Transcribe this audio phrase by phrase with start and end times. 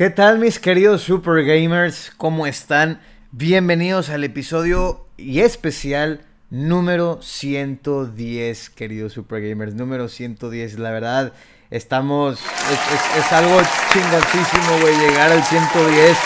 [0.00, 2.10] ¿Qué tal mis queridos Super Gamers?
[2.16, 3.02] ¿Cómo están?
[3.32, 9.74] Bienvenidos al episodio y especial número 110, queridos Super Gamers.
[9.74, 11.34] Número 110, la verdad,
[11.68, 12.40] estamos...
[12.40, 13.60] Es, algo
[13.92, 16.16] chingoncísimo, güey, llegar al 110.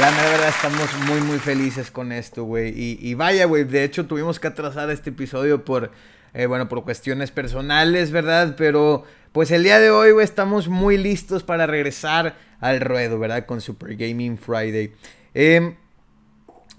[0.00, 2.70] La verdad, estamos muy, muy felices con esto, güey.
[2.70, 5.92] Y, y vaya, güey, de hecho tuvimos que atrasar este episodio por
[6.34, 8.54] eh, bueno, por cuestiones personales, ¿verdad?
[8.56, 13.44] Pero pues el día de hoy, güey, estamos muy listos para regresar al ruedo, ¿verdad?
[13.44, 14.92] Con Super Gaming Friday.
[15.34, 15.74] Eh,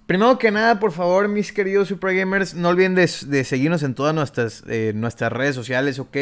[0.06, 4.14] Primero que nada, por favor, mis queridos Super Gamers, no olviden de, seguirnos en todas
[4.14, 6.18] nuestras, eh, nuestras redes sociales, ¿ok?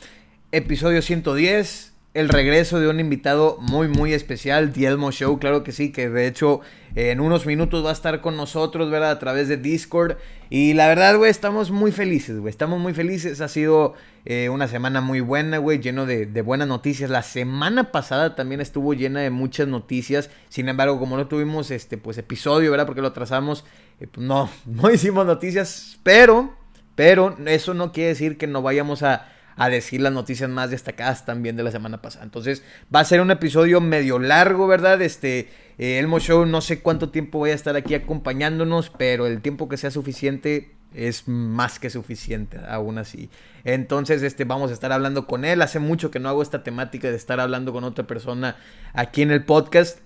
[0.52, 5.92] episodio 110 el regreso de un invitado muy, muy especial, Dielmo Show, claro que sí,
[5.92, 6.60] que de hecho
[6.96, 9.12] en unos minutos va a estar con nosotros, ¿verdad?
[9.12, 10.16] A través de Discord.
[10.48, 13.40] Y la verdad, güey, estamos muy felices, güey, estamos muy felices.
[13.40, 13.94] Ha sido
[14.24, 17.10] eh, una semana muy buena, güey, lleno de, buenas noticias.
[17.10, 20.30] La semana pasada también estuvo llena de muchas noticias.
[20.48, 22.86] Sin embargo, como no tuvimos este, pues, episodio, ¿verdad?
[22.86, 23.64] Porque lo trazamos,
[24.00, 26.56] eh, pues no, no hicimos noticias, pero,
[26.96, 29.28] pero eso no quiere decir que no vayamos a
[29.60, 32.24] a decir las noticias más destacadas también de la semana pasada.
[32.24, 35.02] Entonces, va a ser un episodio medio largo, ¿verdad?
[35.02, 39.42] Este, eh, Elmo Show, no sé cuánto tiempo voy a estar aquí acompañándonos, pero el
[39.42, 43.28] tiempo que sea suficiente es más que suficiente, aún así.
[43.64, 45.60] Entonces, este, vamos a estar hablando con él.
[45.60, 48.56] Hace mucho que no hago esta temática de estar hablando con otra persona
[48.94, 49.98] aquí en el podcast.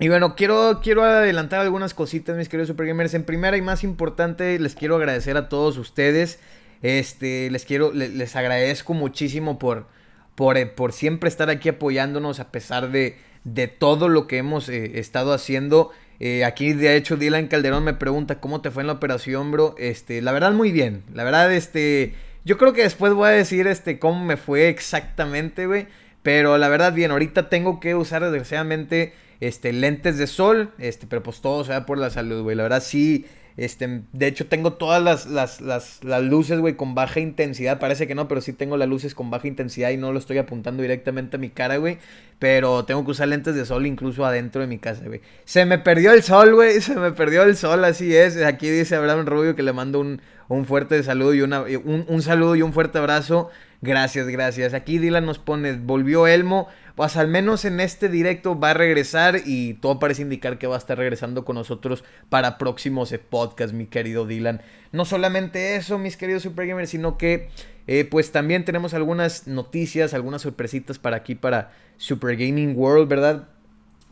[0.00, 3.14] Y bueno, quiero, quiero adelantar algunas cositas, mis queridos Super Gamers.
[3.14, 6.40] En primera y más importante, les quiero agradecer a todos ustedes
[6.82, 9.86] este, les quiero, les, agradezco muchísimo por,
[10.34, 14.68] por, eh, por, siempre estar aquí apoyándonos a pesar de, de todo lo que hemos
[14.68, 15.90] eh, estado haciendo.
[16.20, 19.74] Eh, aquí, de hecho, Dylan Calderón me pregunta cómo te fue en la operación, bro.
[19.78, 21.02] Este, la verdad, muy bien.
[21.12, 25.66] La verdad, este, yo creo que después voy a decir, este, cómo me fue exactamente,
[25.66, 25.86] güey.
[26.22, 31.22] Pero la verdad, bien, ahorita tengo que usar desgraciadamente, este, lentes de sol, este, pero
[31.24, 32.56] pues todo se da por la salud, güey.
[32.56, 33.26] La verdad, sí,
[33.56, 37.78] este, de hecho, tengo todas las, las, las, las luces, güey, con baja intensidad.
[37.78, 40.38] Parece que no, pero sí tengo las luces con baja intensidad y no lo estoy
[40.38, 41.98] apuntando directamente a mi cara, güey.
[42.38, 45.20] Pero tengo que usar lentes de sol incluso adentro de mi casa, güey.
[45.44, 46.80] Se me perdió el sol, güey.
[46.80, 48.36] Se me perdió el sol, así es.
[48.42, 52.22] Aquí dice Abraham Rubio que le mando un, un fuerte saludo y una, un, un
[52.22, 53.50] saludo y un fuerte abrazo.
[53.82, 54.74] Gracias, gracias.
[54.74, 59.40] Aquí Dylan nos pone, volvió Elmo pues al menos en este directo va a regresar
[59.46, 63.86] y todo parece indicar que va a estar regresando con nosotros para próximos podcast, mi
[63.86, 64.60] querido Dylan.
[64.92, 67.48] No solamente eso, mis queridos Super Gamers, sino que
[67.86, 73.48] eh, pues también tenemos algunas noticias, algunas sorpresitas para aquí, para Super Gaming World, ¿verdad?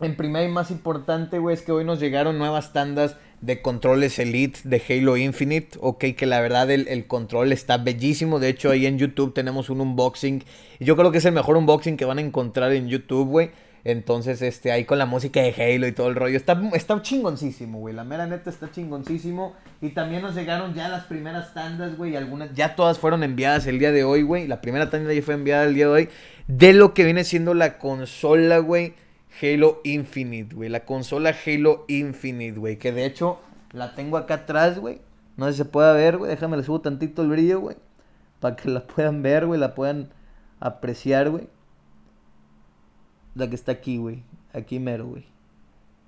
[0.01, 4.19] En primer y más importante, güey, es que hoy nos llegaron nuevas tandas de controles
[4.19, 5.79] Elite de Halo Infinite.
[5.81, 8.39] Ok, que la verdad el, control está bellísimo.
[8.39, 10.45] De hecho, ahí en YouTube tenemos un unboxing.
[10.79, 13.51] Y yo creo que es el mejor unboxing que van a encontrar en YouTube, güey.
[13.83, 16.37] Entonces, este, ahí con la música de Halo y todo el rollo.
[16.37, 17.95] Está, está chingoncísimo, güey.
[17.95, 19.55] La mera neta está chingoncísimo.
[19.81, 22.17] Y también nos llegaron ya las primeras tandas, güey.
[22.17, 24.47] Algunas, ya todas fueron enviadas el día de hoy, güey.
[24.47, 26.09] La primera tanda ya fue enviada el día de hoy.
[26.47, 28.93] De lo que viene siendo la consola, güey
[29.41, 30.69] Halo Infinite, güey.
[30.69, 32.79] La consola Halo Infinite, güey.
[32.79, 33.39] Que de hecho
[33.73, 35.01] la tengo acá atrás, güey.
[35.37, 36.31] No sé si se puede ver, güey.
[36.31, 37.77] Déjame le subo tantito el brillo, güey.
[38.41, 39.59] Para que la puedan ver, güey.
[39.59, 40.11] La puedan
[40.59, 41.49] apreciar, güey.
[43.35, 44.23] La que está aquí, güey.
[44.53, 45.27] Aquí mero, güey.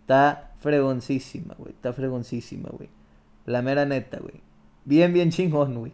[0.00, 1.72] Está fregoncísima, güey.
[1.72, 2.90] Está fregoncísima, güey.
[3.46, 4.40] La mera neta, güey.
[4.84, 5.92] Bien, bien chingón, güey.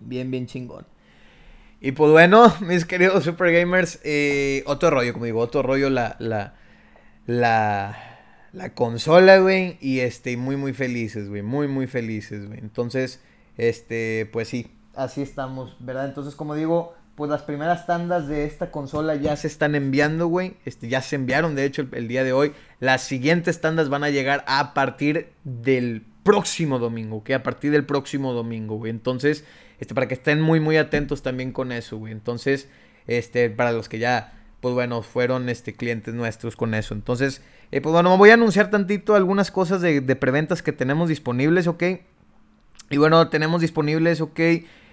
[0.00, 0.86] Bien, bien chingón.
[1.84, 6.16] Y pues bueno, mis queridos Super Gamers, eh, otro rollo, como digo, otro rollo la,
[6.18, 6.54] la,
[7.26, 7.94] la,
[8.54, 9.76] la consola, güey.
[9.82, 11.42] Y este, muy, muy felices, güey.
[11.42, 12.58] Muy, muy felices, güey.
[12.58, 13.20] Entonces,
[13.58, 16.06] este, pues sí, así estamos, ¿verdad?
[16.06, 20.56] Entonces, como digo, pues las primeras tandas de esta consola ya se están enviando, güey.
[20.64, 22.54] Este, ya se enviaron, de hecho, el, día de hoy.
[22.80, 27.32] Las siguientes tandas van a llegar a partir del próximo domingo, ¿ok?
[27.32, 28.88] A partir del próximo domingo, güey.
[28.88, 29.44] Entonces,
[29.78, 32.12] este, para que estén muy, muy atentos también con eso, güey.
[32.12, 32.68] Entonces,
[33.06, 36.94] este, para los que ya, pues bueno, fueron este, clientes nuestros con eso.
[36.94, 37.42] Entonces,
[37.72, 41.82] eh, pues voy a anunciar tantito algunas cosas de, de preventas que tenemos disponibles, ¿ok?
[42.90, 44.40] Y bueno, tenemos disponibles, ¿ok?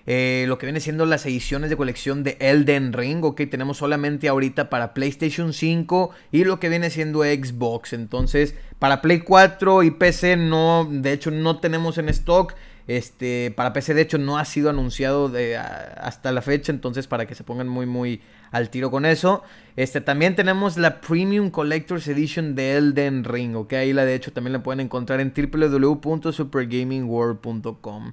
[0.08, 4.28] Eh, lo que viene siendo las ediciones de colección de Elden Ring, ok, tenemos solamente
[4.28, 9.92] ahorita para PlayStation 5 y lo que viene siendo Xbox, entonces para Play 4 y
[9.92, 12.56] PC no, de hecho no tenemos en stock,
[12.88, 17.26] Este, para PC de hecho no ha sido anunciado de, hasta la fecha, entonces para
[17.26, 19.44] que se pongan muy muy al tiro con eso.
[19.76, 24.34] Este, también tenemos la Premium Collector's Edition de Elden Ring, ok, ahí la de hecho
[24.34, 28.12] también la pueden encontrar en www.supergamingworld.com.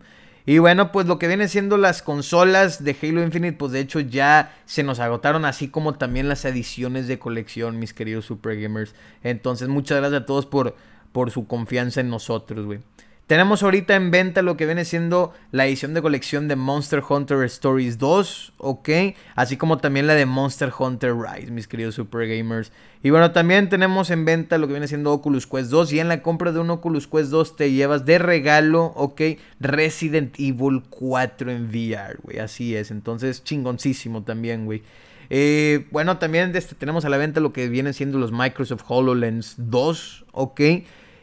[0.49, 4.01] Y bueno, pues lo que viene siendo las consolas de Halo Infinite, pues de hecho
[4.01, 8.95] ya se nos agotaron, así como también las ediciones de colección, mis queridos Super Gamers.
[9.23, 10.75] Entonces, muchas gracias a todos por,
[11.13, 12.81] por su confianza en nosotros, güey.
[13.29, 17.43] Tenemos ahorita en venta lo que viene siendo la edición de colección de Monster Hunter
[17.45, 18.89] Stories 2, ¿ok?
[19.35, 22.73] Así como también la de Monster Hunter Rise, mis queridos super gamers.
[23.03, 25.93] Y bueno, también tenemos en venta lo que viene siendo Oculus Quest 2.
[25.93, 29.21] Y en la compra de un Oculus Quest 2 te llevas de regalo, ¿ok?
[29.61, 32.39] Resident Evil 4 en VR, güey.
[32.39, 32.91] Así es.
[32.91, 34.83] Entonces, chingoncísimo también, güey.
[35.29, 39.57] Eh, bueno, también este, tenemos a la venta lo que vienen siendo los Microsoft HoloLens
[39.59, 40.61] 2, ¿ok?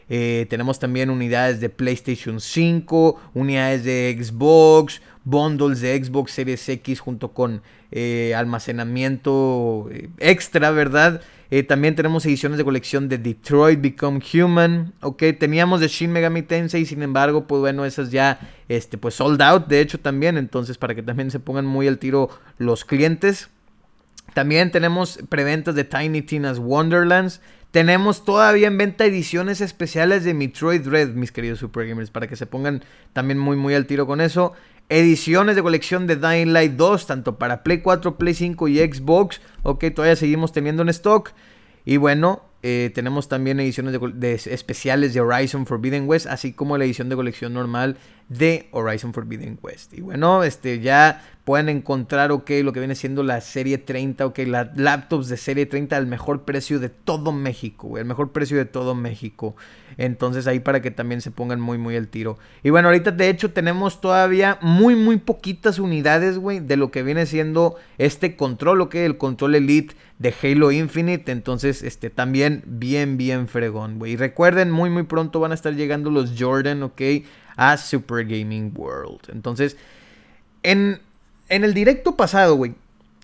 [0.08, 7.00] Eh, tenemos también unidades de PlayStation 5, unidades de Xbox, bundles de Xbox Series X
[7.00, 11.22] junto con eh, almacenamiento eh, extra, ¿verdad?
[11.68, 16.84] también tenemos ediciones de colección de Detroit Become Human, ok, teníamos de Shin Megami Tensei,
[16.84, 20.96] sin embargo, pues bueno, esas ya, este, pues sold out, de hecho también, entonces para
[20.96, 23.48] que también se pongan muy al tiro los clientes.
[24.36, 27.40] También tenemos preventas de Tiny Tina's Wonderlands,
[27.70, 32.36] tenemos todavía en venta ediciones especiales de Metroid Red, mis queridos Super Gamers, para que
[32.36, 32.84] se pongan
[33.14, 34.52] también muy muy al tiro con eso.
[34.90, 39.40] Ediciones de colección de Dying Light 2, tanto para Play 4, Play 5 y Xbox.
[39.62, 41.30] Ok, todavía seguimos teniendo en stock.
[41.86, 43.98] Y bueno, eh, tenemos también ediciones
[44.48, 47.96] especiales de Horizon Forbidden West, así como la edición de colección normal
[48.28, 49.94] de Horizon Forbidden West.
[49.94, 54.38] Y bueno, este ya pueden encontrar, ok, lo que viene siendo la serie 30, ok,
[54.46, 58.64] las laptops de serie 30 al mejor precio de todo México, el mejor precio de
[58.64, 59.54] todo México.
[59.96, 62.36] Entonces ahí para que también se pongan muy, muy al tiro.
[62.64, 67.04] Y bueno, ahorita de hecho tenemos todavía muy, muy poquitas unidades, güey, de lo que
[67.04, 71.30] viene siendo este control, ok, el control Elite de Halo Infinite.
[71.30, 74.12] Entonces, este también bien, bien fregón, güey.
[74.12, 77.00] Y recuerden, muy, muy pronto van a estar llegando los Jordan, ok,
[77.56, 79.30] a Super Gaming World.
[79.30, 79.76] Entonces,
[80.62, 81.00] en
[81.48, 82.74] en el directo pasado, güey.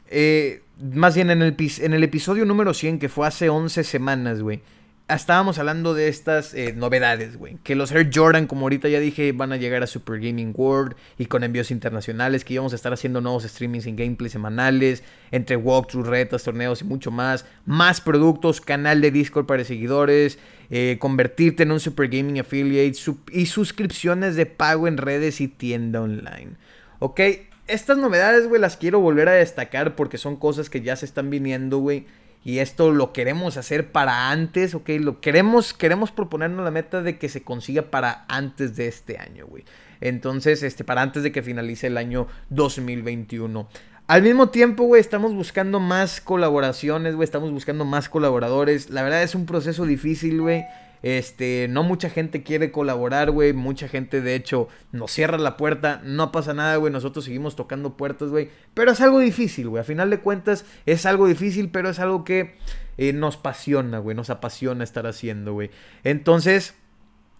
[0.08, 4.43] Eh, más bien en el, en el episodio número 100, que fue hace 11 semanas,
[4.43, 4.61] güey.
[5.08, 7.58] Estábamos hablando de estas eh, novedades, güey.
[7.64, 10.94] Que los Air Jordan, como ahorita ya dije, van a llegar a Super Gaming World
[11.19, 12.44] y con envíos internacionales.
[12.44, 15.02] Que íbamos a estar haciendo nuevos streamings y gameplay semanales.
[15.31, 17.44] Entre walkthroughs, retas, torneos y mucho más.
[17.67, 20.38] Más productos, canal de Discord para seguidores.
[20.74, 22.96] Eh, convertirte en un Super Gaming Affiliate.
[23.30, 26.52] y suscripciones de pago en redes y tienda online.
[26.98, 27.20] Ok,
[27.66, 31.28] estas novedades, güey, las quiero volver a destacar porque son cosas que ya se están
[31.28, 32.06] viniendo, güey.
[32.42, 34.88] Y esto lo queremos hacer para antes, ok.
[34.98, 39.46] Lo queremos, queremos proponernos la meta de que se consiga para antes de este año,
[39.46, 39.64] güey.
[40.00, 43.69] Entonces, este, para antes de que finalice el año 2021.
[44.12, 47.24] Al mismo tiempo, güey, estamos buscando más colaboraciones, güey.
[47.24, 48.90] Estamos buscando más colaboradores.
[48.90, 50.66] La verdad es un proceso difícil, güey.
[51.02, 53.54] Este, no mucha gente quiere colaborar, güey.
[53.54, 56.02] Mucha gente, de hecho, nos cierra la puerta.
[56.04, 56.92] No pasa nada, güey.
[56.92, 58.50] Nosotros seguimos tocando puertas, güey.
[58.74, 59.80] Pero es algo difícil, güey.
[59.80, 62.56] A final de cuentas, es algo difícil, pero es algo que
[62.98, 64.14] eh, nos apasiona, güey.
[64.14, 65.70] Nos apasiona estar haciendo, güey.
[66.04, 66.74] Entonces,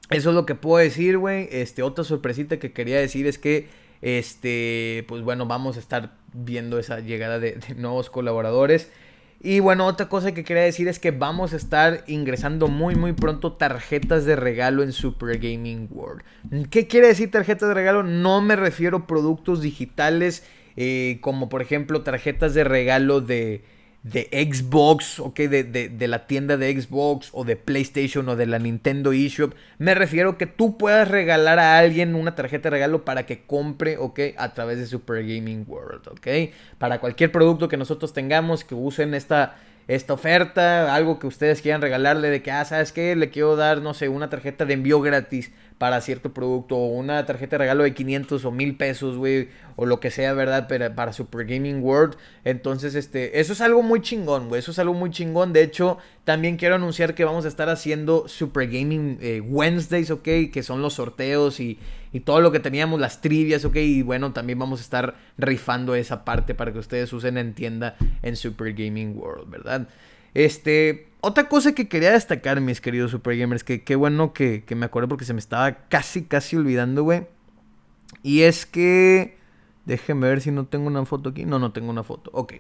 [0.09, 1.51] eso es lo que puedo decir, güey.
[1.53, 3.69] Este, otra sorpresita que quería decir es que,
[4.03, 8.91] este, pues bueno, vamos a estar viendo esa llegada de nuevos colaboradores.
[9.45, 13.13] Y bueno, otra cosa que quería decir es que vamos a estar ingresando muy muy
[13.13, 16.23] pronto tarjetas de regalo en Super Gaming World.
[16.71, 18.05] ¿Qué quiere decir tarjetas de regalo?
[18.05, 20.45] No me refiero a productos digitales
[20.77, 23.65] eh, como por ejemplo tarjetas de regalo de
[24.03, 28.59] de Xbox, ok, de, de, la tienda de Xbox o de PlayStation o de la
[28.59, 29.55] Nintendo eShop.
[29.79, 33.99] Me refiero que tú puedas regalar a alguien una tarjeta de regalo para que compre,
[33.99, 36.53] ok, a través de Super Gaming World, ok.
[36.79, 39.57] Para cualquier producto que nosotros tengamos que usen esta,
[39.87, 43.15] esta oferta, algo que ustedes quieran regalarle de que, ah, ¿sabes qué?
[43.15, 47.25] Le quiero dar, no sé, una tarjeta de envío gratis para cierto producto o una
[47.27, 50.69] tarjeta de regalo de 500 o 1000 pesos, güey, o lo que sea, ¿verdad?
[50.95, 52.17] Para, Super Gaming World.
[52.45, 55.53] Entonces, este, eso es algo muy chingón, güey, eso es algo muy chingón.
[55.53, 60.29] De hecho, también quiero anunciar que vamos a estar haciendo Super Gaming eh, Wednesdays, ¿ok?
[60.53, 61.79] Que son los sorteos y,
[62.13, 63.77] y todo lo que teníamos, las trivias, ¿ok?
[63.77, 67.97] Y bueno, también vamos a estar rifando esa parte para que ustedes usen en tienda
[68.23, 69.89] en Super Gaming World, ¿verdad?
[70.35, 74.87] Este, otra cosa que quería destacar, mis queridos Super Gamers, que qué bueno que, me
[74.87, 77.27] acuerdo porque se me estaba casi, casi olvidando, güey.
[78.23, 79.39] Y es que...
[79.85, 81.45] Déjenme ver si no tengo una foto aquí.
[81.45, 82.31] No, no tengo una foto.
[82.35, 82.55] Ok.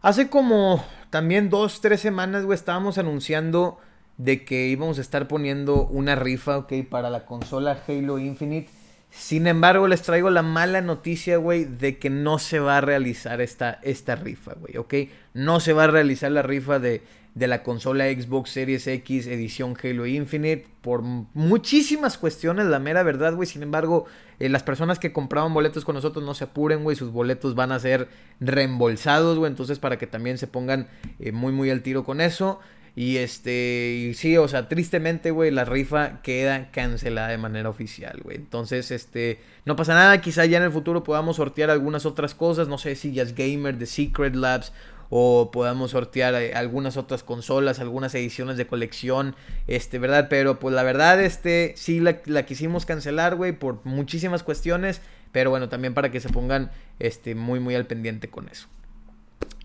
[0.00, 3.78] Hace como también dos, tres semanas, güey, estábamos anunciando
[4.16, 8.70] de que íbamos a estar poniendo una rifa, ok, para la consola Halo Infinite.
[9.10, 13.40] Sin embargo, les traigo la mala noticia, güey, de que no se va a realizar
[13.40, 14.94] esta, esta rifa, güey, ¿ok?
[15.34, 17.02] No se va a realizar la rifa de,
[17.34, 23.34] de la consola Xbox Series X edición Halo Infinite por muchísimas cuestiones, la mera verdad,
[23.34, 23.46] güey.
[23.46, 24.06] Sin embargo,
[24.40, 26.96] eh, las personas que compraban boletos con nosotros no se apuren, güey.
[26.96, 28.08] Sus boletos van a ser
[28.40, 29.50] reembolsados, güey.
[29.50, 30.88] Entonces, para que también se pongan
[31.20, 32.60] eh, muy, muy al tiro con eso.
[32.98, 38.18] Y este, y sí, o sea, tristemente, güey, la rifa queda cancelada de manera oficial,
[38.24, 38.38] güey.
[38.38, 42.66] Entonces, este, no pasa nada, quizá ya en el futuro podamos sortear algunas otras cosas,
[42.66, 44.72] no sé si es Gamer, de Secret Labs
[45.10, 49.36] o podamos sortear eh, algunas otras consolas, algunas ediciones de colección,
[49.68, 50.26] este, ¿verdad?
[50.28, 55.50] Pero pues la verdad, este, sí la, la quisimos cancelar, güey, por muchísimas cuestiones, pero
[55.50, 58.66] bueno, también para que se pongan, este, muy, muy al pendiente con eso.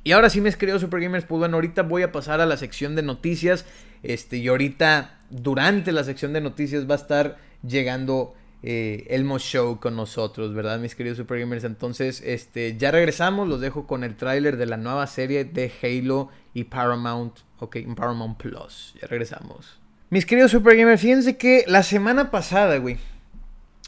[0.04, 2.58] Y ahora sí, mis queridos Super Gamers, pues bueno, ahorita voy a pasar a la
[2.58, 3.66] sección de noticias.
[4.04, 9.80] Este, y ahorita, durante la sección de noticias, va a estar llegando eh, Elmo Show
[9.80, 11.64] con nosotros, ¿verdad, mis queridos Super Gamers?
[11.64, 16.30] Entonces, este, ya regresamos, los dejo con el tráiler de la nueva serie de Halo
[16.54, 18.96] y Paramount, ok, Paramount Plus.
[19.02, 19.80] Ya regresamos.
[20.10, 22.98] Mis queridos Super Gamers, fíjense que la semana pasada, güey,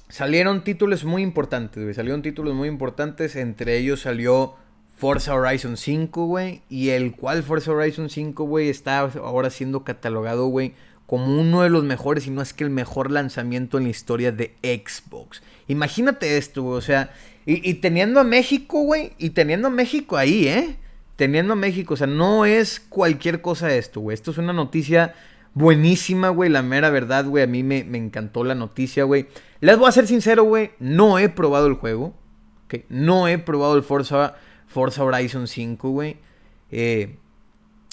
[0.10, 1.94] salieron títulos muy importantes, güey.
[1.94, 4.56] Salieron títulos muy importantes, entre ellos salió
[4.96, 6.62] Forza Horizon 5, güey.
[6.70, 10.74] Y el cual Forza Horizon 5, güey, está ahora siendo catalogado, güey,
[11.06, 14.32] como uno de los mejores, y no es que el mejor lanzamiento en la historia
[14.32, 15.44] de Xbox.
[15.68, 17.12] Imagínate esto, güey, o sea,
[17.46, 20.78] y, teniendo a México, güey, y teniendo a México ahí, ¿eh?
[21.16, 24.16] Teniendo a México, o sea, no es cualquier cosa esto, güey.
[24.16, 25.14] Esto es una noticia
[25.54, 27.44] buenísima, güey, la mera verdad, güey.
[27.44, 29.28] A mí me, me encantó la noticia, güey.
[29.60, 32.16] Les voy a ser sincero, güey, no he probado el juego,
[32.66, 32.86] ¿ok?
[32.90, 34.36] No he probado el Forza
[34.68, 36.18] Forza Horizon 5, güey.
[36.72, 37.18] Eh,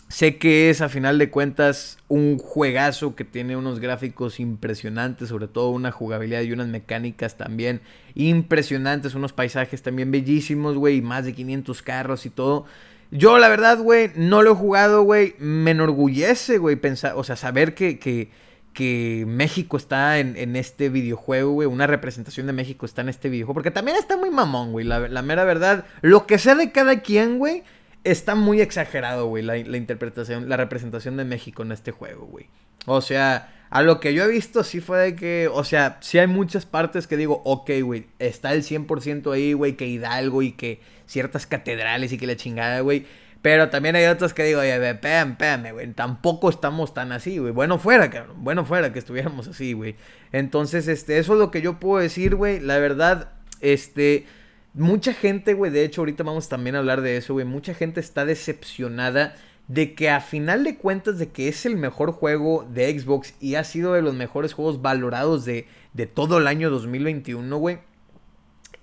[0.09, 5.49] sé que es a final de cuentas un juegazo que tiene unos gráficos impresionantes, sobre
[5.49, 7.81] todo una jugabilidad y unas mecánicas también
[8.14, 12.67] impresionantes, unos paisajes también bellísimos, güey, y más de 500 carros y todo.
[13.11, 15.35] Yo, la verdad, güey, no lo he jugado, güey.
[15.38, 18.31] Me enorgullece, güey, pensar, o sea, saber que, que,
[18.73, 21.69] que México está en, este videojuego, güey.
[21.69, 23.55] Una representación de México está en este videojuego.
[23.55, 24.85] Porque también está muy mamón, güey.
[24.87, 25.85] La, mera verdad.
[26.00, 27.62] Lo que sea de cada quien, güey.
[28.05, 29.43] Está muy exagerado, güey.
[29.43, 32.47] La, interpretación, la representación de México en este juego, güey.
[32.87, 35.49] O sea, a lo que yo he visto sí fue de que...
[35.52, 38.07] O sea, sí hay muchas partes que digo, ok, güey.
[38.19, 39.76] Está el 100% ahí, güey.
[39.76, 43.07] Que Hidalgo y que ciertas catedrales y que la chingada, güey.
[43.42, 45.92] Pero también hay otros que digo, oye, espérame, espérame, güey.
[45.92, 47.52] Tampoco estamos tan así, güey.
[47.52, 48.37] Bueno fuera, cabrón.
[48.44, 49.96] Bueno fuera que estuviéramos así, güey.
[50.30, 52.61] Entonces, este, eso es lo que yo puedo decir, güey.
[52.61, 54.26] La verdad, este.
[54.75, 55.72] Mucha gente, güey.
[55.72, 57.44] De hecho, ahorita vamos también a hablar de eso, güey.
[57.44, 59.34] Mucha gente está decepcionada
[59.66, 63.56] de que a final de cuentas de que es el mejor juego de Xbox y
[63.56, 67.80] ha sido de los mejores juegos valorados de, de todo el año 2021, güey.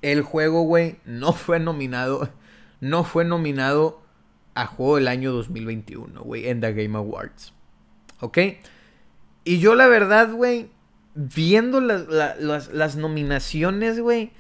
[0.01, 2.29] El juego, güey, no fue nominado.
[2.81, 4.01] No fue nominado
[4.61, 7.53] a juego del año 2021, güey, en The Game Awards.
[8.19, 8.37] ¿Ok?
[9.45, 10.69] Y yo la verdad, güey,
[11.15, 14.31] viendo las, nominaciones, güey,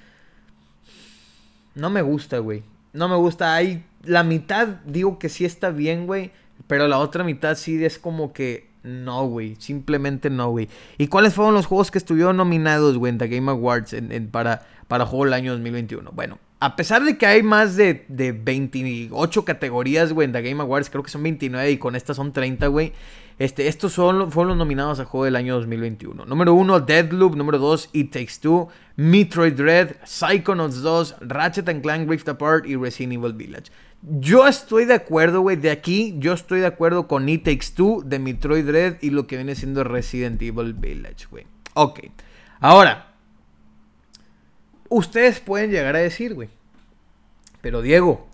[1.75, 2.63] no me gusta, güey.
[2.91, 3.55] No me gusta.
[3.55, 6.31] Hay la mitad, digo que sí está bien, güey.
[6.67, 9.55] Pero la otra mitad sí es como que no, güey.
[9.59, 10.67] Simplemente no, güey.
[10.97, 13.95] ¿Y cuáles fueron los juegos que estuvieron nominados, güey, en The Game Awards
[14.31, 16.11] para, para juego del año 2021?
[16.11, 20.61] Bueno, a pesar de que hay más de, de 28 categorías, güey, en The Game
[20.61, 22.93] Awards, creo que son 29 y con estas son 30, güey.
[23.39, 26.25] Este, estos son, fueron los nominados a juego del año 2021.
[26.25, 27.35] Número 1, Deadloop.
[27.35, 28.67] Número 2, It Takes Two.
[28.97, 33.71] Metroid Dread, Psychonauts 2, Ratchet Clank Rift Apart y Resident Evil Village.
[34.01, 35.55] Yo estoy de acuerdo, güey.
[35.55, 39.25] De aquí, yo estoy de acuerdo con It Takes Two, de Metroid Dread y lo
[39.25, 41.47] que viene siendo Resident Evil Village, güey.
[41.75, 42.01] Ok.
[42.59, 43.08] Ahora,
[44.89, 46.49] Ustedes pueden llegar a decir, güey.
[47.61, 48.27] Pero Diego,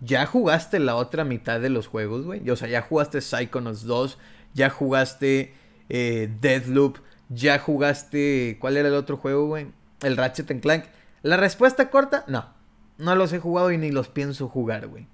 [0.00, 2.48] ya jugaste la otra mitad de los juegos, güey.
[2.50, 4.18] O sea, ya jugaste Psychonauts 2,
[4.52, 5.54] ya jugaste
[5.88, 6.98] eh, Deathloop,
[7.28, 8.58] ya jugaste...
[8.60, 9.68] ¿Cuál era el otro juego, güey?
[10.02, 10.84] El Ratchet Clank.
[11.22, 12.46] La respuesta corta, no.
[12.98, 15.06] No los he jugado y ni los pienso jugar, güey.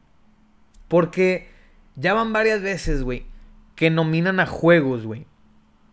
[0.88, 1.48] Porque
[1.94, 3.26] ya van varias veces, güey,
[3.74, 5.26] que nominan a juegos, güey.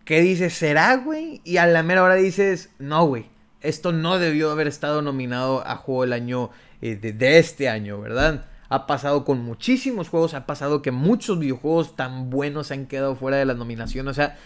[0.06, 1.42] Que dices, ¿será, güey?
[1.44, 3.33] Y a la mera hora dices, no, güey
[3.64, 6.52] esto no debió haber estado nominado a juego del año
[6.82, 8.46] eh, de, este año, ¿verdad?
[8.70, 13.16] Ha pasado con muchísimos juegos, ha pasado que muchos videojuegos tan buenos se han quedado
[13.16, 14.12] fuera de las nominaciones.
[14.12, 14.38] O sea,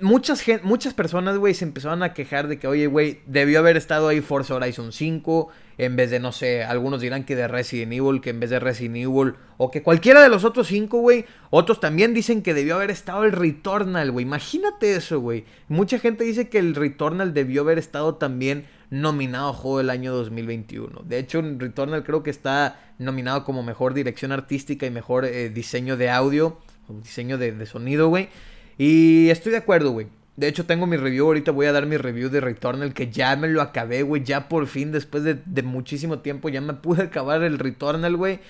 [0.00, 4.08] muchas, muchas personas, güey, se empezaron a quejar de que, oye, güey, debió haber estado
[4.08, 5.48] ahí Forza Horizon 5,
[5.78, 8.58] en vez de, no sé, algunos dirán que de Resident Evil, que en vez de
[8.58, 12.76] Resident Evil, o que cualquiera de los otros 5, güey, otros también dicen que debió
[12.76, 15.44] haber estado el Returnal, güey, imagínate eso, güey.
[15.68, 20.12] Mucha gente dice que el Returnal debió haber estado también nominado a Juego del Año
[20.12, 21.02] 2021.
[21.04, 25.96] De hecho, Returnal creo que está nominado como Mejor Dirección Artística y Mejor eh, Diseño
[25.96, 28.28] de Audio, diseño de, de sonido, güey.
[28.78, 30.08] Y estoy de acuerdo, güey.
[30.36, 31.26] De hecho, tengo mi review.
[31.26, 32.92] Ahorita voy a dar mi review de Returnal.
[32.92, 34.22] Que ya me lo acabé, güey.
[34.22, 38.40] Ya por fin, después de, muchísimo tiempo, ya me pude acabar el Returnal, güey.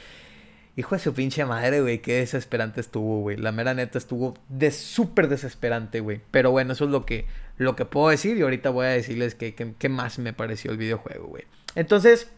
[0.77, 2.01] Hijo de su pinche madre, güey.
[2.03, 3.37] Qué desesperante estuvo, güey.
[3.37, 6.21] La mera neta estuvo de súper desesperante, güey.
[6.31, 8.37] Pero bueno, eso es lo que, lo que puedo decir.
[8.37, 11.45] Y ahorita voy a decirles qué más me pareció el videojuego, güey.
[11.77, 12.31] Entonces,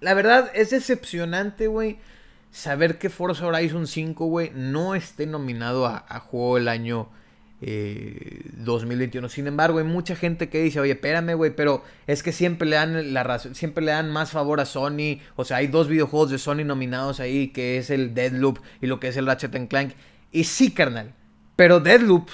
[0.00, 1.98] la verdad es decepcionante, güey.
[2.54, 7.08] Saber que Forza Horizon 5, güey, no esté nominado a, Juego del Año
[7.60, 9.26] 2021.
[9.26, 12.68] Eh, Sin embargo, hay mucha gente que dice, oye, espérame, güey, pero es que siempre
[12.68, 15.18] le dan la razón, siempre le dan más favor a Sony.
[15.34, 19.00] O sea, hay dos videojuegos de Sony nominados ahí, que es el Deadloop y lo
[19.00, 19.94] que es el Ratchet Clank.
[20.30, 21.12] Y sí, carnal,
[21.56, 22.28] pero Deadloop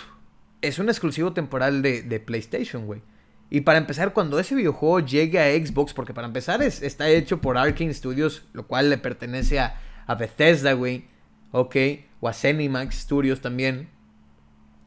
[0.60, 3.00] es un exclusivo temporal de, PlayStation, güey.
[3.48, 7.40] Y para empezar, cuando ese videojuego llegue a Xbox, porque para empezar es, está hecho
[7.40, 11.04] por Arkane Studios, lo cual le pertenece a, a Bethesda, güey,
[11.52, 11.76] ok,
[12.20, 13.88] o a Cinemax Studios también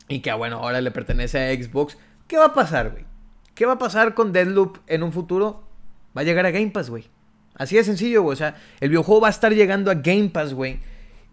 [0.07, 1.97] y que bueno, ahora le pertenece a Xbox.
[2.27, 3.05] ¿Qué va a pasar, güey?
[3.55, 5.67] ¿Qué va a pasar con Deadloop en un futuro?
[6.15, 7.09] Va a llegar a Game Pass, güey.
[7.55, 8.33] Así de sencillo, güey.
[8.33, 10.79] O sea, el videojuego va a estar llegando a Game Pass, güey.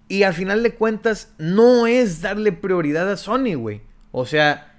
[0.08, 3.82] Y al final de cuentas, no es darle prioridad a Sony, güey.
[4.12, 4.74] O sea,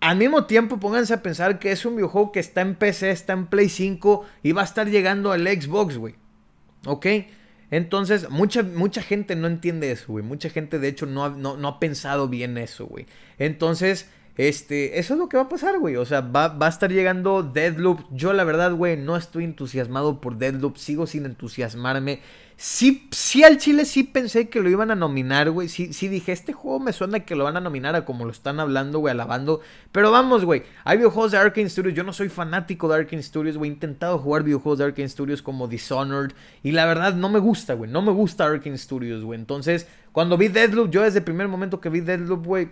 [0.00, 3.32] al mismo tiempo pónganse a pensar que es un videojuego que está en PC, está
[3.32, 6.14] en Play 5 y va a estar llegando al Xbox, güey.
[6.84, 7.06] ¿Ok?
[7.70, 10.24] Entonces, mucha, mucha gente no entiende eso, güey.
[10.24, 13.06] Mucha gente, de hecho, no ha, no, ha pensado bien eso, güey.
[13.38, 15.96] Entonces, este, eso es lo que va a pasar, güey.
[15.96, 18.00] O sea, va, va, a estar llegando Deadloop.
[18.10, 20.76] Yo, la verdad, güey, no estoy entusiasmado por Deadloop.
[20.76, 22.20] Sigo sin entusiasmarme.
[22.58, 25.68] Sí, sí al Chile sí pensé que lo iban a nominar, güey.
[25.68, 28.30] Sí, sí dije, este juego me suena que lo van a nominar a como lo
[28.30, 29.60] están hablando, güey, alabando.
[29.90, 30.64] Pero vamos, güey.
[30.84, 31.94] Hay videojuegos de Arkane Studios.
[31.94, 33.70] Yo no soy fanático de Arkane Studios, güey.
[33.70, 36.32] He intentado jugar videojuegos de Arkane Studios como Dishonored.
[36.62, 37.90] Y la verdad, no me gusta, güey.
[37.90, 39.38] No me gusta Arkane Studios, güey.
[39.38, 42.68] Entonces, cuando vi Deadloop, yo desde el primer momento que vi Deadloop, güey,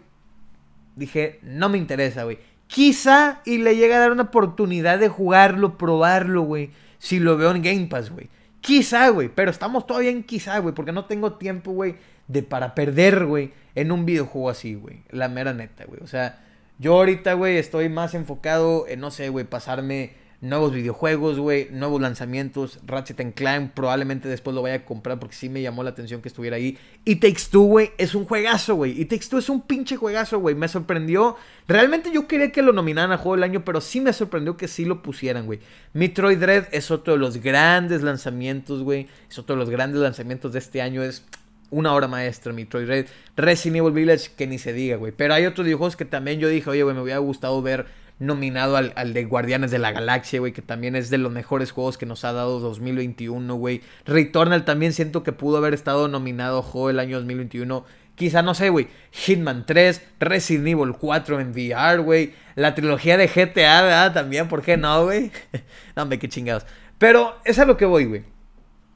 [0.97, 2.39] dije, no me interesa, güey.
[2.67, 6.71] Quizá y le llegue a dar una oportunidad de jugarlo, probarlo, güey.
[6.99, 8.29] Si lo veo en Game Pass, güey.
[8.61, 9.29] Quizá, güey.
[9.29, 10.75] Pero estamos todavía en quizá, güey.
[10.75, 11.97] Porque no tengo tiempo, güey,
[12.29, 15.03] de para perder, güey, en un videojuego así, güey.
[15.11, 16.01] La mera neta, güey.
[16.03, 16.43] O sea,
[16.79, 22.01] yo ahorita, güey, estoy más enfocado en, no sé, güey, pasarme nuevos videojuegos, güey, nuevos
[22.01, 22.79] lanzamientos.
[22.87, 26.29] Ratchet Clank probablemente después lo vaya a comprar porque sí me llamó la atención que
[26.29, 26.79] estuviera ahí.
[27.05, 29.01] Y Takes Two, güey, es un juegazo, güey.
[29.01, 30.55] Y Takes Two es un pinche juegazo, güey.
[30.55, 31.37] Me sorprendió.
[31.67, 34.69] Realmente yo quería que lo nominaran a Juego del Año, pero sí me sorprendió que
[34.69, 35.61] sí lo pusieran, güey.
[35.95, 39.09] Metroid Dread es otro de los grandes lanzamientos, güey.
[39.31, 41.03] Es otro de los grandes lanzamientos de este año.
[41.03, 41.25] Es
[41.71, 43.07] una hora maestra, Metroid Dread.
[43.37, 45.13] Resident Evil Village, que ni se diga, güey.
[45.17, 48.77] Pero hay otros videojuegos que también yo dije, oye, güey, me hubiera gustado ver nominado
[48.77, 52.07] al, de Guardianes de la Galaxia, güey, que también es de los mejores juegos que
[52.07, 53.83] nos ha dado 2021, güey.
[54.05, 57.85] Returnal también siento que pudo haber estado nominado juego el año 2021.
[58.15, 62.33] Quizá, no sé, güey, Hitman 3, Resident Evil 4 en VR, güey.
[62.55, 64.13] La trilogía de GTA.
[64.13, 65.33] También, ¿por qué no, güey?
[65.97, 66.65] hombre, qué chingados.
[66.99, 68.23] Pero es a lo que voy, güey.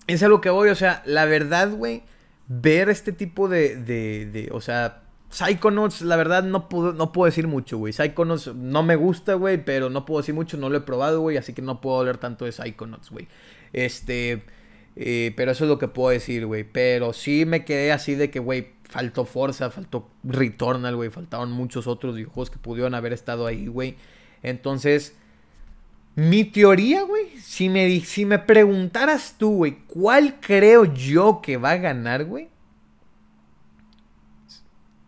[0.07, 2.03] Es a lo que voy, o sea, la verdad, güey,
[2.47, 7.27] ver este tipo de, de, de o sea, Psychonauts, la verdad, no puedo, no puedo
[7.27, 7.93] decir mucho, güey.
[7.93, 11.37] Psychonauts no me gusta, güey, pero no puedo decir mucho, no lo he probado, güey,
[11.37, 13.29] así que no puedo hablar tanto de Psychonauts, güey.
[13.73, 14.43] Este,
[14.97, 16.65] eh, pero eso es lo que puedo decir, güey.
[16.65, 21.87] Pero sí me quedé así de que, güey, faltó Forza, faltó Returnal, güey, faltaron muchos
[21.87, 23.97] otros juegos que pudieron haber estado ahí, güey.
[24.43, 25.15] Entonces,
[26.17, 31.73] mi teoría, güey, si me, si me preguntaras tú, güey, ¿cuál creo yo que va
[31.73, 32.49] a ganar, güey?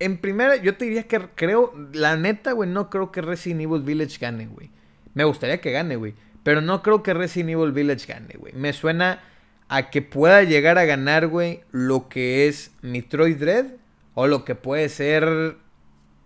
[0.01, 3.83] En primera, yo te diría que creo, la neta, güey, no creo que Resident Evil
[3.83, 4.71] Village gane, güey.
[5.15, 6.15] Me gustaría que gane, güey.
[6.43, 8.55] Pero no creo que Resident Evil Village gane, güey.
[8.55, 9.23] Me suena
[9.69, 13.67] a que pueda llegar a ganar, güey, lo que es Metroid Dread
[14.15, 15.57] o lo que puede ser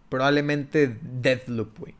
[0.08, 1.94] probablemente Deathloop, güey.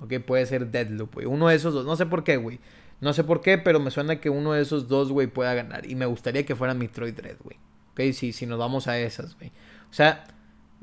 [0.00, 1.26] Ok, puede ser Deathloop, güey.
[1.26, 1.86] Uno de esos dos.
[1.86, 2.58] No sé por qué, güey.
[3.00, 5.88] No sé por qué, pero me suena que uno de esos dos, güey, pueda ganar.
[5.88, 7.56] Y me gustaría que fuera Metroid Dread, güey.
[7.92, 9.52] Ok, si, si nos vamos a esas, güey.
[9.90, 10.24] O sea,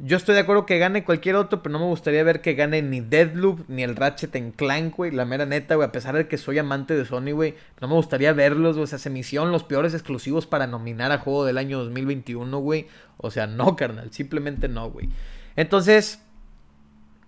[0.02, 2.82] yo estoy de acuerdo que gane cualquier otro, pero no me gustaría ver que gane
[2.82, 5.12] ni Deadloop ni el Ratchet en Clank, güey.
[5.12, 5.90] La mera neta, güey.
[5.90, 7.56] A pesar de que soy amante de Sony, güey.
[7.82, 8.86] No me gustaría verlos, güey.
[8.86, 12.60] O sea, se me hicieron los peores exclusivos para nominar a juego del año 2021,
[12.60, 12.88] güey.
[13.18, 14.12] O sea, no, carnal.
[14.14, 15.10] Simplemente no, güey.
[15.58, 16.22] Entonces,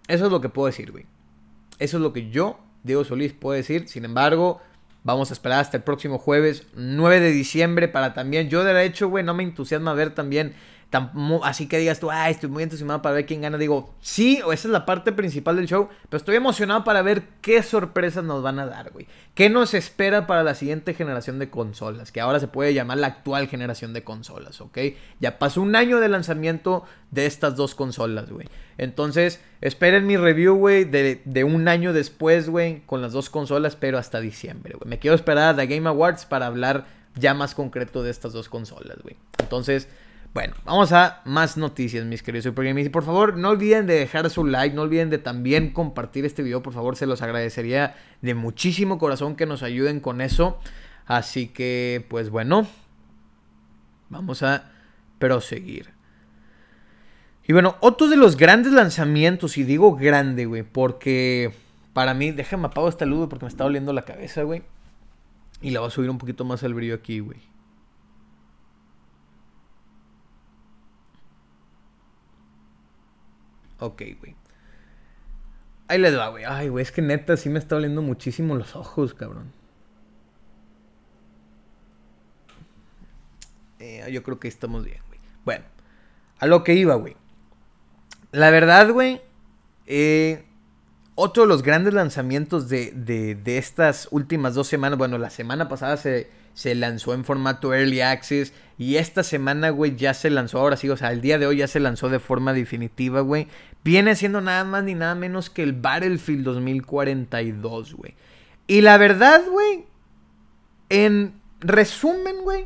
[0.07, 1.05] Eso es lo que puedo decir, güey.
[1.79, 3.89] Eso es lo que yo, Diego Solís, puedo decir.
[3.89, 4.61] Sin embargo,
[5.03, 8.49] vamos a esperar hasta el próximo jueves, 9 de diciembre, para también.
[8.49, 10.53] Yo, de hecho, güey, no me entusiasma ver también
[11.43, 13.57] así que digas tú, ay, estoy muy entusiasmado para ver quién gana.
[13.57, 17.63] Digo, sí, esa es la parte principal del show, pero estoy emocionado para ver qué
[17.63, 19.07] sorpresas nos van a dar, güey.
[19.33, 22.11] ¿Qué nos espera para la siguiente generación de consolas?
[22.11, 24.77] Que ahora se puede llamar la actual generación de consolas, ¿ok?
[25.21, 28.47] Ya pasó un año de lanzamiento de estas dos consolas, güey.
[28.77, 33.77] Entonces, esperen mi review, güey, de, de, un año después, güey, con las dos consolas,
[33.77, 34.89] pero hasta diciembre, güey.
[34.89, 38.49] Me quiero esperar a The Game Awards para hablar ya más concreto de estas dos
[38.49, 39.15] consolas, güey.
[39.39, 39.87] Entonces...
[40.33, 44.29] Bueno, vamos a más noticias, mis queridos Super Y por favor, no olviden de dejar
[44.29, 48.33] su like, no olviden de también compartir este video, por favor, se los agradecería de
[48.33, 50.57] muchísimo corazón que nos ayuden con eso.
[51.05, 52.65] Así que, pues bueno,
[54.07, 54.71] vamos a
[55.19, 55.89] proseguir.
[57.45, 61.53] Y bueno, otro de los grandes lanzamientos, y digo grande, güey, porque
[61.91, 64.63] para mí, déjame apago esta luz porque me está doliendo la cabeza, güey.
[65.61, 67.50] Y la voy a subir un poquito más al brillo aquí, güey.
[73.81, 74.35] Ok, güey.
[75.87, 76.45] Ahí les va, güey.
[76.45, 79.51] Ay, güey, es que neta sí me está doliendo muchísimo los ojos, cabrón.
[83.79, 85.19] Eh, yo creo que estamos bien, güey.
[85.43, 85.65] Bueno,
[86.37, 87.17] a lo que iba, güey.
[88.31, 89.19] La verdad, güey,
[89.87, 90.45] eh,
[91.15, 95.67] otro de los grandes lanzamientos de, de, de, estas últimas dos semanas, bueno, la semana
[95.67, 98.53] pasada se, se lanzó en formato Early Access.
[98.77, 101.57] Y esta semana, güey, ya se lanzó, ahora sí, o sea, el día de hoy
[101.57, 103.47] ya se lanzó de forma definitiva, güey.
[103.83, 108.13] Viene siendo nada más ni nada menos que el Battlefield 2042, güey.
[108.67, 109.85] Y la verdad, güey,
[110.89, 112.65] en resumen, güey,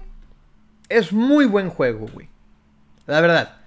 [0.90, 2.30] es muy buen juego, güey.
[3.08, 3.58] La verdad,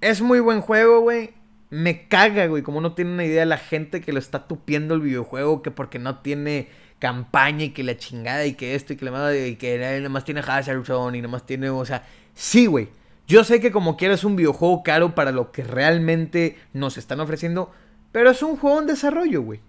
[0.00, 1.34] es muy buen juego, güey.
[1.68, 5.00] Me caga, güey, como no tiene una idea la gente que lo está tupiendo el
[5.00, 9.04] videojuego, que porque no tiene campaña y que la chingada y que esto y que
[9.04, 12.66] la y que nada más tiene Hazard Zone y nada más tiene, o sea, sí,
[12.66, 12.88] güey.
[13.26, 17.20] Yo sé que como quieras es un videojuego caro para lo que realmente nos están
[17.20, 17.72] ofreciendo,
[18.12, 19.60] pero es un juego en desarrollo, güey.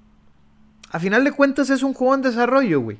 [0.91, 2.99] A final de cuentas es un juego en desarrollo, güey.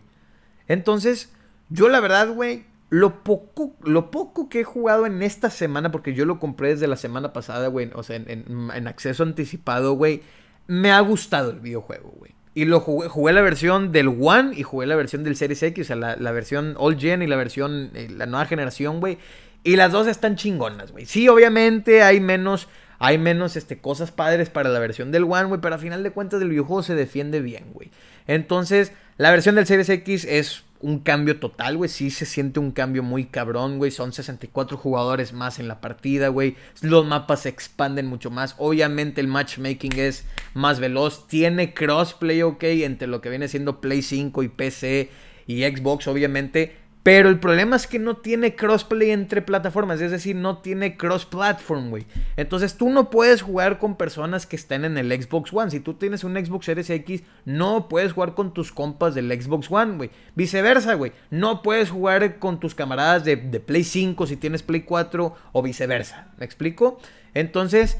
[0.67, 1.31] Entonces,
[1.69, 6.13] yo la verdad, güey, lo poco, lo poco que he jugado en esta semana, porque
[6.13, 10.21] yo lo compré desde la semana pasada, güey, o sea, en, acceso anticipado, güey,
[10.67, 12.35] me ha gustado el videojuego, güey.
[12.53, 15.85] Y lo jugué, jugué la versión del One y jugué la versión del Series X,
[15.85, 19.19] o sea, la, versión All Gen y la versión, eh, la nueva generación, güey.
[19.67, 21.05] Y las dos están chingonas, güey.
[21.05, 25.59] Sí, obviamente hay menos, hay menos este, cosas padres para la versión del One, güey,
[25.59, 27.91] pero a final de cuentas el videojuego se defiende bien, güey.
[28.27, 31.89] Entonces, la versión del Series X es un cambio total, güey.
[31.89, 33.91] Sí se siente un cambio muy cabrón, güey.
[33.91, 36.55] Son 64 jugadores más en la partida, güey.
[36.79, 38.55] Los mapas se expanden mucho más.
[38.59, 41.27] Obviamente el matchmaking es más veloz.
[41.27, 45.09] Tiene crossplay, ok, entre lo que viene siendo Play 5 y PC
[45.45, 46.86] y Xbox, obviamente.
[47.07, 51.89] Pero el problema es que no tiene crossplay entre plataformas, es decir, no tiene cross-platform,
[51.89, 52.05] güey.
[52.35, 55.71] Entonces tú no puedes jugar con personas que estén en el Xbox One.
[55.71, 59.71] Si tú tienes un Xbox Series X, no puedes jugar con tus compas del Xbox
[59.71, 60.09] One, güey.
[60.35, 61.13] Viceversa, güey.
[61.29, 65.61] No puedes jugar con tus camaradas de, de Play 5 si tienes Play 4 o
[65.61, 66.33] viceversa.
[66.37, 66.99] ¿Me explico?
[67.33, 67.97] Entonces...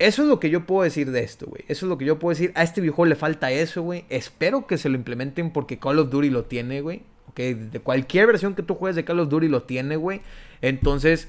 [0.00, 1.62] Eso es lo que yo puedo decir de esto, güey.
[1.68, 2.50] Eso es lo que yo puedo decir.
[2.56, 4.04] A este videojuego le falta eso, güey.
[4.08, 7.02] Espero que se lo implementen porque Call of Duty lo tiene, güey
[7.34, 10.22] que de cualquier versión que tú juegues de Call of Duty lo tiene, güey.
[10.60, 11.28] Entonces,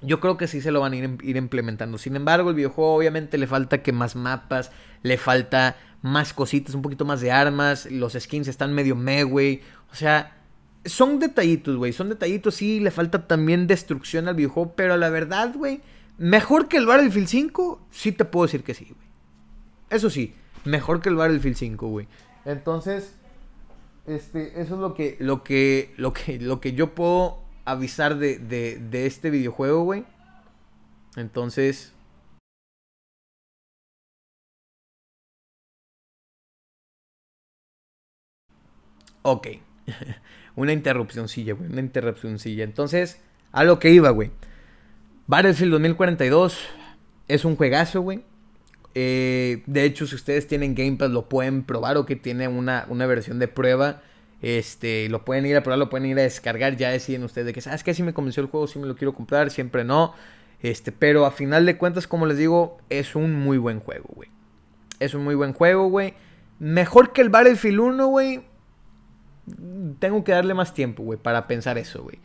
[0.00, 1.98] yo creo que sí se lo van a ir, ir, implementando.
[1.98, 4.70] Sin embargo, el videojuego obviamente le falta que más mapas,
[5.02, 9.62] le falta más cositas, un poquito más de armas, los skins están medio me, güey.
[9.90, 10.36] O sea,
[10.84, 15.52] son detallitos, güey, son detallitos, sí, le falta también destrucción al videojuego, pero la verdad,
[15.54, 15.80] güey,
[16.16, 19.08] mejor que el Battlefield 5, sí te puedo decir que sí, güey.
[19.90, 22.06] Eso sí, mejor que el Battlefield 5, güey.
[22.44, 23.17] Entonces,
[24.08, 28.38] este, eso es lo que, lo que, lo que, lo que yo puedo avisar de,
[28.38, 30.04] de, este videojuego, güey.
[31.16, 31.92] Entonces...
[39.22, 39.48] Ok.
[40.56, 41.70] una interrupcióncilla, güey.
[41.70, 42.64] Una interrupcióncilla.
[42.64, 43.20] Entonces,
[43.52, 44.30] a lo que iba, güey.
[45.26, 46.58] Battlefield 2042
[47.28, 48.24] es un juegazo, güey.
[49.00, 52.84] Eh, de hecho, si ustedes tienen Game Pass, lo pueden probar o que tiene una,
[52.88, 54.02] una versión de prueba.
[54.42, 56.76] Este, lo pueden ir a probar, lo pueden ir a descargar.
[56.76, 57.94] Ya deciden ustedes de que, ¿sabes qué?
[57.94, 60.14] Si me convenció el juego, si me lo quiero comprar, siempre no.
[60.62, 64.30] Este, pero a final de cuentas, como les digo, es un muy buen juego, güey.
[64.98, 66.14] Es un muy buen juego, güey.
[66.58, 68.42] Mejor que el Battlefield 1, güey.
[70.00, 72.18] Tengo que darle más tiempo, güey, para pensar eso, güey.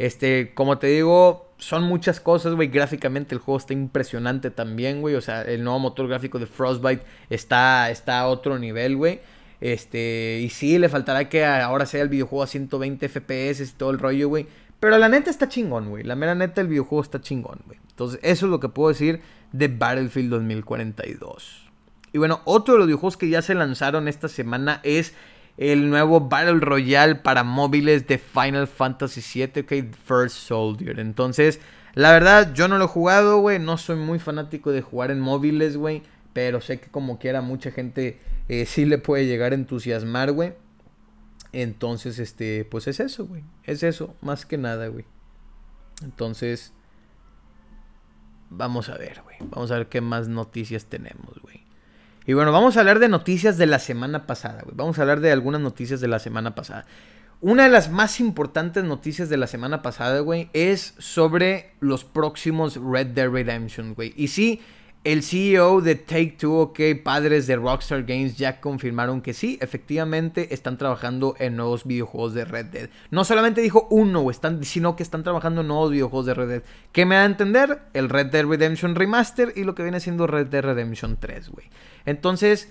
[0.00, 2.68] Este, como te digo, son muchas cosas, güey.
[2.68, 5.14] Gráficamente el juego está impresionante también, güey.
[5.14, 9.20] O sea, el nuevo motor gráfico de Frostbite está, está a otro nivel, güey.
[9.60, 13.90] Este, y sí, le faltará que ahora sea el videojuego a 120 FPS y todo
[13.90, 14.46] el rollo, güey.
[14.80, 16.02] Pero la neta está chingón, güey.
[16.02, 17.78] La mera neta, el videojuego está chingón, güey.
[17.90, 19.20] Entonces, eso es lo que puedo decir
[19.52, 21.68] de Battlefield 2042.
[22.14, 25.12] Y bueno, otro de los videojuegos que ya se lanzaron esta semana es
[25.56, 30.98] el nuevo Battle Royale para móviles de Final Fantasy VII, ok, First Soldier.
[31.00, 31.60] Entonces,
[31.94, 33.58] la verdad, yo no lo he jugado, güey.
[33.58, 36.02] No soy muy fanático de jugar en móviles, güey.
[36.32, 40.54] Pero sé que como quiera mucha gente eh, sí le puede llegar a entusiasmar, güey.
[41.52, 43.42] Entonces, este, pues es eso, güey.
[43.64, 45.04] Es eso, más que nada, güey.
[46.02, 46.72] Entonces,
[48.48, 49.36] vamos a ver, güey.
[49.50, 51.64] Vamos a ver qué más noticias tenemos, güey.
[52.26, 54.76] Y bueno, vamos a hablar de noticias de la semana pasada, güey.
[54.76, 56.86] Vamos a hablar de algunas noticias de la semana pasada.
[57.40, 62.76] Una de las más importantes noticias de la semana pasada, güey, es sobre los próximos
[62.76, 64.12] Red Dead Redemption, güey.
[64.14, 64.60] Y sí,
[65.02, 70.52] el CEO de Take Two, ok, padres de Rockstar Games, ya confirmaron que sí, efectivamente
[70.52, 72.90] están trabajando en nuevos videojuegos de Red Dead.
[73.10, 76.62] No solamente dijo uno, están, sino que están trabajando en nuevos videojuegos de Red Dead.
[76.92, 77.80] ¿Qué me da a entender?
[77.94, 81.70] El Red Dead Redemption Remaster y lo que viene siendo Red Dead Redemption 3, güey.
[82.04, 82.68] Entonces,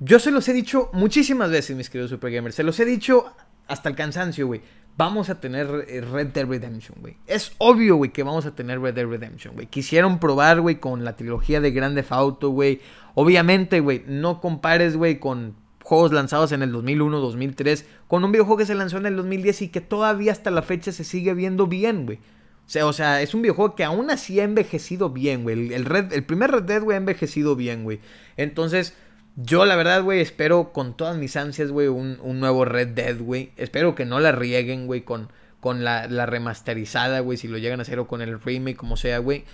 [0.00, 2.56] yo se los he dicho muchísimas veces, mis queridos Super Gamers.
[2.56, 3.32] Se los he dicho
[3.70, 4.60] hasta el cansancio, güey
[5.00, 7.16] vamos a tener eh, Red Dead Redemption, güey.
[7.26, 9.66] Es obvio, güey, que vamos a tener Red Dead Redemption, güey.
[9.66, 12.80] Quisieron probar, güey, con la trilogía de Grande Auto, güey.
[13.14, 18.58] Obviamente, güey, no compares, güey, con juegos lanzados en el 2001, 2003, con un videojuego
[18.58, 21.66] que se lanzó en el 2010 y que todavía hasta la fecha se sigue viendo
[21.66, 22.18] bien, güey.
[22.18, 25.72] O sea, o sea, es un videojuego que aún así ha envejecido bien, güey.
[25.72, 28.00] El, Red, el primer Red Dead, güey, ha envejecido bien, güey.
[28.36, 28.94] Entonces,
[29.36, 33.52] yo, la verdad, güey, espero con todas mis ansias, güey, un, nuevo Red Dead, güey.
[33.56, 37.82] Espero que no la rieguen, güey, con, con la, remasterizada, güey, si lo llegan a
[37.82, 39.44] hacer o con el remake, como sea, güey.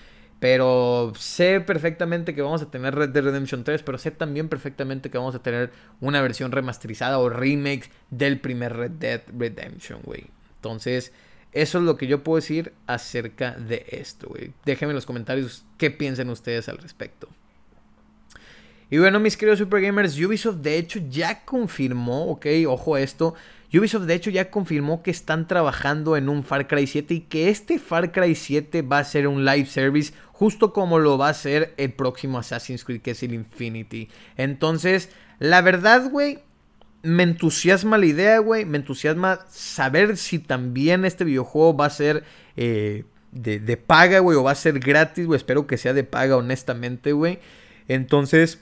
[0.41, 5.11] Pero sé perfectamente que vamos a tener Red Dead Redemption 3, pero sé también perfectamente
[5.11, 10.27] que vamos a tener una versión remasterizada o remake del primer Red Dead Redemption, güey.
[10.57, 11.13] Entonces,
[11.53, 14.53] eso es lo que yo puedo decir acerca de esto, güey.
[14.67, 17.29] Déjenme en los comentarios qué piensan ustedes al respecto.
[18.91, 23.35] Y bueno, mis queridos Super Gamers, Ubisoft de hecho ya confirmó, ok, ojo esto.
[23.75, 27.49] Ubisoft de hecho ya confirmó que están trabajando en un Far Cry 7 y que
[27.51, 31.35] este Far Cry 7 va a ser un live service justo como lo va a
[31.35, 34.09] ser el próximo Assassin's Creed que es el Infinity.
[34.37, 36.39] Entonces, la verdad, güey,
[37.03, 42.23] me entusiasma la idea, güey, me entusiasma saber si también este videojuego va a ser
[42.57, 45.37] eh, de, de paga, güey, o va a ser gratis, güey.
[45.37, 47.41] Espero que sea de paga, honestamente, güey.
[47.89, 48.61] Entonces,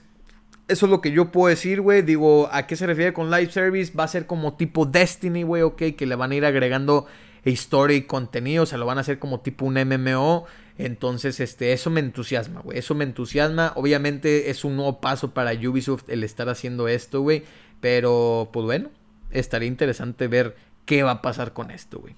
[0.67, 2.01] eso es lo que yo puedo decir, güey.
[2.01, 3.93] Digo, ¿a qué se refiere con live service?
[3.93, 7.05] Va a ser como tipo Destiny, güey, ok, que le van a ir agregando
[7.43, 10.45] historia y contenido, o sea, lo van a hacer como tipo un MMO.
[10.77, 12.79] Entonces, este, eso me entusiasma, güey.
[12.79, 13.71] Eso me entusiasma.
[13.75, 17.43] Obviamente es un nuevo paso para Ubisoft el estar haciendo esto, güey.
[17.79, 18.89] Pero, pues bueno,
[19.31, 22.15] estaría interesante ver qué va a pasar con esto, güey.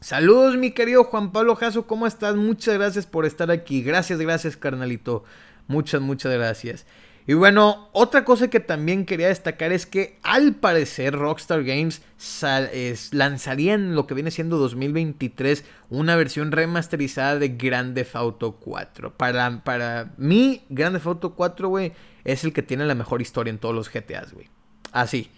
[0.00, 2.36] Saludos, mi querido Juan Pablo Jasso, ¿cómo estás?
[2.36, 3.82] Muchas gracias por estar aquí.
[3.82, 5.24] Gracias, gracias, carnalito.
[5.68, 6.86] Muchas, muchas gracias.
[7.28, 12.02] Y bueno, otra cosa que también quería destacar es que al parecer Rockstar Games
[13.10, 19.16] lanzaría en lo que viene siendo 2023 una versión remasterizada de Grand Theft Auto 4.
[19.16, 23.50] Para, para mí, Grand Theft Auto 4, güey, es el que tiene la mejor historia
[23.50, 24.48] en todos los GTAs, güey.
[24.92, 25.28] Así.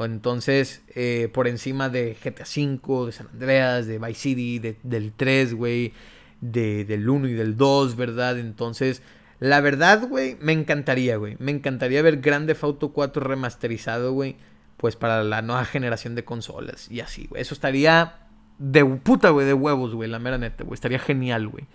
[0.00, 5.54] Entonces, eh, por encima de GTA V, de San Andreas, de Vice City, del 3,
[5.54, 5.92] güey,
[6.40, 8.38] de, del 1 y del 2, ¿verdad?
[8.40, 9.02] Entonces,
[9.42, 11.34] la verdad, güey, me encantaría, güey.
[11.40, 14.36] Me encantaría ver Grande Auto 4 remasterizado, güey.
[14.76, 16.88] Pues para la nueva generación de consolas.
[16.88, 17.42] Y así, güey.
[17.42, 18.28] Eso estaría
[18.58, 20.08] de puta, güey, de huevos, güey.
[20.08, 20.74] La mera neta, güey.
[20.74, 21.66] Estaría genial, güey.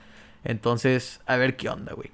[0.45, 2.10] Entonces, a ver qué onda, güey.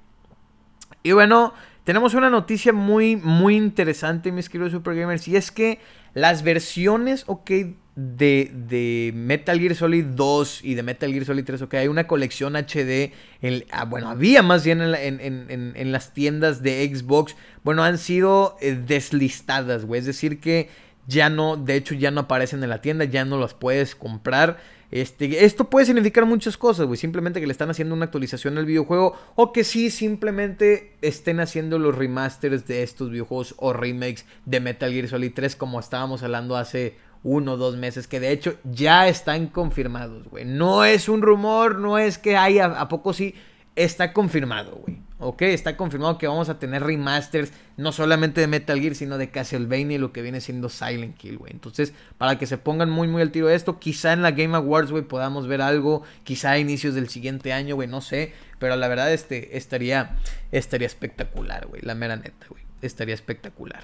[1.04, 5.28] Y bueno, tenemos una noticia muy, muy interesante, mis queridos Super Gamers.
[5.28, 5.80] Y es que
[6.16, 7.52] las versiones, ok,
[7.96, 12.08] de, de, Metal Gear Solid 2 y de Metal Gear Solid 3, ok, hay una
[12.08, 17.98] colección HD, en, ah, bueno, había más bien en, las tiendas de Xbox, bueno, han
[17.98, 20.70] sido eh, deslistadas, güey, es decir que
[21.08, 24.58] ya no, de hecho ya no aparecen en la tienda, ya no las puedes comprar.
[24.90, 26.98] Este, esto puede significar muchas cosas, güey.
[26.98, 29.18] Simplemente que le están haciendo una actualización al videojuego.
[29.36, 34.92] O que sí, simplemente estén haciendo los remasters de estos videojuegos o remakes de Metal
[34.94, 35.56] Gear Solid 3.
[35.56, 40.46] Como estábamos hablando hace uno o dos meses, que de hecho ya están confirmados, güey.
[40.46, 43.36] No es un rumor, no es que haya, a poco sí,
[43.76, 45.04] está confirmado, güey.
[45.24, 45.42] ¿ok?
[45.44, 49.96] Está confirmado que vamos a tener remasters, no solamente de Metal Gear, sino de Castlevania
[49.96, 51.54] y lo que viene siendo Silent Kill, güey.
[51.54, 54.56] Entonces, para que se pongan muy, muy al tiro de esto, quizá en la Game
[54.56, 58.34] Awards, güey, podamos ver algo, quizá a inicios del siguiente año, güey, no sé.
[58.60, 60.18] Pero la verdad, este, estaría,
[60.52, 62.64] estaría espectacular, güey, la mera neta, güey.
[62.82, 63.84] Estaría espectacular.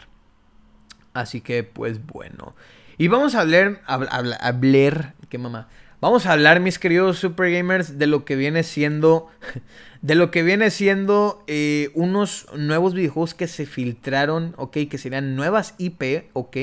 [1.14, 2.56] Así que, pues bueno.
[3.00, 5.70] Y vamos a hablar, a, hablar, qué mamá.
[6.02, 9.30] Vamos a hablar, mis queridos super gamers, de lo que viene siendo,
[10.02, 15.38] de lo que viene siendo eh, unos nuevos videojuegos que se filtraron, ok, que serían
[15.38, 16.58] nuevas IP, ok,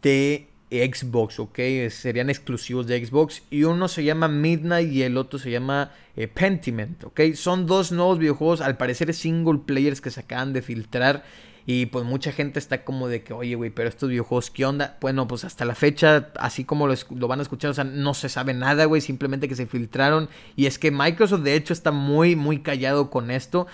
[0.00, 1.58] de Xbox, ok,
[1.90, 3.42] serían exclusivos de Xbox.
[3.50, 7.20] Y uno se llama Midnight y el otro se llama eh, Pentiment, ok.
[7.34, 11.22] Son dos nuevos videojuegos, al parecer single players que se acaban de filtrar.
[11.66, 14.96] Y pues mucha gente está como de que, oye, güey, pero estos videojuegos, ¿qué onda?
[15.00, 18.28] Bueno, pues hasta la fecha, así como lo, van a escuchar, o sea, no se
[18.28, 20.28] sabe nada, güey, simplemente que se filtraron.
[20.56, 23.66] Y es que Microsoft, de hecho, está muy, muy callado con esto.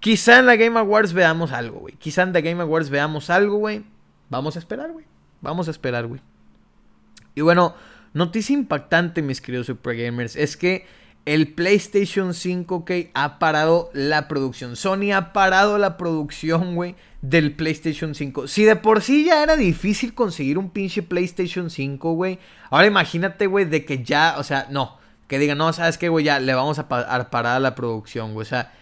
[0.00, 1.94] Quizá en la Game Awards veamos algo, güey.
[1.94, 3.84] Quizá en la Game Awards veamos algo, güey.
[4.30, 5.06] Vamos a esperar, güey.
[5.40, 6.20] Vamos a esperar, güey.
[7.34, 7.74] Y bueno,
[8.12, 10.86] noticia impactante, mis queridos Super Gamers, es que
[11.26, 14.76] el PlayStation 5, que ha parado la producción.
[14.76, 18.46] Sony ha parado la producción, güey, del PlayStation 5.
[18.46, 22.38] Si de por sí ya era difícil conseguir un pinche PlayStation 5, güey.
[22.68, 24.98] Ahora imagínate, güey, de que ya, o sea, no.
[25.26, 26.24] Que digan, no, ¿sabes qué, güey?
[26.26, 28.42] Ya le vamos a, parar la producción, güey.
[28.42, 28.72] O sea,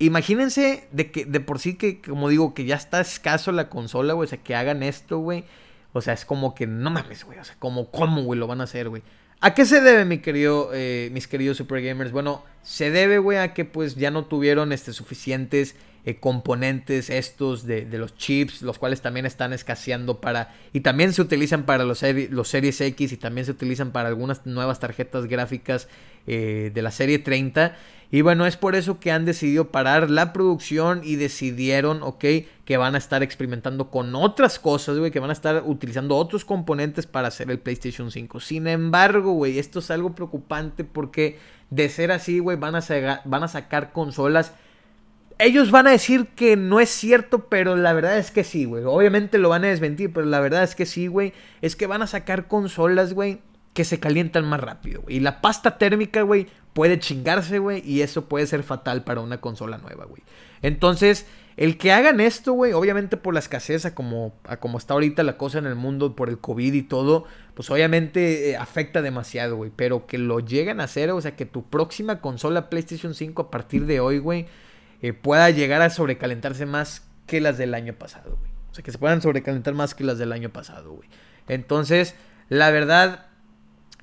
[0.00, 4.14] imagínense de que de por sí que, como digo, que ya está escaso la consola,
[4.14, 4.26] güey.
[4.26, 5.44] O sea, que hagan esto, güey.
[5.92, 7.38] O sea, es como que no mames, güey.
[7.38, 8.40] O sea, como, ¿cómo, güey?
[8.40, 9.04] Lo van a hacer, güey.
[9.44, 12.12] ¿A qué se debe, mi querido, eh, mis queridos Super Gamers?
[12.12, 15.76] Bueno, se debe, a que pues ya no tuvieron este, suficientes
[16.06, 20.56] eh, componentes estos de, los chips, los cuales también están escaseando para...
[20.72, 24.46] Y también se utilizan para los, los Series X y también se utilizan para algunas
[24.46, 25.88] nuevas tarjetas gráficas
[26.26, 27.76] eh, de la serie 30.
[28.14, 32.24] Y bueno, es por eso que han decidido parar la producción y decidieron, ok,
[32.64, 36.44] que van a estar experimentando con otras cosas, güey, que van a estar utilizando otros
[36.44, 38.38] componentes para hacer el PlayStation 5.
[38.38, 43.92] Sin embargo, güey, esto es algo preocupante porque de ser así, güey, van, a sacar
[43.92, 44.52] consolas.
[45.40, 48.84] Ellos van a decir que no es cierto, pero la verdad es que sí, güey.
[48.84, 51.32] Obviamente lo van a desmentir, pero la verdad es que sí, güey.
[51.62, 53.40] Es que van a sacar consolas, güey,
[53.74, 55.02] que se calientan más rápido.
[55.08, 59.40] Y la pasta térmica, güey, puede chingarse, güey, y eso puede ser fatal para una
[59.40, 60.22] consola nueva, güey.
[60.62, 65.22] Entonces, el que hagan esto, güey, obviamente por la escasez, a como, como está ahorita
[65.24, 69.56] la cosa en el mundo, por el COVID y todo, pues obviamente eh, afecta demasiado,
[69.56, 69.72] güey.
[69.74, 73.50] Pero que lo lleguen a hacer, o sea, que tu próxima consola PlayStation 5 a
[73.50, 74.46] partir de hoy, güey,
[75.02, 78.52] eh, pueda llegar a sobrecalentarse más que las del año pasado, güey.
[78.70, 81.08] O sea, que se puedan sobrecalentar más que las del año pasado, güey.
[81.46, 82.14] Entonces,
[82.48, 83.26] la verdad,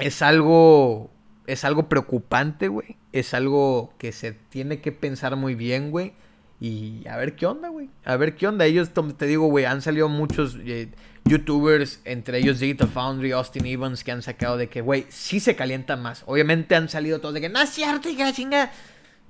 [0.01, 1.11] es algo
[1.47, 2.97] es algo preocupante, güey.
[3.11, 6.13] Es algo que se tiene que pensar muy bien, güey.
[6.59, 7.89] Y a ver qué onda, güey.
[8.05, 8.65] A ver qué onda.
[8.65, 10.89] Ellos, te digo, güey, han salido muchos eh,
[11.25, 15.55] youtubers, entre ellos Digital Foundry, Austin Evans, que han sacado de que, güey, sí se
[15.55, 16.23] calienta más.
[16.27, 18.71] Obviamente han salido todos de que, no es cierto, hija chinga.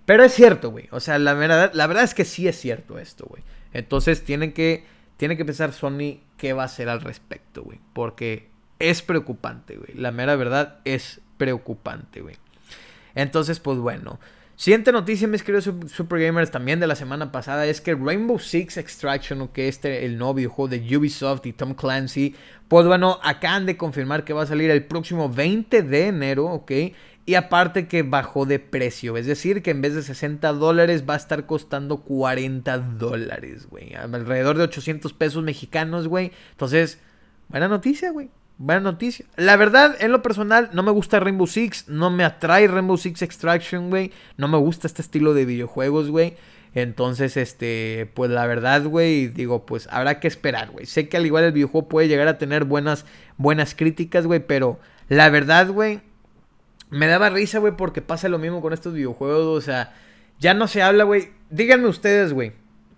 [0.05, 0.89] Pero es cierto, güey.
[0.91, 3.43] O sea, la verdad, la verdad es que sí es cierto esto, güey.
[3.73, 4.83] Entonces tienen que,
[5.15, 7.79] tienen que pensar Sony qué va a hacer al respecto, güey.
[7.93, 8.50] Porque
[8.81, 9.93] es preocupante, güey.
[9.95, 12.35] La mera verdad es preocupante, güey.
[13.15, 14.19] Entonces, pues bueno.
[14.61, 18.77] Siguiente noticia, mis queridos Super Gamers, también de la semana pasada, es que Rainbow Six
[18.77, 22.35] Extraction, que este el nuevo videojuego de Ubisoft y Tom Clancy,
[22.67, 26.71] pues bueno, acaban de confirmar que va a salir el próximo 20 de enero, ¿ok?
[27.25, 31.15] Y aparte que bajó de precio, es decir, que en vez de 60 dólares va
[31.15, 33.95] a estar costando 40 dólares, güey.
[33.95, 36.33] Alrededor de 800 pesos mexicanos, güey.
[36.51, 36.99] Entonces,
[37.49, 38.29] buena noticia, güey
[38.61, 39.25] buena noticia.
[39.35, 41.89] La verdad, en lo personal, no me gusta Rainbow Six.
[41.89, 44.11] No me atrae Rainbow Six Extraction, güey.
[44.37, 46.35] No me gusta este estilo de videojuegos, güey.
[46.73, 50.85] Entonces, este, pues la verdad, güey, digo, pues habrá que esperar, güey.
[50.85, 54.79] Sé que al igual el videojuego puede llegar a tener buenas, buenas críticas, güey, pero
[55.09, 55.99] la verdad, güey,
[56.89, 59.93] me daba risa, güey, porque pasa lo mismo con estos videojuegos, o sea,
[60.39, 61.31] ya no se habla, güey.
[61.49, 62.53] Díganme ustedes, güey.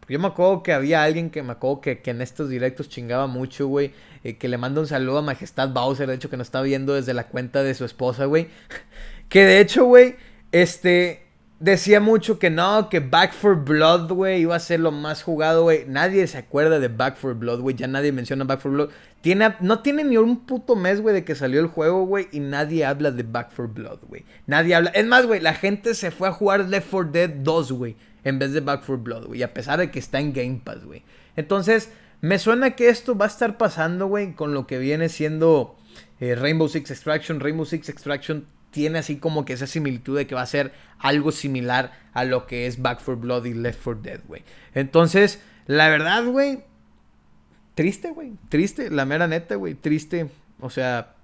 [0.08, 3.26] Yo me acuerdo que había alguien que me acuerdo que, que en estos directos chingaba
[3.26, 3.93] mucho, güey.
[4.24, 6.94] Eh, que le manda un saludo a Majestad Bowser, de hecho, que nos está viendo
[6.94, 8.48] desde la cuenta de su esposa, güey.
[9.30, 10.16] que de hecho, güey,
[10.52, 11.24] este,
[11.60, 15.64] decía mucho que no, que Back for Blood, güey, iba a ser lo más jugado,
[15.64, 15.86] güey.
[15.88, 17.76] Nadie se acuerda de Back for Blood, güey.
[17.76, 18.90] Ya nadie menciona Back for Blood.
[19.22, 22.28] Tiene, no tiene ni un puto mes, güey, de que salió el juego, güey.
[22.34, 24.26] Y nadie habla de Back for Blood, güey.
[24.46, 24.90] Nadie habla.
[24.92, 27.96] Es más, güey, la gente se fue a jugar Left 4 Dead 2, güey.
[28.26, 29.44] En vez de Back for Blood, güey.
[29.44, 31.04] A pesar de que está en Game Pass, güey.
[31.38, 31.90] Entonces,
[32.24, 35.76] me suena que esto va a estar pasando, güey, con lo que viene siendo
[36.21, 37.42] eh, Rainbow Six Extraction.
[37.42, 41.34] Rainbow Six Extraction tiene así como que esa similitud de que va a ser algo
[41.34, 44.42] similar a lo que es Back for Blood y Left for Dead, güey.
[44.74, 46.63] Entonces, la verdad, güey,
[47.76, 50.30] triste, güey, triste, la mera neta, güey, triste.
[50.62, 51.15] O sea,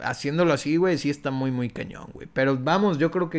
[0.00, 2.26] haciéndolo así, güey, sí está muy, muy cañón, güey.
[2.32, 3.38] Pero vamos, yo creo que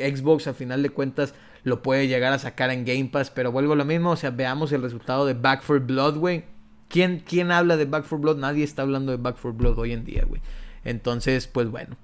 [0.00, 3.30] eh, Xbox a final de cuentas lo puede llegar a sacar en Game Pass.
[3.30, 6.44] Pero vuelvo a lo mismo, o sea, veamos el resultado de Back for Blood, güey.
[6.88, 8.38] ¿Quién, ¿Quién habla de Back for Blood?
[8.38, 10.40] Nadie está hablando de Back for Blood hoy en día, güey.
[10.84, 11.96] Entonces, pues bueno,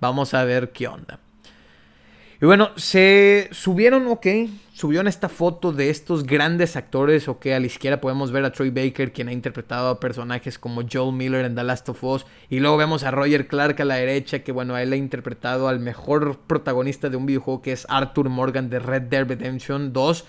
[0.00, 1.20] vamos a ver qué onda.
[2.42, 4.26] Y bueno, se subieron, ok,
[4.74, 8.70] subieron esta foto de estos grandes actores, ok, a la izquierda podemos ver a Troy
[8.70, 12.58] Baker, quien ha interpretado a personajes como Joel Miller en The Last of Us, y
[12.58, 16.40] luego vemos a Roger Clark a la derecha, que bueno, él ha interpretado al mejor
[16.48, 20.24] protagonista de un videojuego que es Arthur Morgan de Red Dead Redemption 2,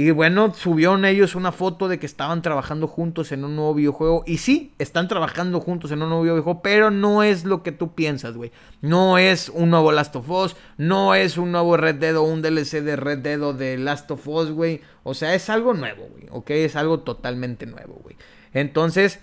[0.00, 4.24] y bueno, subieron ellos una foto de que estaban trabajando juntos en un nuevo videojuego.
[4.26, 7.94] Y sí, están trabajando juntos en un nuevo videojuego, pero no es lo que tú
[7.94, 8.50] piensas, güey.
[8.80, 12.40] No es un nuevo Last of Us, no es un nuevo Red Dead o un
[12.40, 14.80] DLC de Red Dead o de Last of Us, güey.
[15.02, 16.48] O sea, es algo nuevo, güey, ¿ok?
[16.52, 18.16] Es algo totalmente nuevo, güey.
[18.54, 19.20] Entonces,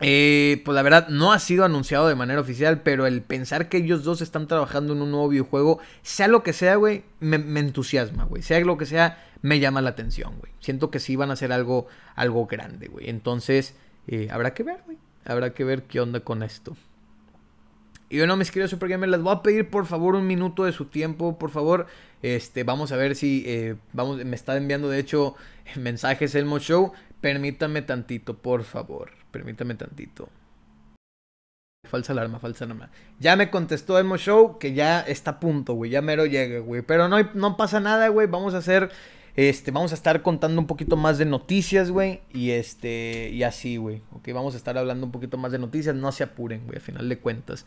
[0.00, 3.78] eh, pues la verdad no ha sido anunciado de manera oficial, pero el pensar que
[3.78, 8.24] ellos dos están trabajando en un nuevo videojuego, sea lo que sea, güey, me, entusiasma,
[8.24, 8.42] güey.
[8.42, 10.52] Sea lo que sea, me llama la atención, güey.
[10.60, 11.86] Siento que sí van a hacer algo,
[12.16, 13.10] algo grande, güey.
[13.10, 13.74] Entonces,
[14.06, 14.96] eh, habrá que ver, güey.
[15.26, 16.74] Habrá que ver qué onda con esto.
[18.08, 20.72] Y bueno, mis queridos Super Gamers, les voy a pedir por favor un minuto de
[20.72, 21.86] su tiempo, por favor.
[22.22, 25.36] Este, vamos a ver si eh, vamos, me está enviando de hecho
[25.76, 26.92] mensajes Elmo Show.
[27.20, 29.19] Permítame tantito, por favor.
[29.30, 30.28] Permítame tantito.
[31.88, 32.90] Falsa alarma, falsa alarma.
[33.18, 35.90] Ya me contestó Elmo Show que ya está a punto, güey.
[35.90, 36.82] Ya mero llega, güey.
[36.82, 38.26] Pero no, no pasa nada, güey.
[38.26, 38.90] Vamos a hacer.
[39.36, 42.20] Este, vamos a estar contando un poquito más de noticias, güey.
[42.32, 44.02] Y este, y así, güey.
[44.12, 45.94] Ok, vamos a estar hablando un poquito más de noticias.
[45.94, 47.64] No se apuren, güey, a final de cuentas.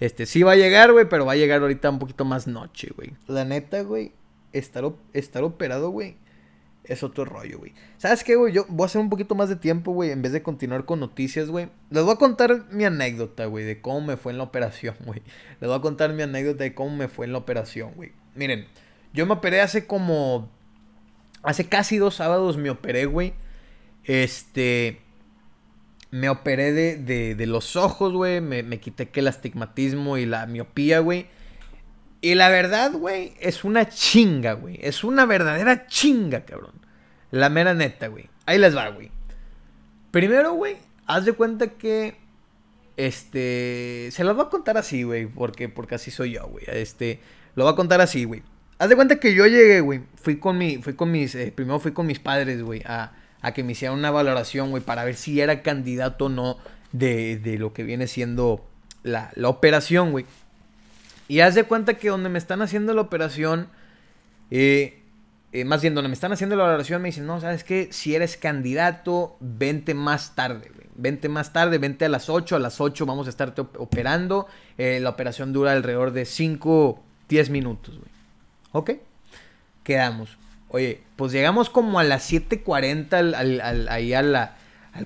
[0.00, 2.88] Este, sí va a llegar, güey, pero va a llegar ahorita un poquito más noche,
[2.96, 3.12] güey.
[3.28, 4.10] La neta, güey,
[4.52, 6.16] estar, estar operado, güey,
[6.84, 7.74] es otro rollo, güey.
[7.98, 8.52] ¿Sabes qué, güey?
[8.52, 11.00] Yo voy a hacer un poquito más de tiempo, güey, en vez de continuar con
[11.00, 11.68] noticias, güey.
[11.90, 15.22] Les voy a contar mi anécdota, güey, de cómo me fue en la operación, güey.
[15.60, 18.12] Les voy a contar mi anécdota de cómo me fue en la operación, güey.
[18.34, 18.66] Miren,
[19.12, 20.50] yo me operé hace como...
[21.42, 23.34] Hace casi dos sábados me operé, güey.
[24.04, 25.00] Este...
[26.10, 28.42] Me operé de, de, los ojos, güey.
[28.42, 31.26] Me, me quité que el astigmatismo y la miopía, güey.
[32.24, 34.78] Y la verdad, güey, es una chinga, güey.
[34.80, 36.72] Es una verdadera chinga, cabrón.
[37.32, 38.30] La mera neta, güey.
[38.46, 39.10] Ahí les va, güey.
[40.12, 42.14] Primero, güey, haz de cuenta que.
[42.96, 44.08] Este.
[44.12, 45.26] Se los voy a contar así, güey.
[45.26, 46.64] Porque, porque así soy yo, güey.
[46.68, 47.18] Este.
[47.56, 48.44] Lo voy a contar así, güey.
[48.78, 50.02] Haz de cuenta que yo llegué, güey.
[50.14, 50.78] Fui con mi.
[50.78, 51.34] Fui con mis.
[51.34, 52.82] Eh, primero fui con mis padres, güey.
[52.86, 54.82] A, a que me hicieran una valoración, güey.
[54.84, 56.58] Para ver si era candidato o no.
[56.92, 58.64] De, de lo que viene siendo
[59.02, 60.26] la, la operación, güey.
[61.32, 63.68] Y haz de cuenta que donde me están haciendo la operación,
[64.50, 65.00] eh,
[65.52, 67.88] eh, más bien donde me están haciendo la operación, me dicen, no, ¿sabes qué?
[67.90, 70.70] Si eres candidato, vente más tarde.
[70.94, 74.46] Vente más tarde, vente a las 8, a las 8 vamos a estarte operando.
[74.76, 78.10] Eh, la operación dura alrededor de 5, 10 minutos, güey.
[78.72, 78.90] ¿Ok?
[79.84, 80.36] Quedamos.
[80.68, 84.50] Oye, pues llegamos como a las 7.40 al, ahí al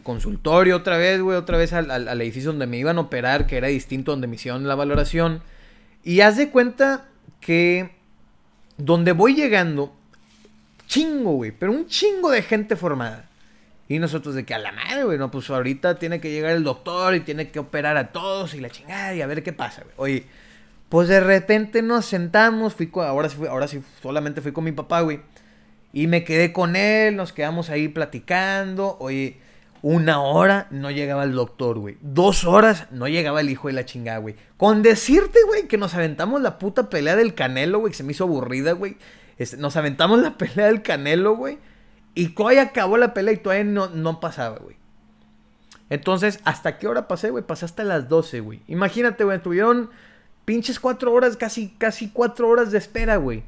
[0.02, 3.58] consultorio otra vez, güey, otra vez al, al, edificio donde me iban a operar, que
[3.58, 5.40] era distinto donde me hicieron la valoración.
[6.06, 7.08] Y haz de cuenta
[7.40, 7.90] que
[8.76, 9.92] donde voy llegando,
[10.86, 13.28] chingo, güey, pero un chingo de gente formada.
[13.88, 16.62] Y nosotros de que a la madre, güey, no, pues ahorita tiene que llegar el
[16.62, 19.82] doctor y tiene que operar a todos y la chingada y a ver qué pasa,
[19.82, 19.94] güey.
[19.96, 20.26] Oye,
[20.90, 25.00] pues de repente nos sentamos, fui ahora sí, ahora sí, solamente fui con mi papá,
[25.00, 25.22] güey.
[25.92, 28.96] Y me quedé con él, nos quedamos ahí platicando.
[29.00, 29.38] Oye,
[29.88, 31.96] una hora no llegaba el doctor, güey.
[32.00, 34.34] Dos horas no llegaba el hijo de la chingada, güey.
[34.56, 38.24] Con decirte, güey, que nos aventamos la puta pelea del Canelo, güey, se me hizo
[38.24, 38.96] aburrida, güey.
[39.58, 41.60] nos aventamos la pelea del Canelo, güey.
[42.16, 44.76] Y todavía acabó la pelea y todavía no, no pasaba, güey.
[45.88, 47.44] Entonces, ¿hasta qué hora pasé, güey?
[47.44, 48.62] Pasé hasta las 12, güey.
[48.66, 49.90] Imagínate, güey, tuvieron
[50.44, 53.44] pinches cuatro horas, casi, casi cuatro horas de espera, güey.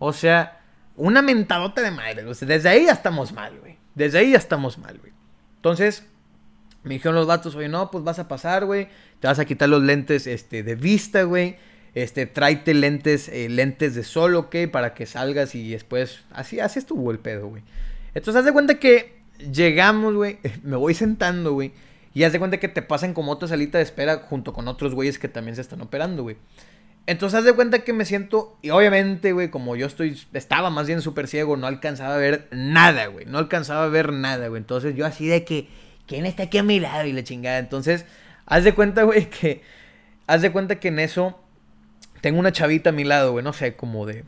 [0.00, 0.62] O sea,
[0.96, 2.34] una mentadota de madre, güey.
[2.40, 3.78] Desde ahí ya estamos mal, güey.
[3.94, 5.14] Desde ahí ya estamos mal, güey.
[5.66, 6.04] Entonces,
[6.84, 8.86] me dijeron los vatos, oye, no, pues vas a pasar, güey.
[9.18, 11.56] Te vas a quitar los lentes este, de vista, güey.
[11.96, 16.20] Este, tráete lentes, eh, lentes de sol, ok, para que salgas y después.
[16.30, 17.64] Así, así estuvo el pedo, güey.
[18.14, 19.16] Entonces, haz de cuenta que
[19.52, 20.38] llegamos, güey.
[20.62, 21.72] Me voy sentando, güey.
[22.14, 24.94] Y haz de cuenta que te pasan como otra salita de espera junto con otros
[24.94, 26.36] güeyes que también se están operando, güey.
[27.06, 28.58] Entonces, haz de cuenta que me siento.
[28.62, 30.20] Y obviamente, güey, como yo estoy.
[30.32, 33.26] Estaba más bien súper ciego, no alcanzaba a ver nada, güey.
[33.26, 34.60] No alcanzaba a ver nada, güey.
[34.60, 35.68] Entonces, yo así de que.
[36.06, 37.06] ¿Quién está aquí a mi lado?
[37.06, 37.58] Y la chingada.
[37.58, 38.04] Entonces,
[38.46, 39.62] haz de cuenta, güey, que.
[40.26, 41.38] Haz de cuenta que en eso.
[42.20, 44.24] tengo una chavita a mi lado, güey, no sé, como de,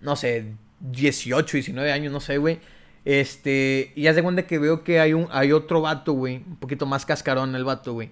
[0.00, 2.60] no sé, 18, 19 años, no sé, güey.
[3.04, 6.56] Este, y ya de cuenta que veo que hay un hay otro vato, güey, un
[6.56, 8.10] poquito más cascarón el vato, güey.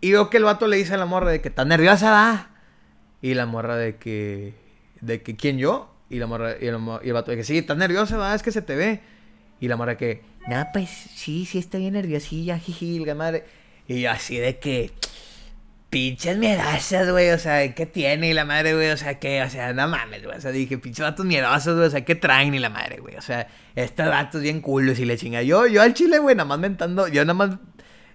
[0.00, 2.50] Y veo que el vato le dice a la morra de que está nerviosa, va.
[3.20, 4.54] Y la morra de que
[5.00, 5.94] de que quién yo?
[6.10, 8.52] Y la morra y el, y vato de que sí, estás nerviosa, va, es que
[8.52, 9.00] se te ve.
[9.60, 13.44] Y la morra que, "No, pues sí, sí estoy bien nerviosilla, jiji, la madre."
[13.86, 14.92] Y así de que
[15.90, 18.28] pinches miedosas, güey, o sea, ¿qué tiene?
[18.28, 19.42] Y la madre, güey, o sea, ¿qué?
[19.42, 22.14] O sea, no mames, güey, o sea, dije, pinches vatos miedosos, güey, o sea, ¿qué
[22.14, 22.54] traen?
[22.54, 25.42] Y la madre, güey, o sea, estos vatos bien culos y le chinga.
[25.42, 27.58] Yo, yo al chile, güey, nada más mentando, yo nada más,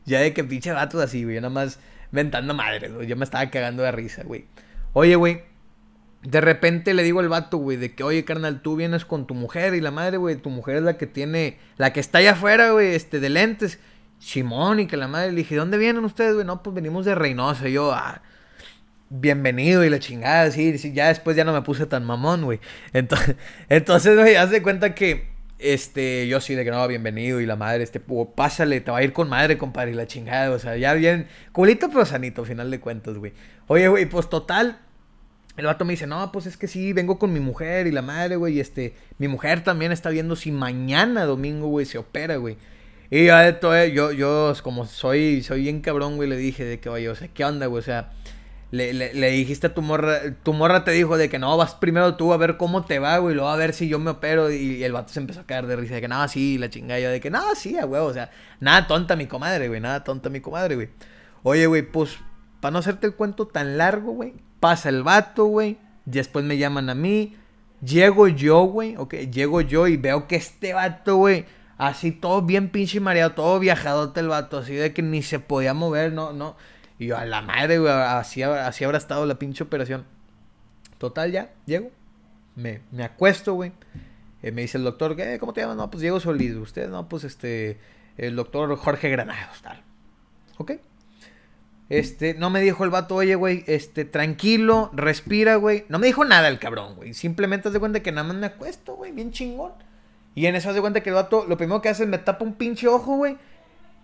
[0.06, 1.80] ya de que pinche vatos así, güey, yo nada más
[2.12, 4.46] mentando madres, güey, yo me estaba cagando de risa, güey.
[4.94, 5.42] Oye, güey,
[6.24, 9.34] de repente le digo al vato, güey, de que, oye, carnal, tú vienes con tu
[9.34, 12.32] mujer y la madre, güey, tu mujer es la que tiene, la que está allá
[12.32, 13.80] afuera, güey, este, de lentes.
[14.20, 16.46] Simón y que la madre le dije, ¿dónde vienen ustedes, güey?
[16.46, 17.68] No, pues venimos de Reynosa.
[17.68, 18.22] Y yo, ah,
[19.10, 22.60] bienvenido y la chingada, sí, sí, ya después ya no me puse tan mamón, güey.
[22.94, 23.36] Entonces,
[23.70, 27.56] entonces, güey, haz de cuenta que, este, yo sí, de que no, bienvenido y la
[27.56, 30.78] madre, este, pásale, te va a ir con madre, compadre, y la chingada, o sea,
[30.78, 33.34] ya bien, culito pero sanito, al final de cuentas, güey.
[33.68, 34.80] Oye, güey, pues total,
[35.56, 38.02] el vato me dice, no, pues es que sí, vengo con mi mujer y la
[38.02, 42.38] madre, güey, y este, mi mujer también está viendo si mañana domingo, güey, se opera,
[42.38, 42.58] güey.
[43.12, 47.10] Y yo, yo, yo, como soy, soy bien cabrón, güey, le dije de que, oye,
[47.10, 47.80] o sea, ¿qué onda, güey?
[47.80, 48.12] O sea,
[48.72, 52.16] le, le, dijiste a tu morra, tu morra te dijo de que no, vas primero
[52.16, 54.52] tú a ver cómo te va, güey, luego a ver si yo me opero.
[54.52, 57.00] Y, el vato se empezó a caer de risa de que, no, sí, la chingada.
[57.00, 60.32] Yo de que, no, sí, güey, o sea, nada tonta mi comadre, güey, nada tonta
[60.32, 60.90] mi comadre, güey.
[61.44, 62.18] Oye, güey, pues,
[62.64, 66.90] para no hacerte el cuento tan largo, güey, pasa el vato, güey, después me llaman
[66.90, 67.36] a mí,
[67.86, 71.46] llego yo, güey, ok, llego yo y veo que este vato, güey
[71.78, 75.74] Así todo bien pinche mareado, todo viajadote el vato, así de que ni se podía
[75.74, 76.56] mover, no, no.
[77.00, 80.06] Y yo, a la madre, güey, así, así habrá estado la pinche operación.
[80.98, 81.92] Total, ya, llego.
[82.56, 83.74] Me, me acuesto, güey.
[84.44, 85.40] Eh, me dice el doctor, ¿qué?
[85.40, 85.78] ¿Cómo te llamas?
[85.78, 86.56] No, pues Diego Solís.
[86.56, 87.80] Usted, no, pues este,
[88.18, 89.82] el doctor Jorge Granados, tal.
[90.58, 90.74] ¿Ok?
[91.94, 95.86] Este, no me dijo el vato, oye, güey, este, tranquilo, respira, güey.
[95.90, 97.14] No me dijo nada el cabrón, güey.
[97.14, 99.74] Simplemente te de cuenta que nada más me acuesto, güey, bien chingón.
[100.34, 102.44] Y en eso se cuenta que el vato, lo primero que hace es me tapa
[102.44, 103.38] un pinche ojo, güey.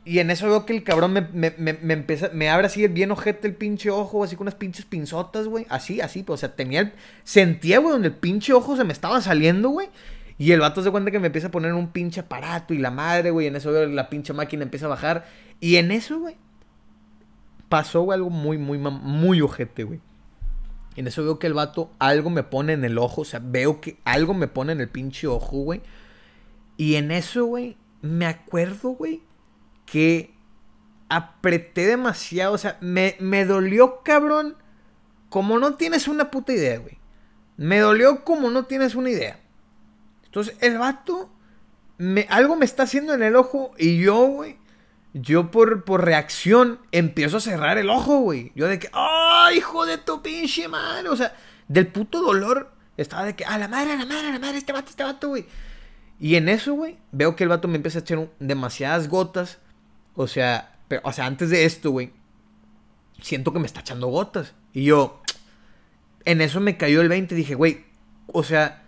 [0.06, 3.10] Y en eso veo que el cabrón me, me, me, empieza, me abre así bien
[3.10, 5.66] ojete el pinche ojo, así con unas pinches pinzotas, güey.
[5.68, 8.94] Así, así, pues, o sea, tenía el, sentía, güey, donde el pinche ojo se me
[8.94, 9.90] estaba saliendo, güey.
[10.38, 12.92] Y el vato se cuenta que me empieza a poner un pinche aparato y la
[12.92, 13.48] madre, güey.
[13.48, 15.26] En eso veo la pinche máquina empieza a bajar.
[15.60, 16.36] Y en eso, güey,
[17.70, 20.02] pasó, algo muy, muy, muy ojete, güey.
[20.96, 23.80] En eso veo que el vato algo me pone en el ojo, o sea, veo
[23.80, 25.82] que algo me pone en el pinche ojo, güey.
[26.76, 29.22] Y en eso, güey, me acuerdo, güey,
[29.86, 30.34] que
[31.08, 32.54] apreté demasiado.
[32.54, 34.56] O sea, me, me dolió, cabrón,
[35.30, 36.98] como no tienes una puta idea, güey.
[37.58, 39.40] Me dolió como no tienes una idea.
[40.26, 41.30] Entonces, el vato,
[41.98, 44.58] me, algo me está haciendo en el ojo y yo, güey,
[45.14, 48.52] yo por, por reacción empiezo a cerrar el ojo, güey.
[48.56, 51.10] Yo de que, ¡ay, hijo de tu pinche madre!
[51.10, 51.36] O sea,
[51.68, 54.58] del puto dolor estaba de que, ¡a la madre, a la madre, a la madre,
[54.58, 55.46] este vato, este vato, güey!
[56.20, 59.60] Y en eso, güey, veo que el vato me empieza a echar demasiadas gotas.
[60.16, 62.12] O sea, pero, o sea, antes de esto, güey,
[63.22, 64.54] siento que me está echando gotas.
[64.74, 65.22] Y yo,
[66.26, 67.34] en eso me cayó el 20.
[67.36, 67.86] Dije, güey,
[68.28, 68.84] o sea,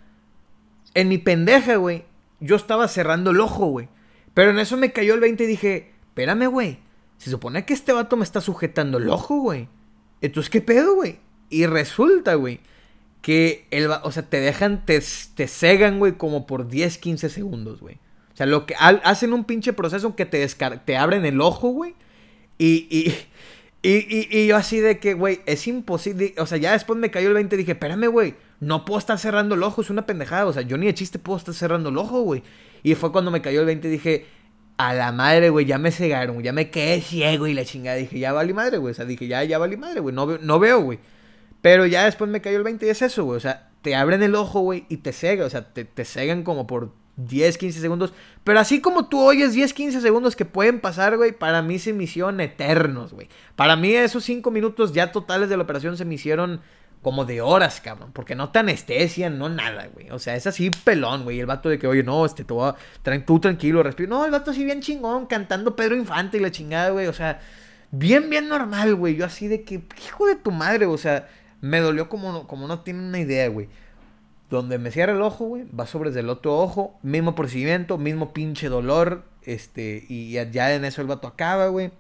[0.94, 2.04] en mi pendeja, güey,
[2.42, 3.88] yo estaba cerrando el ojo, güey.
[4.34, 6.80] Pero en eso me cayó el 20 y dije, espérame, güey.
[7.18, 9.70] Se supone que este vato me está sujetando el ojo, güey.
[10.22, 11.20] Entonces, ¿qué pedo, güey?
[11.50, 12.60] Y resulta, güey,
[13.22, 15.02] que el, o sea, te dejan, te,
[15.36, 17.96] te cegan, güey, como por 10, 15 segundos, güey.
[18.34, 20.46] O sea, lo que hacen un pinche proceso que te,
[20.86, 21.96] te abren el ojo, güey.
[22.58, 22.88] Y,
[23.82, 26.34] y, y, y, yo así de que, güey, es imposible.
[26.38, 29.18] O sea, ya después me cayó el 20 y dije, espérame, güey, no puedo estar
[29.18, 30.46] cerrando el ojo, es una pendejada.
[30.46, 32.44] O sea, yo ni de chiste puedo estar cerrando el ojo, güey.
[32.84, 34.26] Y fue cuando me cayó el 20 y dije,
[34.88, 37.98] a la madre, güey, ya me cegaron, ya me quedé ciego y la chingada.
[37.98, 38.92] Dije, ya vale madre, güey.
[38.92, 41.00] O sea, dije, ya, ya vale madre, güey, no, no veo, güey.
[41.62, 43.38] Pero ya después me cayó el 20 y es eso, güey.
[43.38, 45.46] O sea, te abren el ojo, güey, y te cega.
[45.46, 48.14] O sea, te, te cegan como por 10, 15 segundos.
[48.44, 51.94] Pero así como tú oyes 10, 15 segundos que pueden pasar, güey, para mí se
[51.94, 53.30] me hicieron eternos, güey.
[53.56, 56.62] Para mí esos 5 minutos ya totales de la operación se me hicieron
[57.02, 58.12] como de horas, cabrón.
[58.14, 60.10] Porque no te anestesian, no nada, güey.
[60.12, 61.40] O sea, es así pelón, güey.
[61.40, 62.62] El vato de que, oye, no, este, tú,
[63.26, 64.10] tú tranquilo, respiro.
[64.10, 67.08] No, el vato así bien chingón, cantando Pedro Infante y la chingada, güey.
[67.08, 67.40] O sea,
[67.92, 69.16] bien, bien normal, güey.
[69.16, 71.28] Yo así de que, hijo de tu madre, o sea
[71.62, 73.70] me dolió como, como no tiene una idea, güey.
[74.50, 78.68] Donde me cierra el ojo, güey, va sobre el otro ojo, mismo procedimiento, mismo pinche
[78.68, 81.92] dolor, este, y ya en eso el vato acaba, güey.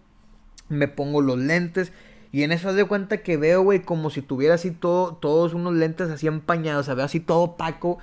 [0.68, 1.94] Me pongo los lentes
[2.32, 5.54] Y en eso haz de cuenta que veo, güey, como si tuviera así todo, todos
[5.54, 8.00] unos lentes así empañados, o sea, veo así todo opaco.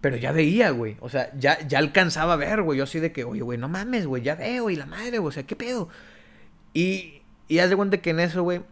[0.00, 0.96] Pero ya veía, güey.
[1.00, 2.78] O sea, ya, ya alcanzaba a ver, güey.
[2.78, 5.28] Yo así de que, oye, güey, no mames, güey, ya veo, y la madre, güey,
[5.28, 5.88] o sea, ¿qué pedo?
[6.72, 8.62] Y, y haz de cuenta que en eso, güey,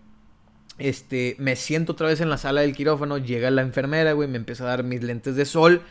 [0.79, 4.37] este, me siento otra vez en la sala del quirófano, llega la enfermera, güey, me
[4.37, 5.83] empieza a dar mis lentes de sol.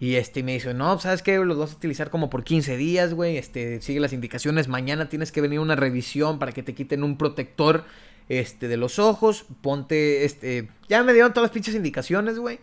[0.00, 1.38] Y este me dice, no, ¿sabes qué?
[1.38, 3.36] Los vas a utilizar como por 15 días, güey.
[3.36, 4.68] Este, sigue las indicaciones.
[4.68, 7.84] Mañana tienes que venir a una revisión para que te quiten un protector
[8.28, 9.44] este, de los ojos.
[9.60, 12.58] Ponte, este, ya me dieron todas las pinches indicaciones, güey.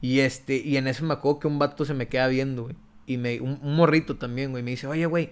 [0.00, 2.76] Y este, y en eso me acuerdo que un vato se me queda viendo, güey.
[3.06, 4.62] Y me, un, morrito también, güey.
[4.62, 5.30] Me dice, oye, güey,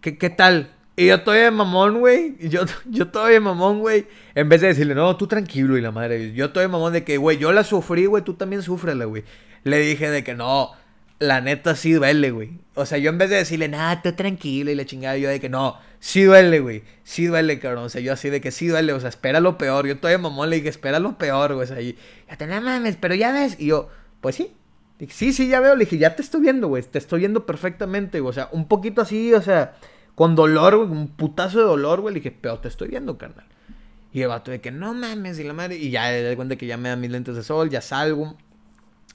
[0.00, 0.74] ¿qué, ¿qué tal?
[0.96, 2.36] Y yo todavía mamón, güey.
[2.48, 4.06] Yo, yo todavía mamón, güey.
[4.34, 6.32] En vez de decirle, no, tú tranquilo y la madre.
[6.32, 9.24] Yo todavía mamón de que, güey, yo la sufrí, güey, tú también sufrela, güey
[9.64, 10.72] le dije de que no,
[11.18, 12.60] la neta sí duele, güey.
[12.74, 15.40] O sea, yo en vez de decirle, nada, tú tranquilo y la chingada, yo de
[15.40, 16.84] que no, sí duele, güey.
[17.02, 17.84] Sí duele, cabrón.
[17.84, 19.86] O sea, yo así de que sí duele, o sea, espera lo peor.
[19.86, 21.64] Yo todavía mamón le dije, espera lo peor, güey.
[21.64, 21.98] O sea, y,
[22.28, 23.56] ya te no mames, pero ya ves.
[23.58, 23.88] Y yo,
[24.20, 24.52] pues sí.
[25.08, 25.74] Sí, sí, ya veo.
[25.74, 26.82] Le dije, ya te estoy viendo, güey.
[26.82, 28.30] Te estoy viendo perfectamente, güey.
[28.30, 29.76] O sea, un poquito así, o sea,
[30.14, 32.14] con dolor, güey, un putazo de dolor, güey.
[32.14, 33.46] Le dije, pero te estoy viendo, carnal.
[34.12, 35.76] Y el vato de que no mames, y la madre.
[35.76, 38.36] Y ya me da cuenta que ya me dan mis lentes de sol, ya salgo.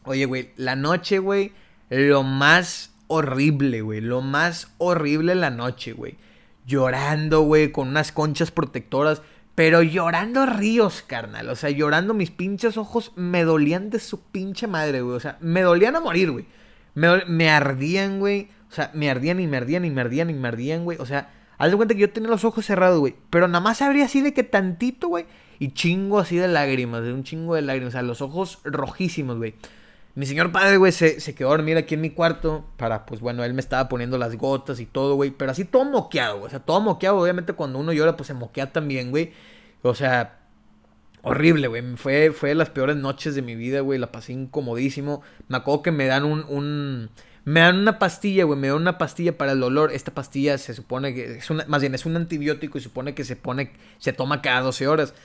[0.06, 1.54] Oye, güey, la noche, güey,
[1.94, 4.02] lo más horrible, güey.
[4.02, 6.18] Lo más horrible la noche, güey.
[6.66, 9.22] Llorando, güey, con unas conchas protectoras.
[9.56, 11.50] Pero llorando ríos, carnal.
[11.50, 15.16] O sea, llorando mis pinches ojos me dolían de su pinche madre, güey.
[15.16, 16.46] O sea, me dolían a morir, güey.
[16.96, 18.50] Me, me ardían, güey.
[18.72, 20.98] O sea, me ardían y me ardían y me ardían y me ardían, güey.
[21.00, 23.16] O sea, haz de cuenta que yo tenía los ojos cerrados, güey.
[23.30, 25.26] Pero nada más abría así de que tantito, güey.
[25.60, 27.90] Y chingo así de lágrimas, de un chingo de lágrimas.
[27.90, 29.54] O sea, los ojos rojísimos, güey.
[30.16, 33.20] Mi señor padre, güey, se, se, quedó a dormir aquí en mi cuarto para, pues
[33.20, 36.48] bueno, él me estaba poniendo las gotas y todo, güey, pero así todo moqueado, güey,
[36.48, 39.34] o sea, todo moqueado, obviamente cuando uno llora, pues se moquea también, güey,
[39.82, 40.40] o sea,
[41.24, 45.24] horrible, güey, fue, fue de las peores noches de mi vida, güey, la pasé incomodísimo,
[45.48, 47.10] me acuerdo que me dan un, un
[47.46, 50.76] me dan una pastilla, güey, me dan una pastilla para el dolor, esta pastilla se
[50.76, 54.14] supone que es una, más bien es un antibiótico y supone que se pone, se
[54.14, 55.16] toma cada 12 horas,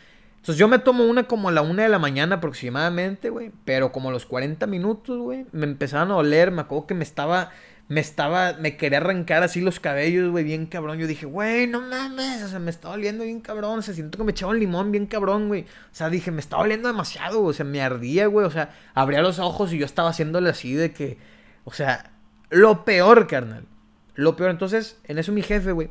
[0.49, 3.53] entonces yo me tomo una como a la una de la mañana aproximadamente, güey.
[3.67, 6.53] Pero como a los 40 minutos, güey, me empezaron a oler.
[6.53, 7.51] Me acuerdo que me estaba,
[7.89, 10.97] me estaba, me quería arrancar así los cabellos, güey, bien cabrón.
[10.99, 13.81] Yo dije, güey, no mames, o sea, me está oliendo bien cabrón.
[13.81, 15.65] O sea, siento que me echaba un limón bien cabrón, güey.
[15.65, 18.47] O sea, dije, me está oliendo demasiado, o sea, me ardía, güey.
[18.47, 21.19] O sea, abría los ojos y yo estaba haciéndole así de que,
[21.65, 22.11] o sea,
[22.49, 23.67] lo peor, carnal.
[24.15, 24.49] Lo peor.
[24.49, 25.91] Entonces, en eso mi jefe, güey,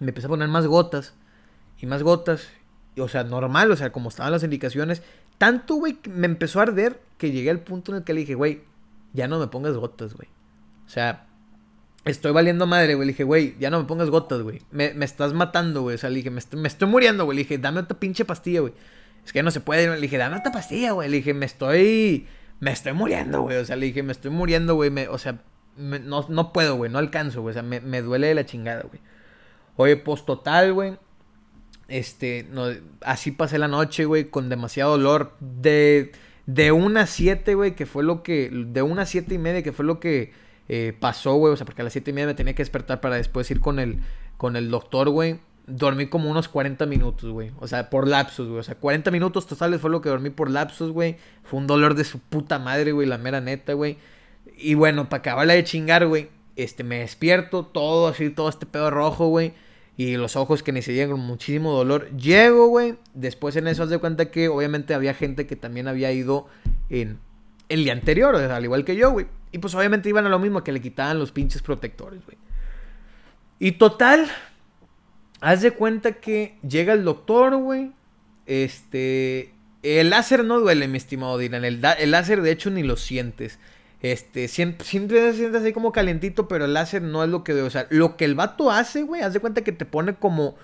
[0.00, 1.14] me empezó a poner más gotas
[1.78, 2.48] y más gotas
[2.98, 5.02] o sea, normal, o sea, como estaban las indicaciones.
[5.38, 8.34] Tanto, güey, me empezó a arder que llegué al punto en el que le dije,
[8.34, 8.62] güey,
[9.12, 10.28] ya no me pongas gotas, güey.
[10.86, 11.26] O sea,
[12.04, 13.06] estoy valiendo madre, güey.
[13.06, 14.62] Le dije, güey, ya no me pongas gotas, güey.
[14.70, 15.94] Me, estás matando, güey.
[15.94, 17.36] O sea, le dije, me estoy, muriendo, güey.
[17.36, 18.72] Le dije, dame otra pinche pastilla, güey.
[19.24, 19.88] Es que no se puede.
[19.88, 21.08] Le dije, dame otra pastilla, güey.
[21.08, 22.26] Le dije, me estoy.
[22.58, 23.56] Me estoy muriendo, güey.
[23.58, 24.90] O sea, le dije, me estoy muriendo, güey.
[25.08, 25.42] O sea,
[25.76, 26.90] no, no puedo, güey.
[26.90, 27.52] No alcanzo, güey.
[27.52, 29.00] O sea, me, me duele de la chingada, güey.
[29.76, 30.98] Oye, pues total, güey.
[31.90, 32.66] Este, no,
[33.00, 35.34] así pasé la noche, güey, con demasiado dolor.
[35.40, 36.12] De,
[36.46, 38.48] de una a siete, güey, que fue lo que.
[38.48, 40.32] De una a siete y media, que fue lo que
[40.68, 41.52] eh, pasó, güey.
[41.52, 43.60] O sea, porque a las siete y media me tenía que despertar para después ir
[43.60, 43.98] con el,
[44.36, 45.40] con el doctor, güey.
[45.66, 47.50] Dormí como unos 40 minutos, güey.
[47.58, 48.60] O sea, por lapsos, güey.
[48.60, 51.16] O sea, 40 minutos totales fue lo que dormí por lapsos, güey.
[51.42, 53.98] Fue un dolor de su puta madre, güey, la mera neta, güey.
[54.56, 56.28] Y bueno, para acabarla de chingar, güey.
[56.54, 59.54] Este, me despierto, todo así, todo este pedo rojo, güey
[60.00, 62.08] y los ojos que ni se con muchísimo dolor.
[62.16, 62.96] Llego, güey.
[63.12, 66.48] Después en eso haz de cuenta que obviamente había gente que también había ido
[66.88, 67.18] en
[67.68, 69.26] el día anterior, al igual que yo, güey.
[69.52, 72.38] Y pues obviamente iban a lo mismo, que le quitaban los pinches protectores, güey.
[73.58, 74.26] Y total,
[75.42, 77.92] haz de cuenta que llega el doctor, güey.
[78.46, 81.62] Este, el láser no duele, mi estimado Dylan.
[81.62, 83.58] El, el láser de hecho ni lo sientes.
[84.02, 87.52] Este, siempre, siempre se siente así como calentito, pero el láser no es lo que...
[87.60, 90.54] O sea, lo que el vato hace, güey, haz de cuenta que te pone como...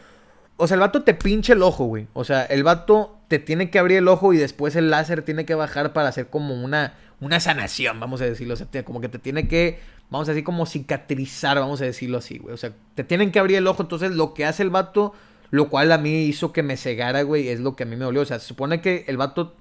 [0.57, 2.07] O sea, el vato te pinche el ojo, güey.
[2.15, 5.45] O sea, el vato te tiene que abrir el ojo y después el láser tiene
[5.45, 8.55] que bajar para hacer como una, una sanación, vamos a decirlo.
[8.55, 12.17] O sea, como que te tiene que, vamos a decir, como cicatrizar, vamos a decirlo
[12.17, 12.55] así, güey.
[12.55, 13.83] O sea, te tienen que abrir el ojo.
[13.83, 15.13] Entonces, lo que hace el vato,
[15.51, 18.07] lo cual a mí hizo que me cegara, güey, es lo que a mí me
[18.07, 18.23] dolió.
[18.23, 19.57] O sea, se supone que el vato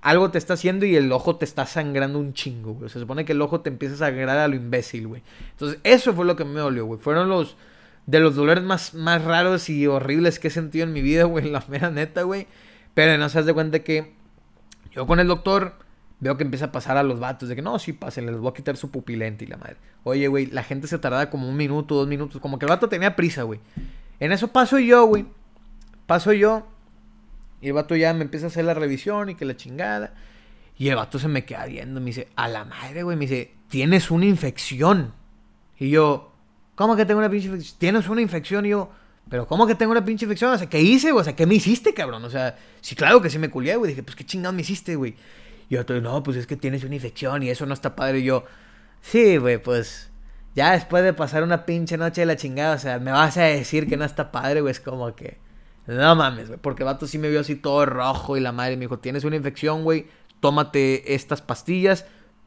[0.00, 2.88] algo te está haciendo y el ojo te está sangrando un chingo, güey.
[2.88, 5.22] Se supone que el ojo te empieza a sangrar a lo imbécil, güey.
[5.50, 7.00] Entonces, eso fue lo que me dolió, güey.
[7.00, 7.56] Fueron los
[8.06, 11.50] de los dolores más, más raros y horribles que he sentido en mi vida, güey.
[11.50, 12.46] La mera neta, güey.
[12.94, 14.14] Pero no se de cuenta que
[14.92, 15.74] yo con el doctor
[16.20, 18.50] veo que empieza a pasar a los vatos de que no, sí, pasen, les voy
[18.50, 19.76] a quitar su pupilente y la madre.
[20.04, 22.40] Oye, güey, la gente se tardaba como un minuto, dos minutos.
[22.40, 23.60] Como que el vato tenía prisa, güey.
[24.20, 25.26] En eso paso yo, güey.
[26.06, 26.66] Paso yo
[27.60, 30.14] Y el vato ya me empieza a hacer la revisión y que la chingada.
[30.76, 33.52] Y el vato se me queda viendo, me dice, a la madre, güey, me dice,
[33.68, 35.12] tienes una infección.
[35.78, 36.32] Y yo,
[36.76, 37.78] ¿cómo que tengo una pinche infección?
[37.78, 38.90] Tienes una infección y yo,
[39.28, 40.52] pero ¿cómo que tengo una pinche infección?
[40.52, 41.20] O sea, ¿qué hice, güey?
[41.20, 42.24] O sea, ¿qué me hiciste, cabrón?
[42.24, 43.90] O sea, sí, claro que sí me culié, güey.
[43.90, 45.16] Dije, pues, ¿qué chingados me hiciste, güey?
[45.68, 48.20] Y yo, no, pues es que tienes una infección y eso no está padre.
[48.20, 48.44] Y yo,
[49.02, 50.10] sí, güey, pues,
[50.54, 53.42] ya después de pasar una pinche noche de la chingada, o sea, me vas a
[53.42, 54.70] decir que no está padre, güey.
[54.70, 55.38] Es como que,
[55.96, 56.60] no mames, güey.
[56.60, 59.24] Porque el vato sí me vio así todo rojo y la madre me dijo, tienes
[59.24, 60.06] una infección, güey.
[60.40, 62.06] Tómate estas pastillas.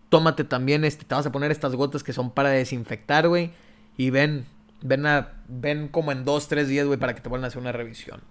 [0.10, 3.52] Tómate también, este, te vas a poner estas gotas que son para desinfectar, güey.
[3.98, 4.46] Y ven,
[4.82, 7.62] Ven, a, ven como en dos, tres días, güey, para que te vuelvan a hacer
[7.62, 8.22] una revisión.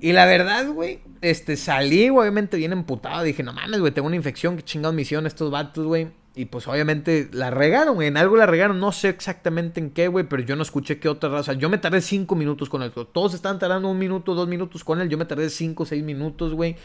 [0.00, 3.22] Y la verdad, güey, este, salí, obviamente, bien emputado.
[3.22, 6.08] Dije, no mames, güey, tengo una infección, qué chingados me hicieron estos vatos, güey.
[6.38, 8.00] Y pues obviamente la regaron.
[8.00, 8.78] En algo la regaron.
[8.78, 10.24] No sé exactamente en qué, güey.
[10.28, 11.54] Pero yo no escuché qué otra raza.
[11.54, 12.92] Yo me tardé cinco minutos con él.
[12.92, 15.08] Todos estaban tardando un minuto, dos minutos con él.
[15.08, 16.76] Yo me tardé cinco, seis minutos, güey.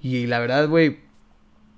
[0.00, 1.00] Y la verdad, güey.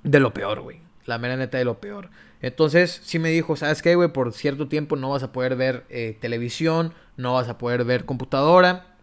[0.04, 0.78] De lo peor, güey.
[1.06, 2.10] La mera neta de lo peor.
[2.40, 4.12] Entonces, sí me dijo, ¿sabes qué, güey?
[4.12, 8.04] Por cierto tiempo no vas a poder ver eh, televisión, no vas a poder ver
[8.04, 8.94] computadora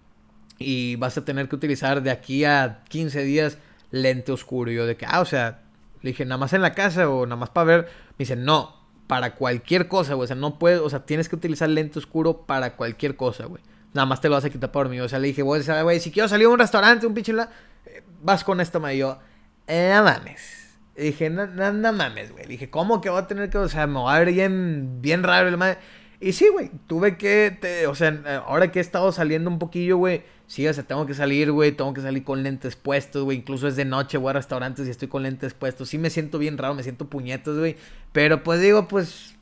[0.58, 3.58] y vas a tener que utilizar de aquí a 15 días
[3.92, 4.72] lente oscuro.
[4.72, 5.65] Y yo de que, ah, o sea,
[6.06, 7.82] le dije, nada más en la casa o nada más para ver.
[8.12, 8.76] Me dice, no,
[9.08, 10.26] para cualquier cosa, güey.
[10.26, 13.64] O sea, no puedes, o sea, tienes que utilizar lente oscuro para cualquier cosa, güey.
[13.94, 15.00] Nada más te lo vas a quitar por mí.
[15.00, 15.64] O sea, le dije, güey,
[16.00, 19.18] si quiero salir a un restaurante, un pinche, eh, vas con esto, me yo,
[19.66, 22.46] eh, mames dije, no, no, mames, güey.
[22.46, 25.24] Dije, ¿cómo que va a tener que, o sea, me va a ver bien, bien
[25.24, 25.78] raro el madre.
[26.26, 29.98] Y sí, güey, tuve que, te, o sea, ahora que he estado saliendo un poquillo,
[29.98, 33.38] güey, sí, o sea, tengo que salir, güey, tengo que salir con lentes puestos, güey,
[33.38, 35.88] incluso es de noche, voy a restaurantes y estoy con lentes puestos.
[35.90, 37.76] Sí me siento bien raro, me siento puñetos, güey,
[38.12, 39.36] pero pues digo, pues,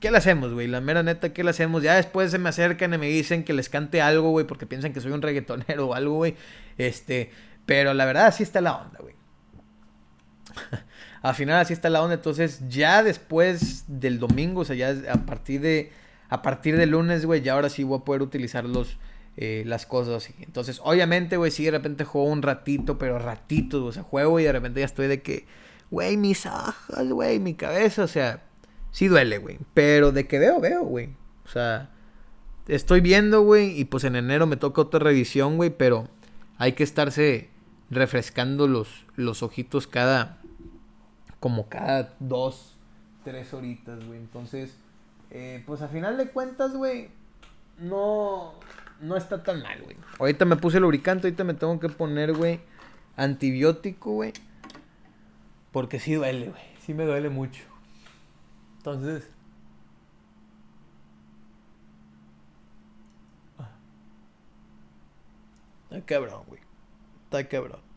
[0.00, 0.66] ¿qué le hacemos, güey?
[0.66, 1.82] La mera neta, ¿qué le hacemos?
[1.82, 4.94] Ya después se me acercan y me dicen que les cante algo, güey, porque piensan
[4.94, 6.36] que soy un reggaetonero o algo, güey,
[6.78, 7.32] este,
[7.66, 9.14] pero la verdad, sí está la onda, güey.
[11.20, 12.14] Al final así está la onda.
[12.14, 15.92] Entonces, ya después del domingo, o sea, ya a partir de.
[16.30, 18.96] A partir del lunes, güey, ya ahora sí voy a poder utilizar los,
[19.36, 20.34] eh, las cosas así.
[20.40, 24.44] Entonces, obviamente, güey, sí de repente juego un ratito, pero ratito, o sea, juego y
[24.44, 25.46] de repente ya estoy de que,
[25.90, 28.42] güey, mis ojos, güey, mi cabeza, o sea,
[28.92, 29.58] sí duele, güey.
[29.74, 31.10] Pero de que veo, veo, güey.
[31.44, 31.90] O sea,
[32.68, 36.08] estoy viendo, güey, y pues en enero me toca otra revisión, güey, pero
[36.58, 37.50] hay que estarse
[37.90, 40.38] refrescando los, los ojitos cada,
[41.40, 42.76] como cada dos,
[43.24, 44.18] tres horitas, güey.
[44.18, 44.76] Entonces,
[45.30, 47.10] eh, pues a final de cuentas, güey,
[47.78, 48.54] no,
[49.00, 49.96] no está tan mal, güey.
[50.18, 52.60] Ahorita me puse lubricante, ahorita me tengo que poner, güey,
[53.16, 54.32] antibiótico, güey.
[55.72, 56.62] Porque sí duele, güey.
[56.80, 57.62] Sí me duele mucho.
[58.78, 59.30] Entonces...
[63.58, 63.70] Ah.
[65.84, 66.60] Está cabrón, güey.
[67.24, 67.89] Está cabrón.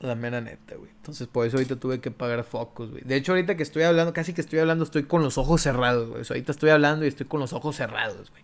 [0.00, 0.90] La mera neta, güey.
[0.90, 3.02] Entonces, por eso ahorita tuve que pagar focos, güey.
[3.04, 6.08] De hecho, ahorita que estoy hablando, casi que estoy hablando, estoy con los ojos cerrados,
[6.08, 6.22] güey.
[6.26, 8.42] ahorita estoy hablando y estoy con los ojos cerrados, güey.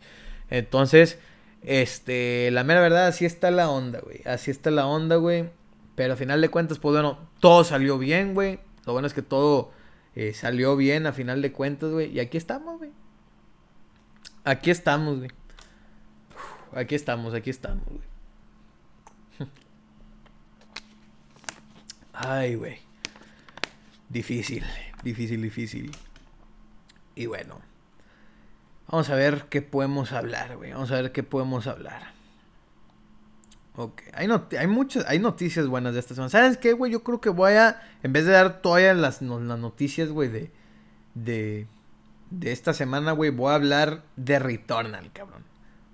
[0.51, 1.19] Entonces,
[1.63, 4.21] este, la mera verdad, así está la onda, güey.
[4.27, 5.49] Así está la onda, güey.
[5.95, 8.61] Pero al final de cuentas, pues bueno, todo salió bien, güey.
[8.85, 9.73] Lo bueno es que todo
[10.15, 12.13] eh, salió bien a final de cuentas, güey.
[12.13, 12.91] Y aquí estamos, güey.
[14.45, 15.31] Aquí estamos, güey.
[16.73, 18.16] Aquí estamos, aquí estamos, güey.
[22.19, 22.79] Ay, güey.
[24.09, 24.65] Difícil,
[25.03, 25.93] difícil, difícil.
[27.15, 27.61] Y bueno.
[28.89, 30.73] Vamos a ver qué podemos hablar, güey.
[30.73, 32.13] Vamos a ver qué podemos hablar.
[33.75, 34.03] Ok.
[34.15, 36.31] Hay, hay muchas, hay noticias buenas de esta semana.
[36.31, 36.93] ¿Sabes qué, güey?
[36.93, 40.51] Yo creo que voy a, en vez de dar todas las, las noticias, güey, de,
[41.15, 41.67] de,
[42.31, 45.45] de esta semana, güey, voy a hablar de Returnal, cabrón.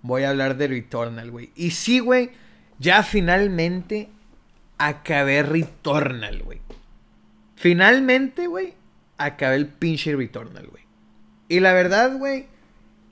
[0.02, 1.50] Voy a hablar de Returnal, güey.
[1.56, 2.30] Y sí, güey,
[2.78, 4.10] ya finalmente
[4.88, 6.60] acabé Returnal, güey.
[7.54, 8.74] Finalmente, güey,
[9.18, 10.82] acabé el pinche Returnal, güey.
[11.48, 12.46] Y la verdad, güey,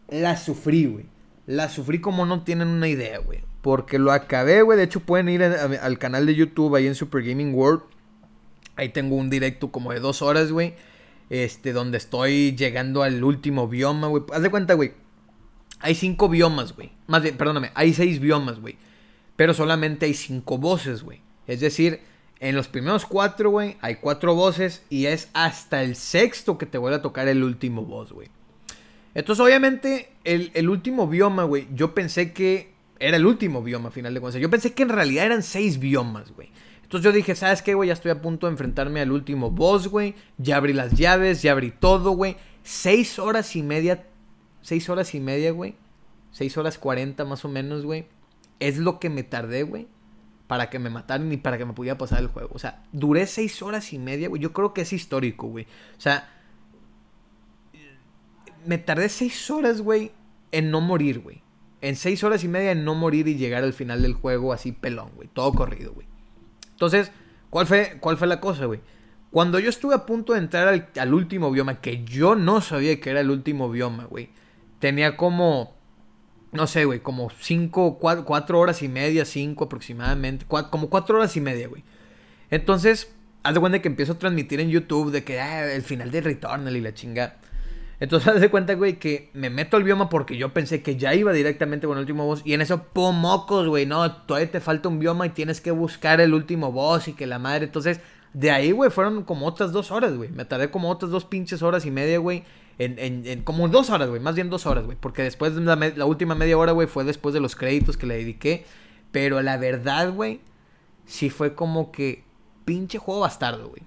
[0.08, 1.06] la sufrí, güey.
[1.46, 3.40] La sufrí como no tienen una idea, güey.
[3.62, 4.78] Porque lo acabé, güey.
[4.78, 7.82] De hecho, pueden ir al canal de YouTube ahí en Super Gaming World.
[8.76, 10.74] Ahí tengo un directo como de dos horas, güey.
[11.28, 14.22] Este, donde estoy llegando al último bioma, güey.
[14.32, 14.94] Haz de cuenta, güey.
[15.80, 16.92] Hay cinco biomas, güey.
[17.06, 18.76] Más bien, perdóname, hay seis biomas, güey.
[19.36, 21.20] Pero solamente hay cinco voces, güey.
[21.46, 22.00] Es decir,
[22.40, 26.78] en los primeros cuatro, güey, hay cuatro voces y es hasta el sexto que te
[26.78, 28.28] vuelve a tocar el último voz, güey.
[29.14, 34.14] Entonces, obviamente, el, último bioma, güey, yo pensé que era el último bioma, a final
[34.14, 34.40] de cuentas.
[34.40, 36.50] Yo pensé que en realidad eran seis biomas, güey.
[36.82, 37.88] Entonces yo dije, ¿sabes qué, güey?
[37.88, 40.14] Ya estoy a punto de enfrentarme al último boss, güey.
[40.38, 42.36] Ya abrí las llaves, ya abrí todo, güey.
[42.62, 44.06] Seis horas y media.
[44.62, 45.74] Seis horas y media, güey.
[46.32, 48.06] Seis horas cuarenta más o menos, güey.
[48.60, 49.88] es lo que me tardé, güey,
[50.50, 52.50] para que me mataran y para que me pudiera pasar el juego.
[52.52, 54.42] O sea, duré seis horas y media, güey.
[54.42, 55.64] Yo creo que es histórico, güey.
[55.96, 56.28] O sea,
[58.66, 60.10] me tardé seis horas, güey,
[60.50, 61.40] en no morir, güey.
[61.82, 64.72] En seis horas y media en no morir y llegar al final del juego así
[64.72, 65.28] pelón, güey.
[65.32, 66.08] Todo corrido, güey.
[66.72, 67.12] Entonces,
[67.48, 68.80] ¿cuál fue, cuál fue la cosa, güey?
[69.30, 72.98] Cuando yo estuve a punto de entrar al, al último bioma, que yo no sabía
[72.98, 74.30] que era el último bioma, güey.
[74.80, 75.76] Tenía como
[76.52, 81.40] no sé, güey, como cinco, cuatro, horas y media, cinco aproximadamente, como cuatro horas y
[81.40, 81.84] media, güey.
[82.50, 86.10] Entonces, haz de cuenta que empiezo a transmitir en YouTube de que ah, el final
[86.10, 87.36] de Returnal y la chinga.
[88.00, 91.14] Entonces, haz de cuenta, güey, que me meto al bioma porque yo pensé que ya
[91.14, 92.42] iba directamente con el último boss.
[92.44, 96.20] Y en eso, pomocos, güey, no, todavía te falta un bioma y tienes que buscar
[96.20, 97.66] el último boss y que la madre.
[97.66, 98.00] Entonces,
[98.32, 100.30] de ahí, güey, fueron como otras dos horas, güey.
[100.30, 102.42] Me tardé como otras dos pinches horas y media, güey
[102.80, 104.20] en, como dos horas, güey.
[104.20, 104.96] Más bien dos horas, güey.
[104.98, 108.16] Porque después de la, última media hora, güey, fue después de los créditos que le
[108.16, 108.64] dediqué.
[109.12, 110.40] Pero la verdad, güey,
[111.04, 112.24] sí fue como que
[112.64, 113.82] pinche juego bastardo, güey.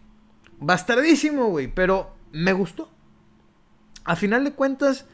[0.60, 1.68] Bastardísimo, güey.
[1.68, 2.89] Pero me gustó.
[4.04, 5.06] A final de cuentas,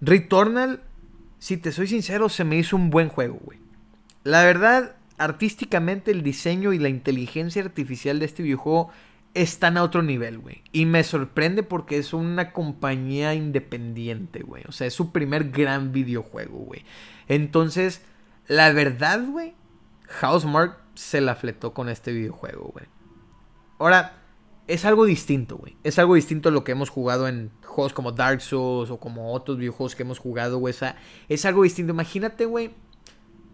[0.00, 0.82] Returnal,
[1.38, 3.58] si te soy sincero, se me hizo un buen juego, güey.
[4.22, 8.90] La verdad, artísticamente el diseño y la inteligencia artificial de este videojuego
[9.34, 10.62] están a otro nivel, güey.
[10.72, 14.62] Y me sorprende porque es una compañía independiente, güey.
[14.68, 16.84] O sea, es su primer gran videojuego, güey.
[17.28, 18.02] Entonces,
[18.46, 19.54] la verdad, güey,
[20.20, 22.86] Housemark se la fletó con este videojuego, güey.
[23.78, 24.20] Ahora,
[24.68, 25.76] es algo distinto, güey.
[25.82, 29.32] Es algo distinto a lo que hemos jugado en juegos como Dark Souls o como
[29.32, 30.74] otros videojuegos que hemos jugado, güey.
[31.28, 31.92] Es algo distinto.
[31.92, 32.70] Imagínate, güey,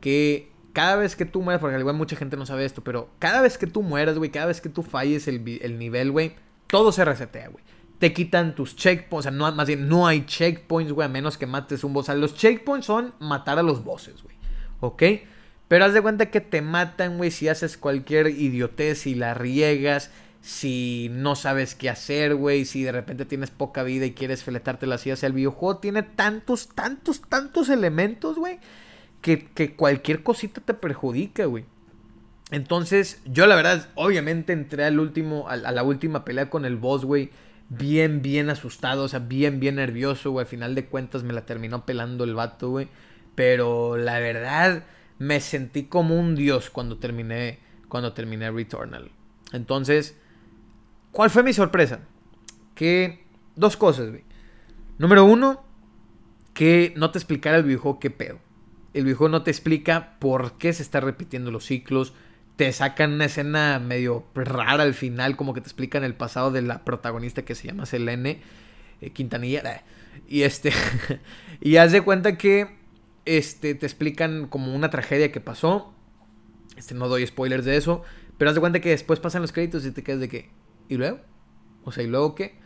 [0.01, 3.11] que cada vez que tú mueras, porque al igual mucha gente no sabe esto, pero
[3.18, 5.43] cada vez que tú mueras, güey, cada vez que tú falles el,
[5.79, 6.35] nivel, güey,
[6.66, 7.64] todo se resetea, güey.
[7.99, 11.37] Te quitan tus checkpoints, o sea, no, más bien no hay checkpoints, güey, a menos
[11.37, 12.09] que mates un boss.
[12.09, 14.37] O los checkpoints son matar a los bosses, güey.
[14.81, 15.03] ¿Ok?
[15.68, 20.11] Pero haz de cuenta que te matan, güey, si haces cualquier idiotez y la riegas,
[20.41, 24.87] si no sabes qué hacer, güey, si de repente tienes poca vida y quieres feletarte
[24.87, 25.14] la silla.
[25.14, 28.59] O sea, el videojuego tiene tantos, tantos, tantos elementos, güey
[29.21, 31.64] que, cualquier cosita te perjudica, güey.
[32.51, 37.05] Entonces, yo la verdad, obviamente entré al último, a, la última pelea con el boss,
[37.05, 37.31] güey.
[37.68, 40.45] Bien, bien asustado, o sea, bien, bien nervioso, güey.
[40.45, 42.89] Al final de cuentas me la terminó pelando el vato, güey.
[43.37, 44.85] Pero la verdad,
[45.18, 49.12] me sentí como un dios cuando terminé, cuando terminé Returnal.
[49.53, 50.16] Entonces,
[51.12, 52.01] ¿cuál fue mi sorpresa?
[52.75, 54.25] Que dos cosas, güey.
[54.99, 55.62] Número uno,
[56.53, 58.41] que no te explicara el videojuego qué pedo
[58.95, 62.12] el viejo no te explica por qué se están repitiendo los ciclos.
[62.57, 66.62] Te sacan una escena medio rara al final, como que te explican el pasado de
[66.62, 68.43] la protagonista que se llama Selene
[69.01, 69.84] eh, Quintanilla.
[70.28, 70.72] Y este.
[71.61, 72.76] y haz de cuenta que
[73.24, 75.95] este, te explican como una tragedia que pasó.
[76.76, 78.03] Este, no doy spoilers de eso.
[78.36, 80.51] Pero haz de cuenta que después pasan los créditos y te quedas de que.
[80.88, 81.20] ¿Y luego?
[81.84, 82.59] O sea, ¿y luego qué?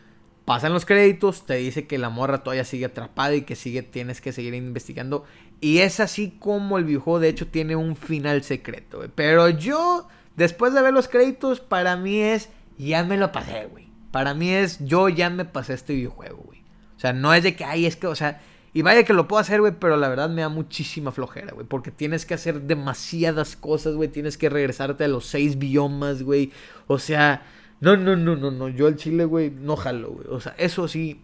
[0.45, 4.21] Pasan los créditos, te dice que la morra todavía sigue atrapada y que sigue, tienes
[4.21, 5.25] que seguir investigando.
[5.61, 10.73] Y es así como el videojuego de hecho tiene un final secreto, Pero yo, después
[10.73, 13.87] de ver los créditos, para mí es, ya me lo pasé, güey.
[14.11, 16.59] Para mí es, yo ya me pasé este videojuego, güey.
[16.95, 18.41] O sea, no es de que, ay, es que, o sea,
[18.75, 21.65] y vaya que lo puedo hacer, güey, pero la verdad me da muchísima flojera, güey.
[21.65, 24.09] Porque tienes que hacer demasiadas cosas, güey.
[24.09, 26.51] Tienes que regresarte a los seis biomas, güey.
[26.87, 27.43] O sea,
[27.79, 28.67] no, no, no, no, no.
[28.67, 30.27] Yo al chile, güey, no jalo, güey.
[30.29, 31.21] O sea, eso sí,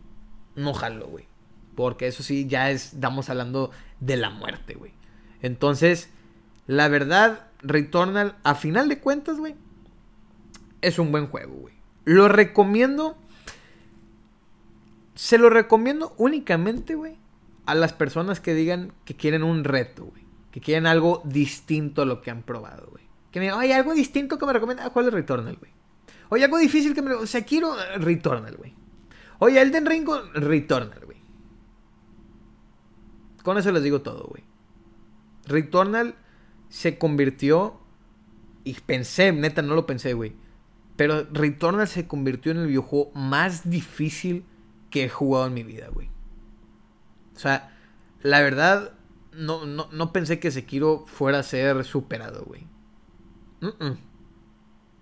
[0.55, 1.25] no jalo, güey.
[1.75, 3.71] Porque eso sí, ya es, estamos hablando
[4.01, 4.91] de la muerte, güey.
[5.41, 6.09] Entonces,
[6.67, 9.55] la verdad, Returnal, a final de cuentas, güey,
[10.81, 11.75] es un buen juego, güey.
[12.03, 13.17] Lo recomiendo.
[15.15, 17.17] Se lo recomiendo únicamente, güey,
[17.65, 20.25] a las personas que digan que quieren un reto, güey.
[20.51, 23.05] Que quieren algo distinto a lo que han probado, güey.
[23.31, 24.89] Que me digan, oye, algo distinto que me recomienda.
[24.89, 25.71] ¿Cuál es Returnal, güey?
[26.29, 27.13] Oye, algo difícil que me.
[27.13, 28.73] O sea, quiero Returnal, güey.
[29.39, 31.10] Oye, Elden Ring, Returnal, güey.
[33.43, 34.43] Con eso les digo todo, güey.
[35.45, 36.15] Returnal
[36.69, 37.79] se convirtió.
[38.63, 40.33] Y pensé, neta, no lo pensé, güey.
[40.95, 44.45] Pero Returnal se convirtió en el videojuego más difícil
[44.91, 46.09] que he jugado en mi vida, güey.
[47.35, 47.75] O sea,
[48.21, 48.93] la verdad,
[49.33, 52.67] no, no, no pensé que Sekiro fuera a ser superado, güey.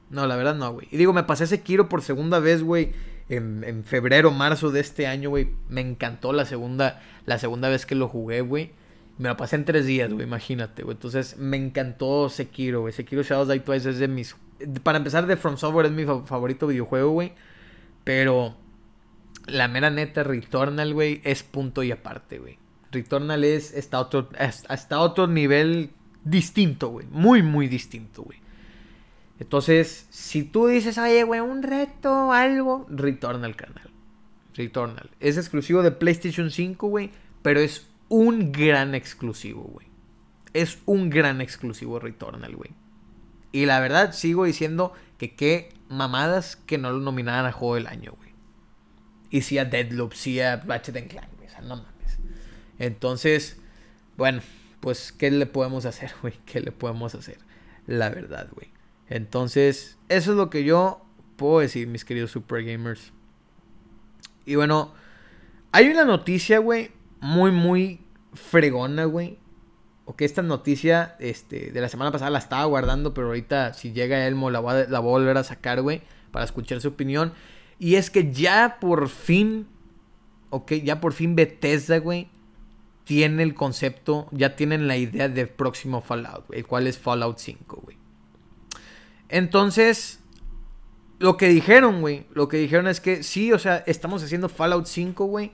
[0.10, 0.88] No, la verdad no, güey.
[0.92, 2.94] Y digo, me pasé Sekiro por segunda vez, güey.
[3.30, 5.50] En, en, febrero, marzo de este año, güey.
[5.70, 8.72] Me encantó la segunda, la segunda vez que lo jugué, güey.
[9.20, 10.96] Me la pasé en tres días, güey, imagínate, güey.
[10.96, 12.94] Entonces, me encantó Sekiro, güey.
[12.94, 14.36] Sekiro Shadows Die Twice es de mis...
[14.82, 17.34] Para empezar, de From Software es mi favorito videojuego, güey.
[18.04, 18.56] Pero
[19.46, 22.58] la mera neta, Returnal, güey, es punto y aparte, güey.
[22.92, 23.74] Returnal es...
[23.74, 25.92] Está otro, hasta otro nivel
[26.24, 27.06] distinto, güey.
[27.12, 28.40] Muy, muy distinto, güey.
[29.40, 33.90] Entonces, si tú dices, oye, güey, un reto, algo, Returnal, canal.
[34.54, 35.10] Returnal.
[35.20, 37.12] Es exclusivo de PlayStation 5, güey,
[37.42, 39.88] pero es un gran exclusivo, güey.
[40.54, 42.72] Es un gran exclusivo Returnal, güey.
[43.52, 47.88] Y la verdad, sigo diciendo que qué mamadas que no lo nominaran a juego del
[47.88, 48.30] año, güey.
[49.30, 51.48] Y si a Deadloop, si a Ratchet Clank, güey.
[51.48, 52.20] O sea, no mames.
[52.78, 53.58] Entonces,
[54.18, 54.42] bueno,
[54.82, 56.34] pues, ¿qué le podemos hacer, güey?
[56.46, 57.38] ¿Qué le podemos hacer?
[57.88, 58.70] La verdad, güey.
[59.10, 61.06] Entonces, eso es lo que yo
[61.36, 63.12] puedo decir, mis queridos Super Gamers.
[64.46, 64.94] Y bueno,
[65.72, 68.02] hay una noticia, güey, muy, muy
[68.34, 69.38] fregona, güey.
[70.06, 74.26] O esta noticia este, de la semana pasada la estaba guardando, pero ahorita si llega
[74.26, 76.02] Elmo la voy a, volver a sacar, güey,
[76.32, 77.34] para escuchar su opinión.
[77.78, 79.68] Y es que ya por fin,
[80.50, 82.30] ok, ya por fin Bethesda, güey,
[83.04, 87.82] tiene el concepto, ya tienen la idea del próximo Fallout, el cual es Fallout 5,
[87.84, 87.98] güey.
[89.30, 90.20] Entonces,
[91.20, 94.86] lo que dijeron, güey, lo que dijeron es que sí, o sea, estamos haciendo Fallout
[94.86, 95.52] 5, güey,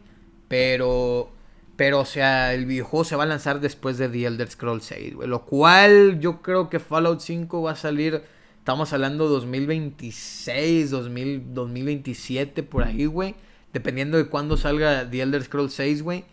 [0.48, 1.36] pero
[1.76, 5.16] pero, o sea, el videojuego se va a lanzar después de The Elder Scrolls 6,
[5.16, 5.28] güey.
[5.28, 8.24] Lo cual yo creo que Fallout 5 va a salir,
[8.60, 13.36] estamos hablando 2026, 2027, por ahí, güey.
[13.74, 16.24] Dependiendo de cuándo salga The Elder Scrolls 6, güey.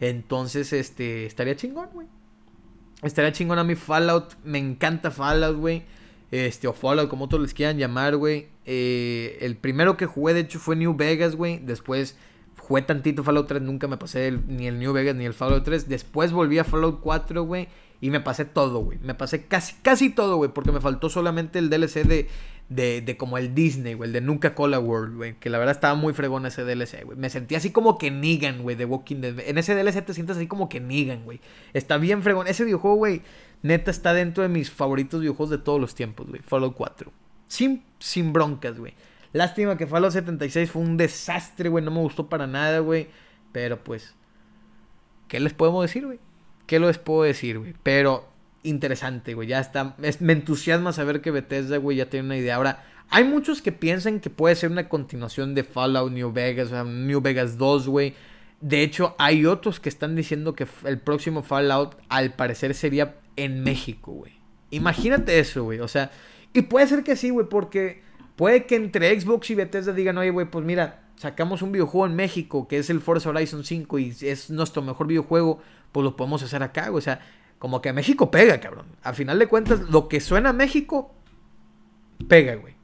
[0.00, 2.08] Entonces, este, estaría chingón, güey.
[3.02, 4.34] Estaría chingón a mi Fallout.
[4.42, 5.84] Me encanta Fallout, güey.
[6.30, 8.48] Este, o Fallout, como todos les quieran llamar, güey.
[8.64, 11.58] Eh, el primero que jugué, de hecho, fue New Vegas, güey.
[11.58, 12.16] Después
[12.56, 15.88] jugué tantito Fallout 3, nunca me pasé ni el New Vegas ni el Fallout 3.
[15.88, 17.68] Después volví a Fallout 4, güey.
[18.00, 18.98] Y me pasé todo, güey.
[19.02, 20.52] Me pasé casi, casi todo, güey.
[20.52, 22.28] Porque me faltó solamente el DLC de,
[22.68, 24.08] de, de como el Disney, güey.
[24.08, 25.34] El de Nunca Cola World, güey.
[25.38, 27.18] Que la verdad estaba muy fregón ese DLC, güey.
[27.18, 29.40] Me sentí así como que Negan, güey, de Walking Dead.
[29.40, 31.40] En ese DLC te sientes así como que Negan, güey.
[31.74, 32.46] Está bien fregón.
[32.46, 33.22] Ese videojuego, güey,
[33.62, 36.40] neta está dentro de mis favoritos videojuegos de todos los tiempos, güey.
[36.40, 37.12] Fallout 4.
[37.48, 38.94] Sin, sin broncas, güey.
[39.32, 41.84] Lástima que Fallout 76 fue un desastre, güey.
[41.84, 43.08] No me gustó para nada, güey.
[43.52, 44.14] Pero pues,
[45.28, 46.18] ¿qué les podemos decir, güey?
[46.66, 47.74] ¿Qué les puedo decir, güey?
[47.82, 48.28] Pero
[48.62, 49.48] interesante, güey.
[49.48, 49.96] Ya está.
[50.20, 52.56] me entusiasma saber que Bethesda, güey, ya tiene una idea.
[52.56, 56.70] Ahora, hay muchos que piensan que puede ser una continuación de Fallout New Vegas, o
[56.70, 58.14] sea, New Vegas 2, güey.
[58.60, 63.62] De hecho, hay otros que están diciendo que el próximo Fallout, al parecer, sería en
[63.62, 64.32] México, güey.
[64.70, 65.80] Imagínate eso, güey.
[65.80, 66.10] O sea,
[66.52, 68.02] y puede ser que sí, güey, porque
[68.40, 72.16] Puede que entre Xbox y Bethesda digan, oye, güey, pues mira, sacamos un videojuego en
[72.16, 75.60] México que es el Forza Horizon 5 y es nuestro mejor videojuego,
[75.92, 77.00] pues lo podemos hacer acá, güey.
[77.00, 77.20] O sea,
[77.58, 78.86] como que México pega, cabrón.
[79.02, 81.14] Al final de cuentas, lo que suena a México,
[82.28, 82.76] pega, güey.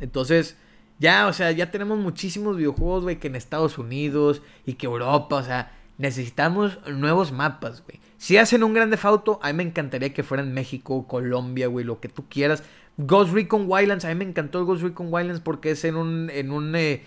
[0.00, 0.56] Entonces,
[0.98, 5.36] ya, o sea, ya tenemos muchísimos videojuegos, güey, que en Estados Unidos y que Europa,
[5.36, 8.00] o sea, necesitamos nuevos mapas, güey.
[8.16, 11.84] Si hacen un grande Auto, a mí me encantaría que fuera en México, Colombia, güey,
[11.84, 12.62] lo que tú quieras.
[12.96, 16.30] Ghost Recon Wildlands, a mí me encantó el Ghost Recon Wildlands porque es en un,
[16.30, 17.02] en un, eh,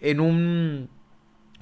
[0.00, 0.88] en un,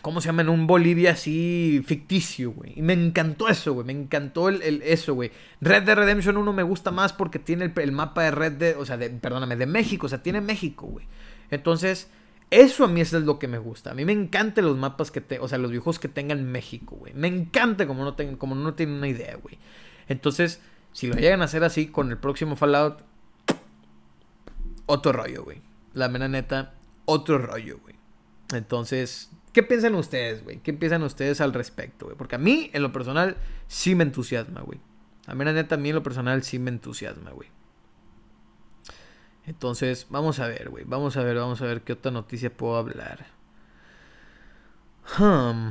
[0.00, 0.42] ¿cómo se llama?
[0.42, 2.72] En un Bolivia así ficticio, güey.
[2.74, 5.30] Y me encantó eso, güey, me encantó el, eso, güey.
[5.60, 8.86] Red Dead Redemption 1 me gusta más porque tiene el, mapa de Red Dead, o
[8.86, 11.06] sea, de, perdóname, de México, o sea, tiene México, güey.
[11.50, 12.08] Entonces,
[12.50, 13.90] eso a mí es lo que me gusta.
[13.90, 16.96] A mí me encantan los mapas que te, o sea, los dibujos que tengan México,
[16.96, 17.12] güey.
[17.14, 19.58] Me encanta como no, tengan, no tienen una idea, güey.
[20.08, 20.60] Entonces,
[20.92, 23.02] si lo llegan a hacer así con el próximo Fallout,
[24.86, 25.60] otro rollo, güey.
[25.92, 26.74] La mera neta,
[27.04, 27.96] otro rollo, güey.
[28.52, 30.58] Entonces, ¿qué piensan ustedes, güey?
[30.58, 32.16] ¿Qué piensan ustedes al respecto, güey?
[32.16, 33.36] Porque a mí, en lo personal,
[33.66, 34.78] sí me entusiasma, güey.
[35.26, 37.48] La mera neta, a mí en lo personal sí me entusiasma, güey.
[39.46, 40.84] Entonces, vamos a ver, güey.
[40.84, 43.26] Vamos a ver, vamos a ver qué otra noticia puedo hablar.
[45.18, 45.70] Hmm.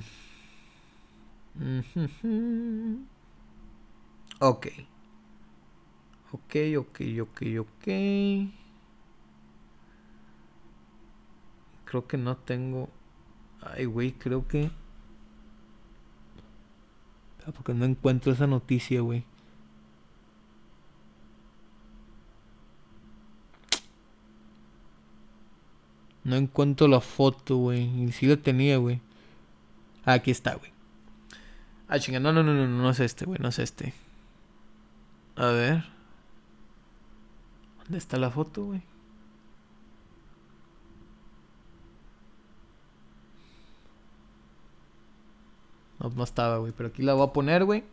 [4.39, 4.67] Ok.
[6.31, 7.87] Ok, ok, ok, ok.
[11.85, 12.89] Creo que no tengo.
[13.61, 14.69] Ay, güey, creo que.
[17.45, 19.25] Ah, porque no encuentro esa noticia, güey.
[26.25, 28.03] No encuentro la foto, güey.
[28.03, 28.99] Y sí la tenía, güey.
[30.03, 30.71] aquí está, güey.
[31.87, 33.93] Ah, chinga, no, no, no, no, no es este, güey, no es este.
[35.35, 35.85] A ver.
[37.83, 38.81] ¿Dónde está la foto, güey?
[45.99, 46.73] No, estaba, güey.
[46.75, 47.83] Pero aquí la voy a poner, güey.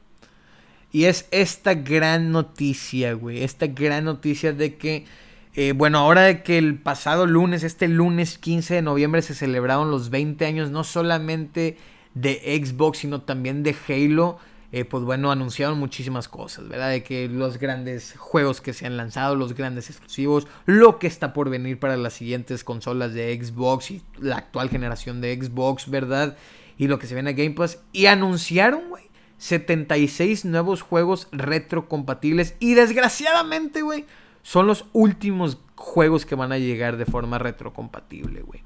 [0.91, 3.43] Y es esta gran noticia, güey.
[3.43, 5.07] Esta gran noticia de que,
[5.55, 10.09] eh, bueno, ahora que el pasado lunes, este lunes 15 de noviembre, se celebraron los
[10.11, 11.77] 20 años, no solamente
[12.15, 14.39] de Xbox, sino también de Halo.
[14.73, 16.89] eh, pues bueno, anunciaron muchísimas cosas, ¿verdad?
[16.89, 21.35] De que los grandes juegos que se han lanzado, los grandes exclusivos, lo que está
[21.35, 26.39] por venir para las siguientes consolas de Xbox y la actual generación de Xbox, ¿verdad?
[26.79, 27.81] Y lo que se viene a Game Pass.
[27.93, 29.05] Y anunciaron, güey,
[29.37, 32.55] 76 nuevos juegos retrocompatibles.
[32.59, 34.07] Y desgraciadamente, güey,
[34.43, 38.63] son los últimos juegos que van a llegar de forma retrocompatible, güey.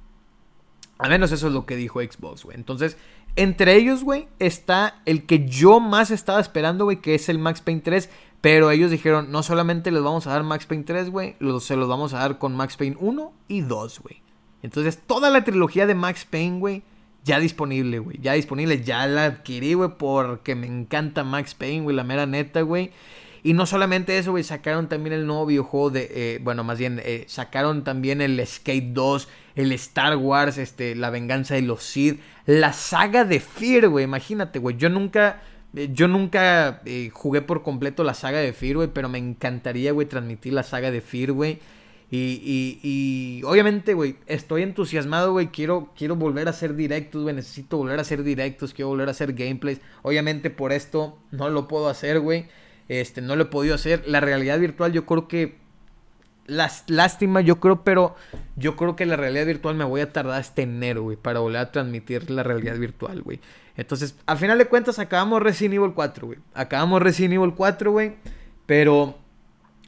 [0.98, 2.56] Al menos eso es lo que dijo Xbox, güey.
[2.56, 2.96] Entonces,
[3.36, 7.60] entre ellos, güey, está el que yo más estaba esperando, güey, que es el Max
[7.60, 8.10] Payne 3.
[8.40, 11.88] Pero ellos dijeron, no solamente les vamos a dar Max Payne 3, güey, se los
[11.88, 14.22] vamos a dar con Max Payne 1 y 2, güey.
[14.62, 16.82] Entonces, toda la trilogía de Max Payne, güey,
[17.24, 18.18] ya disponible, güey.
[18.20, 22.62] Ya disponible, ya la adquirí, güey, porque me encanta Max Payne, güey, la mera neta,
[22.62, 22.92] güey.
[23.46, 27.00] Y no solamente eso, güey, sacaron también el nuevo videojuego de, eh, bueno, más bien,
[27.04, 32.18] eh, sacaron también el Skate 2, el Star Wars, este, la venganza de los Sith,
[32.46, 35.44] la saga de Fear, güey, imagínate, güey, yo nunca,
[35.76, 36.82] eh, yo nunca
[37.12, 40.90] jugué por completo la saga de Fear, güey, pero me encantaría, güey, transmitir la saga
[40.90, 41.60] de Fear, güey.
[42.10, 45.48] Y, y, y, obviamente, güey, estoy entusiasmado, güey.
[45.48, 47.34] Quiero, quiero volver a hacer directos, güey.
[47.34, 48.72] Necesito volver a hacer directos.
[48.72, 49.80] Quiero volver a hacer gameplays.
[50.02, 52.46] Obviamente, por esto no lo puedo hacer, güey.
[52.88, 54.04] Este, no lo he podido hacer.
[54.06, 55.64] La realidad virtual, yo creo que.
[56.46, 58.14] Las, lástima, yo creo, pero
[58.54, 61.58] yo creo que la realidad virtual me voy a tardar hasta enero, güey, para volver
[61.58, 63.40] a transmitir la realidad virtual, güey.
[63.76, 66.38] Entonces, al final de cuentas, acabamos Resident Evil 4, güey.
[66.54, 68.14] Acabamos Resident Evil 4, güey.
[68.64, 69.18] Pero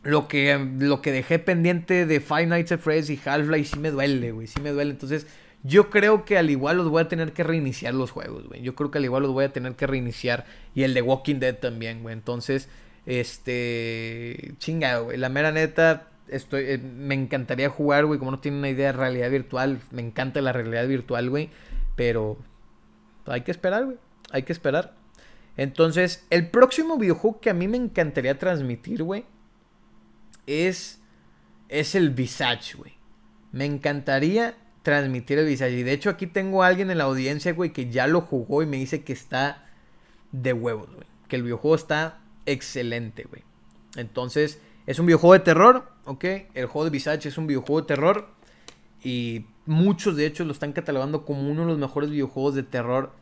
[0.03, 3.91] lo que, lo que dejé pendiente de Five Nights at Freddy's y Half-Life sí me
[3.91, 4.47] duele, güey.
[4.47, 4.91] Sí me duele.
[4.91, 5.27] Entonces,
[5.63, 8.63] yo creo que al igual los voy a tener que reiniciar los juegos, güey.
[8.63, 10.45] Yo creo que al igual los voy a tener que reiniciar.
[10.75, 12.13] Y el de Walking Dead también, güey.
[12.13, 12.69] Entonces,
[13.09, 14.53] este.
[14.59, 15.17] Chingado, güey.
[15.17, 16.09] La mera neta.
[16.29, 18.19] Estoy, eh, me encantaría jugar, güey.
[18.19, 19.81] Como no tiene una idea de realidad virtual.
[19.91, 21.49] Me encanta la realidad virtual, güey.
[21.97, 22.37] Pero.
[23.25, 23.97] Hay que esperar, güey.
[24.31, 24.95] Hay que esperar.
[25.57, 29.25] Entonces, el próximo videojuego que a mí me encantaría transmitir, güey.
[30.47, 31.01] Es.
[31.71, 32.93] Es el Visage, güey.
[33.53, 35.79] Me encantaría transmitir el Visage.
[35.79, 38.63] Y de hecho, aquí tengo a alguien en la audiencia, güey, que ya lo jugó
[38.63, 39.67] y me dice que está
[40.31, 41.07] de huevos, güey.
[41.27, 42.21] Que el videojuego está
[42.53, 43.43] excelente, güey.
[43.97, 46.25] Entonces, es un videojuego de terror, ¿ok?
[46.55, 48.29] El juego de Visage es un videojuego de terror.
[49.03, 53.13] Y muchos, de hecho, lo están catalogando como uno de los mejores videojuegos de terror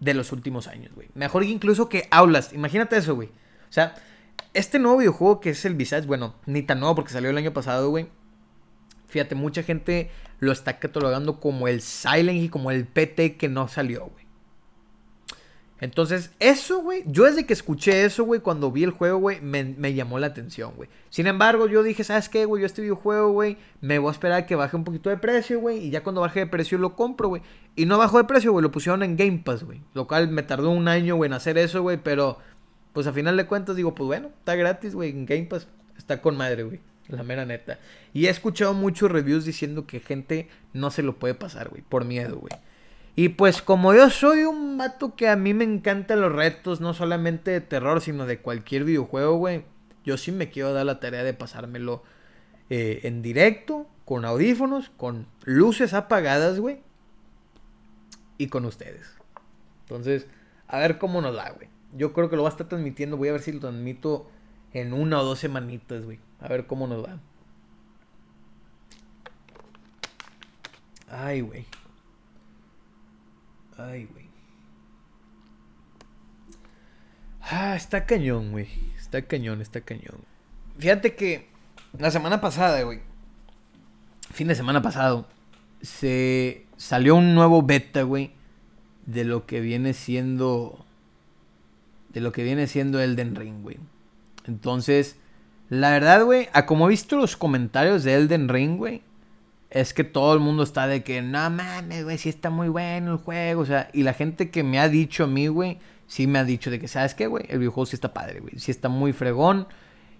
[0.00, 1.08] de los últimos años, güey.
[1.14, 2.52] Mejor incluso que Aulas.
[2.52, 3.28] Imagínate eso, güey.
[3.28, 3.94] O sea,
[4.54, 7.52] este nuevo videojuego que es el Visage, bueno, ni tan nuevo porque salió el año
[7.52, 8.08] pasado, güey.
[9.06, 10.10] Fíjate, mucha gente
[10.40, 14.25] lo está catalogando como el Silent y como el PT que no salió, güey.
[15.78, 19.94] Entonces, eso, güey, yo desde que escuché eso, güey, cuando vi el juego, güey, me,
[19.94, 20.88] llamó la atención, güey.
[21.10, 22.62] Sin embargo, yo dije, ¿sabes qué, güey?
[22.62, 25.60] Yo este videojuego, güey, me voy a esperar a que baje un poquito de precio,
[25.60, 27.42] güey, y ya cuando baje de precio lo compro, güey.
[27.74, 29.82] Y no bajó de precio, güey, lo pusieron en Game Pass, güey.
[29.92, 32.38] Lo cual me tardó un año, güey, en hacer eso, güey, pero,
[32.94, 35.68] pues a final de cuentas digo, pues bueno, está gratis, güey, en Game Pass,
[35.98, 36.80] está con madre, güey.
[37.08, 37.78] La mera neta.
[38.12, 42.04] Y he escuchado muchos reviews diciendo que gente no se lo puede pasar, güey, por
[42.04, 42.50] miedo, güey.
[43.18, 46.92] Y pues como yo soy un vato que a mí me encantan los retos, no
[46.92, 49.64] solamente de terror, sino de cualquier videojuego, güey.
[50.04, 52.02] Yo sí me quiero dar la tarea de pasármelo
[52.68, 56.80] eh, en directo, con audífonos, con luces apagadas, güey.
[58.36, 59.16] Y con ustedes.
[59.84, 60.26] Entonces,
[60.68, 61.70] a ver cómo nos da, güey.
[61.96, 63.16] Yo creo que lo va a estar transmitiendo.
[63.16, 64.30] Voy a ver si lo transmito
[64.74, 66.18] en una o dos semanitas, güey.
[66.38, 67.18] A ver cómo nos va.
[71.08, 71.64] Ay, güey.
[73.78, 74.26] Ay, güey.
[77.42, 78.68] Ah, está cañón, güey.
[78.98, 80.18] Está cañón, está cañón.
[80.78, 81.48] Fíjate que
[81.98, 83.00] la semana pasada, güey.
[84.32, 85.26] Fin de semana pasado.
[85.82, 88.32] Se salió un nuevo beta, güey.
[89.04, 90.84] De lo que viene siendo.
[92.08, 93.78] De lo que viene siendo Elden Ring, güey.
[94.46, 95.16] Entonces,
[95.68, 99.02] la verdad, güey, a como he visto los comentarios de Elden Ring, güey,
[99.70, 103.12] es que todo el mundo está de que, no mames, güey, sí está muy bueno
[103.12, 103.62] el juego.
[103.62, 106.44] O sea, y la gente que me ha dicho a mí, güey, sí me ha
[106.44, 107.44] dicho de que, ¿sabes qué, güey?
[107.48, 108.58] El videojuego sí está padre, güey.
[108.58, 109.66] Sí está muy fregón.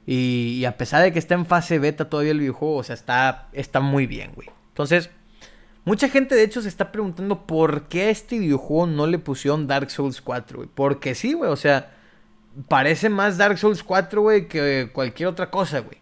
[0.07, 3.49] Y, a pesar de que está en fase beta todavía el videojuego, o sea, está,
[3.53, 4.49] está muy bien, güey.
[4.69, 5.11] Entonces,
[5.85, 9.67] mucha gente de hecho se está preguntando por qué a este videojuego no le pusieron
[9.67, 10.69] Dark Souls 4, güey.
[10.73, 11.93] Porque sí, güey, o sea,
[12.69, 15.99] parece más Dark Souls 4, güey, que cualquier otra cosa, güey.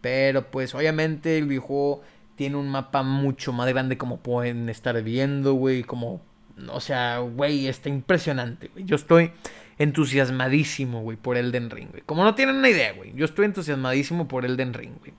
[0.00, 2.02] Pero pues obviamente el videojuego
[2.36, 6.22] tiene un mapa mucho más grande como pueden estar viendo, güey, como...
[6.68, 8.84] O sea, güey, está impresionante, güey.
[8.84, 9.32] Yo estoy
[9.78, 12.02] entusiasmadísimo, güey, por Elden Ring, güey.
[12.06, 13.12] Como no tienen una idea, güey.
[13.14, 15.12] Yo estoy entusiasmadísimo por Elden Ring, güey.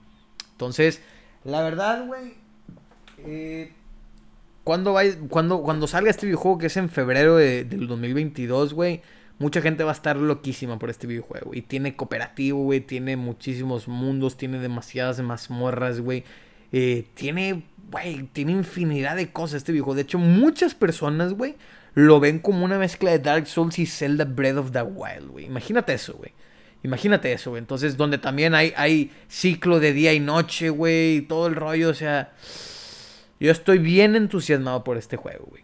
[0.52, 1.02] Entonces,
[1.44, 2.34] la verdad, güey...
[3.18, 3.72] Eh,
[4.64, 4.96] cuando,
[5.28, 9.02] cuando, cuando salga este videojuego, que es en febrero de, del 2022, güey...
[9.38, 11.52] Mucha gente va a estar loquísima por este videojuego.
[11.52, 12.80] Y tiene cooperativo, güey.
[12.80, 14.38] Tiene muchísimos mundos.
[14.38, 16.24] Tiene demasiadas mazmorras, güey.
[16.78, 19.94] Eh, tiene, güey, tiene infinidad de cosas este videojuego.
[19.94, 21.54] De hecho, muchas personas, güey,
[21.94, 25.46] lo ven como una mezcla de Dark Souls y Zelda Breath of the Wild, güey.
[25.46, 26.32] Imagínate eso, güey.
[26.82, 27.60] Imagínate eso, güey.
[27.60, 31.16] Entonces, donde también hay, hay ciclo de día y noche, güey.
[31.16, 32.34] Y todo el rollo, o sea...
[33.40, 35.62] Yo estoy bien entusiasmado por este juego, güey.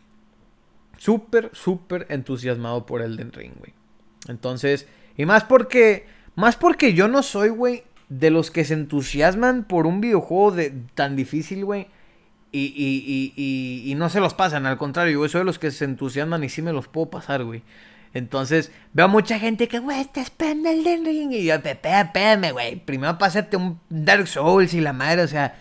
[0.97, 3.74] Súper, súper entusiasmado por Elden Ring, güey.
[4.28, 4.86] Entonces,
[5.18, 6.06] y más porque,
[6.36, 7.84] más porque yo no soy, güey,
[8.18, 11.86] de los que se entusiasman por un videojuego de, tan difícil, güey.
[12.51, 15.70] Y, y, y, y, no se los pasan, al contrario, yo soy de los que
[15.70, 17.62] se entusiasman y sí me los puedo pasar, güey.
[18.12, 21.32] Entonces, veo mucha gente que, güey, te esperando Elden Ring.
[21.32, 22.76] Y yo, espérame, güey.
[22.76, 25.56] Primero pásate un Dark Souls y la madre, o sea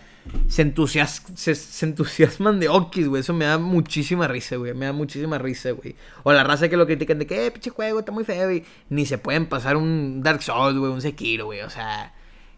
[0.48, 3.20] se, entusias se, entusiasman de Okis, güey.
[3.20, 4.74] Eso me da muchísima risa, güey.
[4.74, 5.96] Me da muchísima risa, güey.
[6.22, 8.64] O la raza que lo critican de que, eh, pinche juego, está muy feo, güey.
[8.88, 11.60] Ni se pueden pasar un Dark Souls, güey, un Sekiro, güey.
[11.62, 12.14] O sea,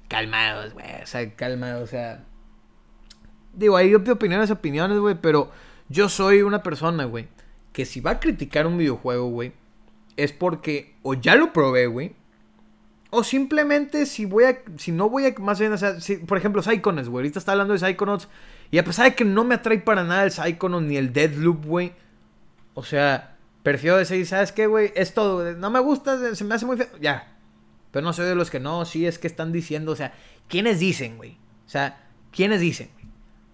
[0.08, 0.86] calmados, güey.
[1.02, 2.24] O sea, calmados, o sea.
[3.52, 5.16] Digo, hay opiniones, opiniones, güey.
[5.20, 5.50] Pero
[5.88, 7.28] yo soy una persona, güey,
[7.72, 9.52] que si va a criticar un videojuego, güey,
[10.16, 12.14] es porque o ya lo probé, güey
[13.16, 14.58] o simplemente si voy a.
[14.76, 15.34] Si no voy a.
[15.38, 17.22] Más bien, o sea, por ejemplo, Psychonauts, güey.
[17.22, 18.28] Ahorita está hablando de Psychonauts.
[18.72, 21.64] Y a pesar de que no me atrae para nada el Psychonauts ni el Deadloop,
[21.64, 21.92] güey.
[22.74, 24.92] O sea, prefiero decir, ¿sabes qué, güey?
[24.96, 25.52] Es todo.
[25.52, 26.88] No me gusta, se me hace muy feo.
[27.00, 27.33] Ya.
[27.94, 29.92] Pero no soy de los que no, sí es que están diciendo.
[29.92, 30.12] O sea,
[30.48, 31.38] ¿quiénes dicen, güey?
[31.66, 33.06] O sea, ¿quiénes dicen, güey?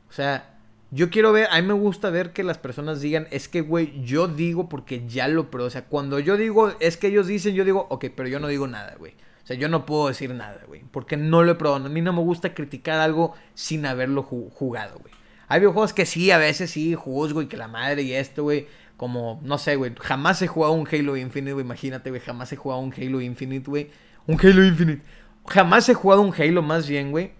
[0.08, 0.58] O sea,
[0.90, 4.02] yo quiero ver, a mí me gusta ver que las personas digan, es que, güey,
[4.02, 7.54] yo digo porque ya lo pero O sea, cuando yo digo, es que ellos dicen,
[7.54, 9.14] yo digo, ok, pero yo no digo nada, güey
[9.56, 10.82] yo no puedo decir nada, güey.
[10.90, 11.86] Porque no lo he probado.
[11.86, 15.12] A mí no me gusta criticar algo sin haberlo jugado, güey.
[15.48, 18.68] Hay videojuegos que sí, a veces sí, juzgo y que la madre y esto, güey.
[18.96, 19.92] Como, no sé, güey.
[19.98, 21.64] Jamás he jugado un Halo Infinite, güey.
[21.64, 22.22] Imagínate, güey.
[22.22, 23.90] Jamás he jugado un Halo Infinite, güey.
[24.26, 25.02] Un Halo Infinite.
[25.46, 27.32] Jamás he jugado un Halo más bien, güey.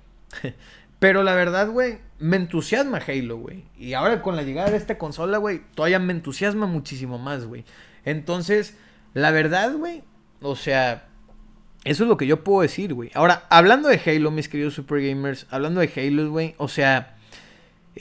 [0.99, 3.65] Pero la verdad, güey, me entusiasma Halo, güey.
[3.79, 7.65] Y ahora con la llegada de esta consola, güey, todavía me entusiasma muchísimo más, güey.
[8.05, 8.77] Entonces,
[9.15, 10.03] la verdad, güey,
[10.43, 11.09] o sea,
[11.85, 13.11] eso es lo que yo puedo decir, güey.
[13.15, 17.17] Ahora, hablando de Halo, mis queridos Super Gamers, hablando de Halo, güey, o sea,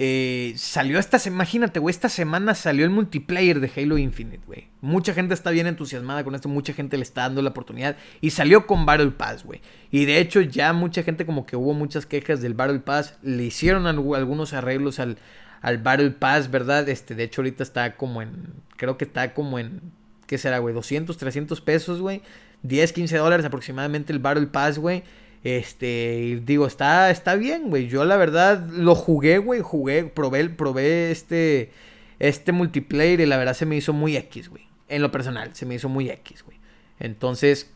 [0.01, 4.69] eh, salió esta semana, imagínate, güey, esta semana salió el multiplayer de Halo Infinite, güey.
[4.79, 8.29] Mucha gente está bien entusiasmada con esto, mucha gente le está dando la oportunidad y
[8.29, 9.59] salió con Battle Pass, güey.
[9.91, 13.43] Y de hecho ya mucha gente como que hubo muchas quejas del Battle Pass, le
[13.43, 15.17] hicieron algunos arreglos al,
[15.61, 16.87] al Battle Pass, ¿verdad?
[16.87, 19.81] Este, de hecho ahorita está como en, creo que está como en,
[20.27, 20.73] ¿qué será, güey?
[20.73, 22.21] 200, 300 pesos, güey.
[22.63, 25.03] 10, 15 dólares aproximadamente el Battle Pass, güey.
[25.43, 27.87] Este, digo, está, está bien, güey.
[27.87, 29.61] Yo la verdad lo jugué, güey.
[29.61, 31.71] Jugué, probé, probé este,
[32.19, 34.67] este multiplayer y la verdad se me hizo muy X, güey.
[34.87, 36.57] En lo personal, se me hizo muy X, güey.
[36.99, 37.71] Entonces,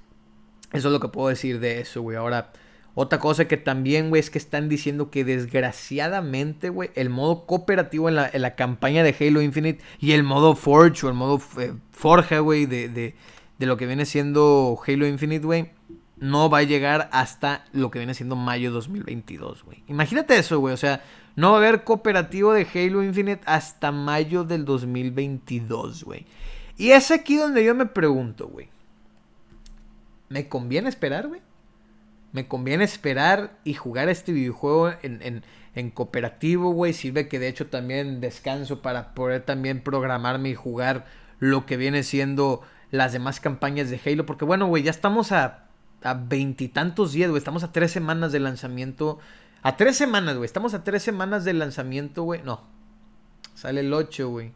[0.73, 2.17] eso es lo que puedo decir de eso, güey.
[2.17, 2.51] Ahora,
[2.95, 8.09] otra cosa que también, güey, es que están diciendo que desgraciadamente, güey, el modo cooperativo
[8.09, 11.41] en la, en la, campaña de Halo Infinite y el modo Forge o el modo
[11.59, 13.15] eh, Forja, güey, de, de,
[13.57, 15.71] de lo que viene siendo Halo Infinite, güey,
[16.23, 19.83] no va a llegar hasta lo que viene siendo mayo 2022, güey.
[19.87, 20.73] Imagínate eso, güey.
[20.73, 21.03] O sea,
[21.35, 26.25] no va a haber cooperativo de Halo Infinite hasta mayo del 2022, güey.
[26.77, 28.69] Y es aquí donde yo me pregunto, güey.
[30.29, 31.41] ¿Me conviene esperar, güey?
[32.31, 35.43] ¿Me conviene esperar y jugar este videojuego en, en,
[35.75, 36.93] en cooperativo, güey?
[36.93, 41.05] Sirve que de hecho también descanso para poder también programarme y jugar
[41.39, 44.25] lo que viene siendo las demás campañas de Halo.
[44.25, 45.62] Porque bueno, güey, ya estamos a
[46.03, 47.37] veintitantos días, güey.
[47.37, 49.19] Estamos a tres semanas de lanzamiento.
[49.61, 50.45] A tres semanas, güey.
[50.45, 52.41] Estamos a tres semanas de lanzamiento, güey.
[52.43, 52.61] No.
[53.53, 54.51] Sale el 8, güey.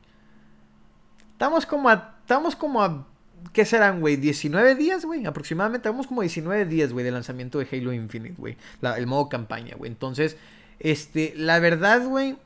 [1.32, 2.16] Estamos como a.
[2.22, 3.08] Estamos como a.
[3.54, 4.18] ¿Qué serán, güey?
[4.18, 5.26] 19 días, güey.
[5.26, 5.88] Aproximadamente.
[5.88, 8.58] Estamos como 19 días, güey, de lanzamiento de Halo Infinite, güey.
[8.82, 9.90] El modo campaña, güey.
[9.90, 10.36] Entonces,
[10.80, 11.34] este.
[11.38, 12.38] La verdad, güey.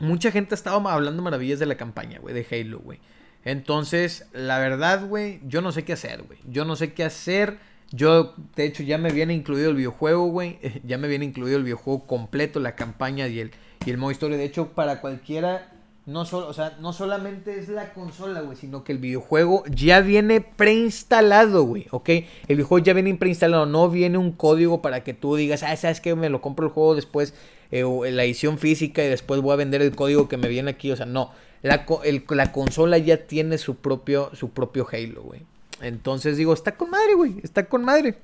[0.00, 2.34] Mucha gente estaba hablando maravillas de la campaña, güey.
[2.34, 2.98] De Halo, güey.
[3.44, 6.38] Entonces, la verdad, güey, yo no sé qué hacer, güey.
[6.48, 7.58] Yo no sé qué hacer.
[7.92, 10.58] Yo, de hecho, ya me viene incluido el videojuego, güey.
[10.84, 13.50] Ya me viene incluido el videojuego completo, la campaña y el,
[13.84, 14.36] y el modo historia.
[14.36, 15.72] De hecho, para cualquiera,
[16.06, 20.00] no solo, o sea, no solamente es la consola, güey, sino que el videojuego ya
[20.00, 22.08] viene preinstalado, güey, ¿ok?
[22.48, 26.00] El videojuego ya viene preinstalado, no viene un código para que tú digas, ah, sabes
[26.00, 27.34] que me lo compro el juego después,
[27.70, 30.90] eh, la edición física y después voy a vender el código que me viene aquí,
[30.90, 31.86] o sea, no la,
[32.28, 35.42] la consola ya tiene su propio, su propio Halo, güey.
[35.80, 37.36] Entonces digo, está con madre, güey.
[37.42, 38.18] Está con madre.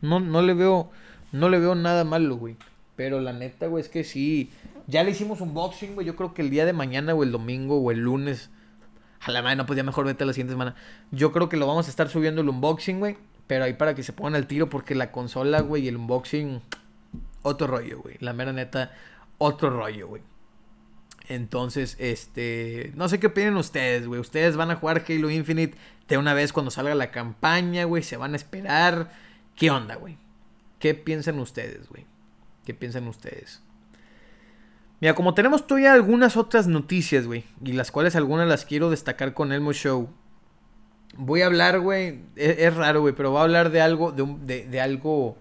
[0.00, 0.90] No, no le veo.
[1.32, 2.56] No le veo nada malo, güey.
[2.96, 4.50] Pero la neta, güey, es que sí.
[4.86, 6.06] Ya le hicimos un boxing, güey.
[6.06, 8.50] Yo creo que el día de mañana, o el domingo, o el lunes.
[9.20, 10.74] A la madre, no, pues ya mejor vete la siguiente semana.
[11.10, 13.16] Yo creo que lo vamos a estar subiendo el unboxing, güey.
[13.46, 16.60] Pero ahí para que se pongan al tiro, porque la consola, güey, y el unboxing,
[17.42, 18.16] otro rollo, güey.
[18.20, 18.92] La mera neta,
[19.38, 20.22] otro rollo, güey.
[21.30, 22.90] Entonces, este.
[22.96, 24.20] No sé qué opinan ustedes, güey.
[24.20, 25.78] Ustedes van a jugar Halo Infinite
[26.08, 28.02] de una vez cuando salga la campaña, güey.
[28.02, 29.12] Se van a esperar.
[29.54, 30.18] ¿Qué onda, güey?
[30.80, 32.04] ¿Qué piensan ustedes, güey?
[32.64, 33.62] ¿Qué piensan ustedes?
[35.00, 39.32] Mira, como tenemos todavía algunas otras noticias, güey, y las cuales algunas las quiero destacar
[39.32, 40.10] con Elmo Show.
[41.16, 44.66] Voy a hablar, güey, e-, es, raro, güey, pero voy a hablar de algo, de,
[44.66, 45.38] de, algo,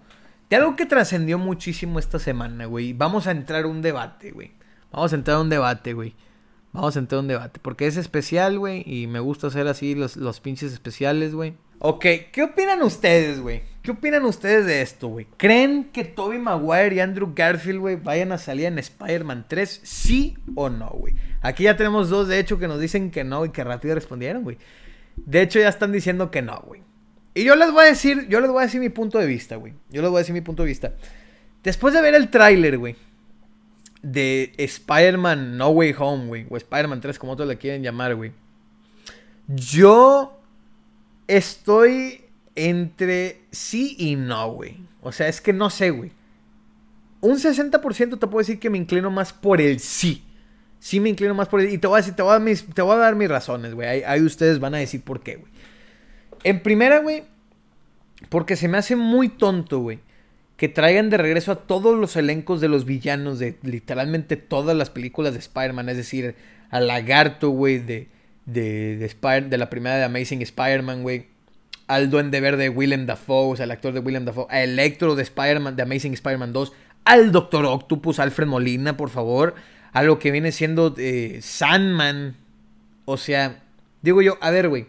[0.51, 2.93] de algo que trascendió muchísimo esta semana, güey.
[2.93, 4.58] Vamos a entrar un debate, güey.
[4.91, 6.15] Vamos a entrar a un debate, güey.
[6.71, 9.95] Vamos a entrar a un debate, porque es especial, güey, y me gusta hacer así
[9.95, 11.55] los, los pinches especiales, güey.
[11.79, 13.63] Ok, ¿qué opinan ustedes, güey?
[13.81, 15.25] ¿Qué opinan ustedes de esto, güey?
[15.37, 19.81] ¿Creen que Toby Maguire y Andrew Garfield, güey, vayan a salir en Spider-Man 3?
[19.83, 21.15] ¿Sí o no, güey?
[21.41, 24.43] Aquí ya tenemos dos, de hecho, que nos dicen que no y que rápido respondieron,
[24.43, 24.57] güey.
[25.15, 26.81] De hecho, ya están diciendo que no, güey.
[27.33, 29.55] Y yo les voy a decir, yo les voy a decir mi punto de vista,
[29.55, 29.73] güey.
[29.89, 30.93] Yo les voy a decir mi punto de vista.
[31.63, 32.95] Después de ver el tráiler, güey,
[34.01, 38.31] de Spider-Man No Way Home, güey, o Spider-Man 3, como otros le quieren llamar, güey.
[39.47, 40.39] Yo
[41.29, 42.23] Estoy
[42.55, 44.77] entre sí y no, güey.
[45.03, 46.11] O sea, es que no sé, güey.
[47.21, 50.23] Un 60% te puedo decir que me inclino más por el sí.
[50.79, 51.71] Sí me inclino más por el...
[51.71, 54.03] Y te voy a decir, mis, te voy a dar mis razones, güey.
[54.03, 55.51] Ahí, ustedes van a decir por qué, güey.
[56.43, 57.25] En primera, güey,
[58.29, 59.99] porque se me hace muy tonto, güey.
[60.59, 64.91] Que traigan de regreso a todos los elencos de los villanos de literalmente todas las
[64.91, 65.89] películas de Spider-Man.
[65.89, 66.35] Es decir,
[66.69, 68.09] al lagarto, güey, de
[68.53, 71.27] de, de, de la primera de Amazing Spider-Man, güey.
[71.87, 74.45] Al Duende Verde Willem Dafoe, o sea, el actor de Willem Dafoe.
[74.49, 76.71] A Electro de Spider-Man, de Amazing Spider-Man 2.
[77.05, 79.55] Al Doctor Octopus, Alfred Molina, por favor.
[79.91, 82.35] A lo que viene siendo eh, Sandman.
[83.05, 83.63] O sea,
[84.01, 84.87] digo yo, a ver, güey.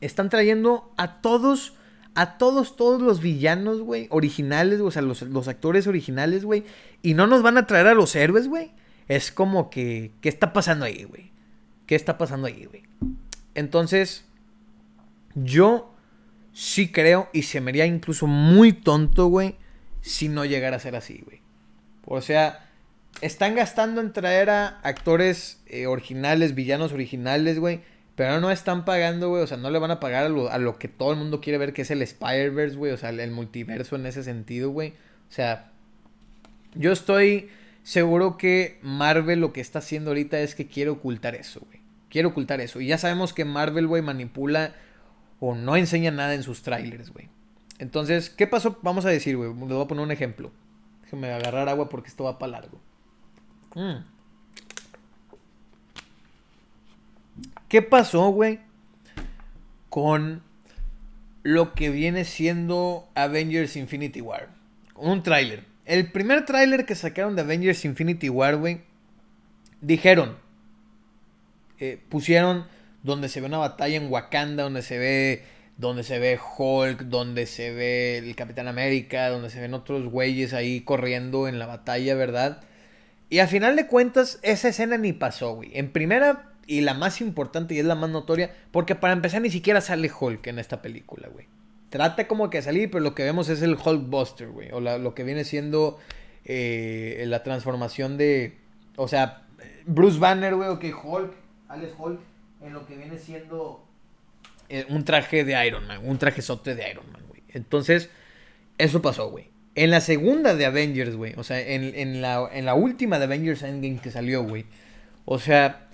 [0.00, 1.74] Están trayendo a todos,
[2.14, 6.64] a todos, todos los villanos, güey, originales, o sea, los, los actores originales, güey.
[7.02, 8.72] Y no nos van a traer a los héroes, güey.
[9.08, 11.32] Es como que, ¿qué está pasando ahí, güey?
[11.86, 12.82] ¿Qué está pasando ahí, güey?
[13.54, 14.24] Entonces,
[15.34, 15.94] yo
[16.52, 19.56] sí creo y se me haría incluso muy tonto, güey,
[20.00, 21.40] si no llegara a ser así, güey.
[22.04, 22.68] O sea,
[23.20, 27.80] están gastando en traer a actores eh, originales, villanos originales, güey.
[28.20, 29.42] Pero no están pagando, güey.
[29.42, 31.40] O sea, no le van a pagar a lo, a lo que todo el mundo
[31.40, 32.92] quiere ver, que es el Spider-Verse, güey.
[32.92, 34.90] O sea, el multiverso en ese sentido, güey.
[34.90, 35.72] O sea,
[36.74, 37.48] yo estoy
[37.82, 41.80] seguro que Marvel lo que está haciendo ahorita es que quiere ocultar eso, güey.
[42.10, 42.82] Quiero ocultar eso.
[42.82, 44.74] Y ya sabemos que Marvel, güey, manipula
[45.38, 47.30] o no enseña nada en sus trailers, güey.
[47.78, 48.78] Entonces, ¿qué pasó?
[48.82, 49.48] Vamos a decir, güey.
[49.48, 50.52] Les voy a poner un ejemplo.
[51.04, 52.82] Déjenme agarrar agua porque esto va para largo.
[53.74, 54.04] Mm.
[57.70, 58.58] ¿Qué pasó, güey?
[59.90, 60.42] Con
[61.44, 64.48] lo que viene siendo Avengers Infinity War.
[64.96, 65.64] Un tráiler.
[65.84, 68.80] El primer tráiler que sacaron de Avengers Infinity War, güey.
[69.80, 70.36] Dijeron,
[71.78, 72.66] eh, pusieron
[73.04, 75.44] donde se ve una batalla en Wakanda, donde se ve
[75.76, 80.54] donde se ve Hulk, donde se ve el Capitán América, donde se ven otros güeyes
[80.54, 82.62] ahí corriendo en la batalla, ¿verdad?
[83.28, 85.70] Y al final de cuentas, esa escena ni pasó, güey.
[85.72, 89.50] En primera, y la más importante y es la más notoria, porque para empezar ni
[89.50, 91.46] siquiera sale Hulk en esta película, güey.
[91.88, 94.70] Trata como que salir, pero lo que vemos es el Hulkbuster, güey.
[94.70, 95.98] O lo que viene siendo
[96.44, 98.58] eh, la transformación de...
[98.94, 99.42] O sea,
[99.86, 101.32] Bruce Banner, güey, o que Hulk
[101.70, 102.20] Alex Hulk
[102.62, 103.86] en lo que viene siendo
[104.68, 107.42] eh, un traje de Iron Man, un traje sote de Iron Man, güey.
[107.48, 108.10] Entonces,
[108.76, 109.50] eso pasó, güey.
[109.76, 113.62] En la segunda de Avengers, güey, o sea, en, la, en la última de Avengers
[113.62, 114.66] Endgame que salió, güey.
[115.24, 115.88] O sea,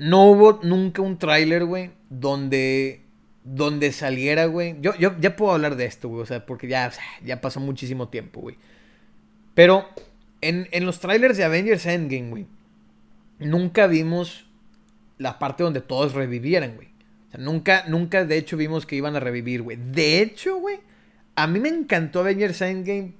[0.00, 3.02] no hubo nunca un tráiler, güey, donde
[3.44, 4.76] donde saliera, güey.
[4.80, 6.90] Yo, yo ya puedo hablar de esto, güey, o sea, porque ya,
[7.22, 8.56] ya pasó muchísimo tiempo, güey.
[9.54, 9.86] Pero
[10.40, 12.46] en, en los trailers de Avengers Endgame, güey,
[13.38, 14.46] nunca vimos
[15.18, 16.88] la parte donde todos revivieran, güey.
[17.28, 19.76] O sea, nunca, nunca de hecho vimos que iban a revivir, güey.
[19.76, 20.80] De hecho, güey,
[21.36, 23.12] a mí me encantó Avengers Endgame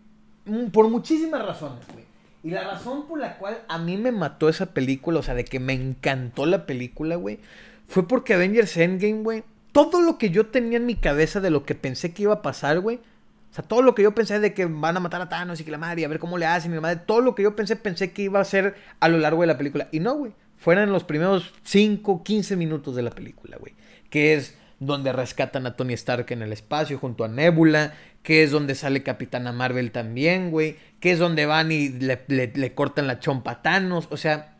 [0.46, 2.09] mm, por muchísimas razones, güey.
[2.42, 5.44] Y la razón por la cual a mí me mató esa película, o sea, de
[5.44, 7.38] que me encantó la película, güey,
[7.86, 11.64] fue porque Avengers Endgame, güey, todo lo que yo tenía en mi cabeza de lo
[11.64, 14.54] que pensé que iba a pasar, güey, o sea, todo lo que yo pensé de
[14.54, 16.46] que van a matar a Thanos y que la madre, y a ver cómo le
[16.46, 19.08] hacen y la madre, todo lo que yo pensé, pensé que iba a ser a
[19.08, 19.88] lo largo de la película.
[19.90, 23.74] Y no, güey fueran los primeros 5, 15 minutos de la película, güey.
[24.10, 28.50] Que es donde rescatan a Tony Stark en el espacio junto a Nebula, que es
[28.50, 33.52] donde sale Capitana Marvel también, güey, que es donde van y le, cortan la chompa
[33.52, 34.58] a Thanos, o sea,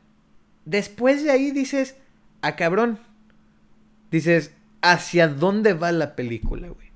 [0.65, 1.97] después de ahí dices,
[2.43, 2.99] a ah, cabrón,
[4.11, 6.89] dices, ¿hacia dónde va la película, güey?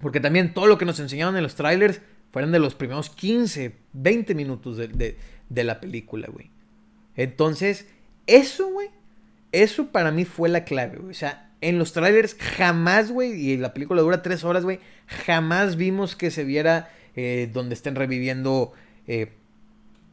[0.00, 2.00] Porque también todo lo que nos enseñaron en los trailers
[2.32, 5.16] fueron de los primeros 15, 20 minutos de,
[5.48, 6.50] de la película, güey.
[7.14, 7.86] Entonces,
[8.26, 8.88] eso, güey,
[9.52, 11.10] eso para mí fue la clave, güey.
[11.10, 15.76] O sea, en los trailers jamás, güey, y la película dura tres horas, güey, jamás
[15.76, 18.72] vimos que se viera eh, donde estén reviviendo
[19.06, 19.32] eh,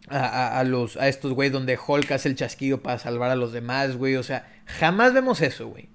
[0.10, 3.96] a, los, a estos, güey, donde Hulk hace el chasquido para salvar a los demás,
[3.96, 4.16] güey.
[4.16, 5.90] O sea, jamás vemos eso, güey.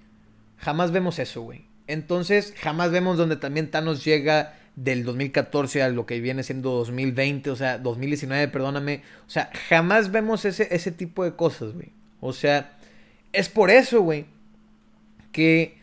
[0.59, 1.67] Jamás vemos eso, güey.
[1.87, 7.51] Entonces, jamás vemos donde también Thanos llega del 2014 a lo que viene siendo 2020,
[7.51, 9.03] o sea, 2019, perdóname.
[9.27, 11.93] O sea, jamás vemos ese, ese tipo de cosas, güey.
[12.21, 12.79] O sea,
[13.33, 14.27] es por eso, güey,
[15.35, 15.75] que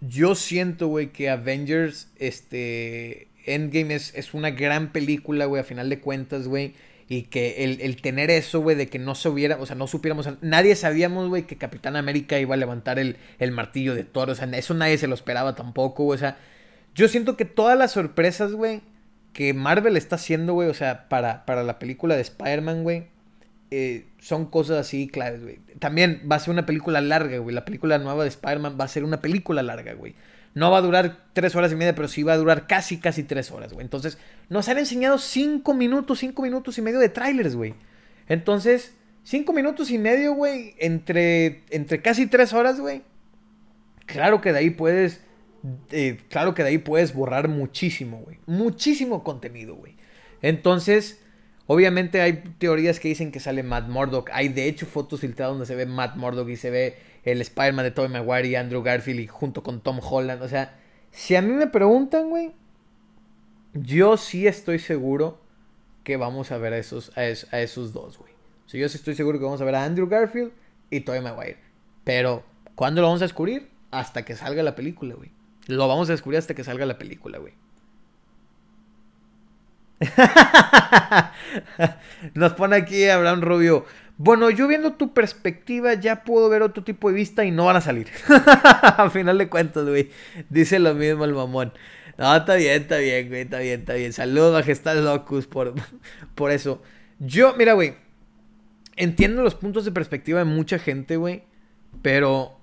[0.00, 5.88] yo siento, güey, que Avengers, este, Endgame es, es una gran película, güey, a final
[5.88, 6.74] de cuentas, güey.
[7.08, 10.28] Y que el, tener eso, güey, de que no se hubiera, o sea, no supiéramos,
[10.42, 14.34] nadie sabíamos, güey, que Capitán América iba a levantar el, el martillo de Thor, o
[14.34, 16.36] sea, eso nadie se lo esperaba tampoco, o sea,
[16.94, 18.82] yo siento que todas las sorpresas, güey,
[19.32, 23.06] que Marvel está haciendo, güey, o sea, para, para la película de Spider-Man, güey,
[23.70, 25.58] eh, son cosas así claves, güey.
[25.78, 27.54] También va a ser una película larga, güey.
[27.54, 30.14] La película nueva de Spider-Man va a ser una película larga, güey.
[30.54, 33.22] No va a durar tres horas y media, pero sí va a durar casi, casi
[33.22, 33.84] tres horas, güey.
[33.84, 34.18] Entonces,
[34.48, 37.74] nos han enseñado cinco minutos, cinco minutos y medio de trailers, güey.
[38.26, 43.02] Entonces, cinco minutos y medio, güey, entre, entre casi tres horas, güey.
[44.06, 45.20] Claro que de ahí puedes,
[45.90, 48.38] eh, claro que de ahí puedes borrar muchísimo, güey.
[48.46, 49.96] Muchísimo contenido, güey.
[50.40, 51.20] Entonces,
[51.70, 54.30] Obviamente hay teorías que dicen que sale Matt Murdock.
[54.32, 57.84] Hay de hecho fotos filtradas donde se ve Matt Murdock y se ve el Spider-Man
[57.84, 60.40] de Tobey Maguire y Andrew Garfield junto con Tom Holland.
[60.40, 60.78] O sea,
[61.10, 62.52] si a mí me preguntan, güey,
[63.74, 65.42] yo sí estoy seguro
[66.04, 68.32] que vamos a ver a esos, a, esos dos, güey.
[68.64, 70.52] O sea, yo sí estoy seguro que vamos a ver a Andrew Garfield
[70.88, 71.58] y Tobey Maguire.
[72.02, 72.44] Pero,
[72.76, 73.68] ¿cuándo lo vamos a descubrir?
[73.90, 75.32] Hasta que salga la película, güey.
[75.66, 77.52] Lo vamos a descubrir hasta que salga la película, güey.
[82.34, 83.84] Nos pone aquí Abraham Rubio.
[84.16, 87.76] Bueno, yo viendo tu perspectiva ya puedo ver otro tipo de vista y no van
[87.76, 88.08] a salir.
[88.96, 90.10] Al final de cuentas, güey.
[90.48, 91.72] Dice lo mismo el mamón.
[92.16, 93.42] No, está bien, está bien, güey.
[93.42, 94.12] Está bien, está bien.
[94.12, 95.74] Saludos, Majestad Locus, por,
[96.34, 96.82] por eso.
[97.20, 97.94] Yo, mira, güey.
[98.96, 101.44] Entiendo los puntos de perspectiva de mucha gente, güey.
[102.02, 102.58] Pero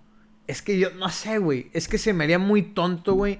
[0.48, 1.70] es que yo no sé, güey.
[1.72, 3.40] Es que se me haría muy tonto, güey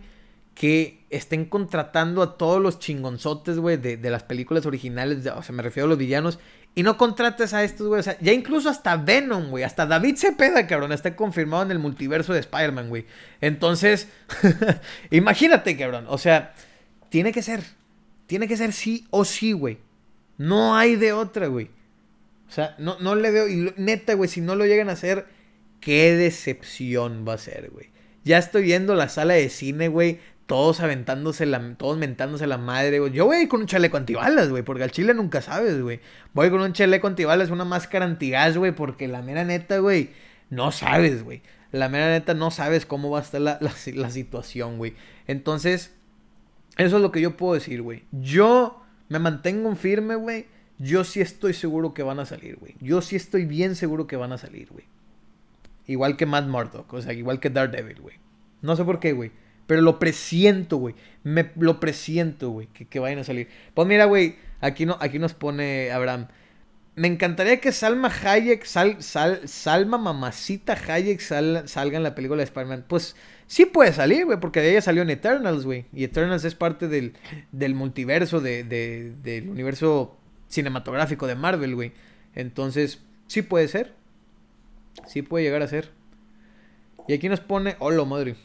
[0.56, 5.62] que estén contratando a todos los chingonzotes, güey, de, las películas originales, o sea, me
[5.62, 6.40] refiero a los villanos,
[6.74, 10.16] y no contrates a estos, güey, o sea, ya incluso hasta Venom, güey, hasta David
[10.16, 13.06] Cepeda, cabrón, está confirmado en el multiverso de Spider-Man, güey.
[13.42, 14.08] Entonces,
[15.12, 16.54] imagínate, cabrón, o sea,
[17.10, 17.62] tiene que ser,
[18.26, 19.78] tiene que ser sí o sí, güey.
[20.38, 21.70] No hay de otra, güey.
[22.48, 25.28] O sea, no, no le veo, y neta, güey, si no lo llegan a hacer,
[25.82, 27.90] qué decepción va a ser, güey.
[28.24, 33.00] Ya estoy viendo la sala de cine, güey, todos aventándose la, todos mentándose la madre,
[33.00, 33.12] güey.
[33.12, 36.00] Yo voy con un chaleco antibalas, güey, porque al chile nunca sabes, güey.
[36.34, 40.12] Voy con un chaleco antibalas, una máscara antigas, güey, porque la mera neta, güey,
[40.50, 41.42] no sabes, güey.
[41.72, 44.96] La mera neta no sabes cómo va a estar la, la situación, güey.
[45.28, 45.94] Entonces,
[46.78, 48.04] eso es lo que yo puedo decir, güey.
[48.12, 50.48] Yo me mantengo firme, güey.
[50.78, 52.76] Yo sí estoy seguro que van a salir, güey.
[52.82, 54.86] Yo sí estoy bien seguro que van a salir, güey.
[55.88, 58.16] Igual que Matt Murdock, o sea, igual que Daredevil, güey.
[58.62, 59.32] No sé por qué, güey.
[59.68, 60.96] Pero lo presiento, güey.
[61.24, 63.48] Me lo presiento, güey, que, que, vayan a salir.
[63.74, 66.28] Pues mira, güey, aquí, no, aquí nos pone Abraham.
[66.96, 72.46] Me encantaría que Salma Hayek, sal, sal, Salma Mamacita Hayek salga en la película de
[72.46, 72.86] Spider-Man.
[72.88, 73.18] Pues
[73.48, 75.86] sí puede salir, güey, porque de ella salió en Eternals, güey.
[75.94, 77.14] Y Eternals es parte del,
[77.52, 80.18] del multiverso, de, de, del universo
[80.48, 81.92] cinematográfico de Marvel, güey.
[82.34, 83.94] Entonces, sí puede ser.
[85.06, 85.92] Sí puede llegar a ser.
[87.10, 88.36] Y aquí nos pone, hola madre.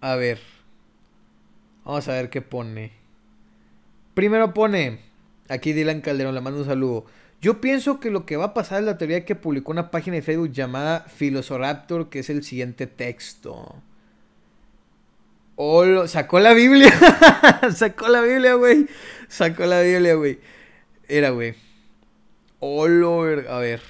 [0.00, 0.40] A ver.
[1.84, 2.92] Vamos a ver qué pone.
[4.14, 5.00] Primero pone.
[5.48, 7.06] Aquí Dylan Calderón, le mando un saludo.
[7.40, 10.16] Yo pienso que lo que va a pasar es la teoría que publicó una página
[10.16, 13.82] de Facebook llamada Filosoraptor, que es el siguiente texto.
[15.54, 16.92] Oh, sacó la Biblia.
[17.74, 18.86] sacó la Biblia, güey.
[19.28, 20.38] Sacó la Biblia, güey.
[21.08, 21.54] Era, güey.
[22.58, 23.80] Olo, a ver.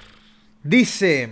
[0.63, 1.29] Dice.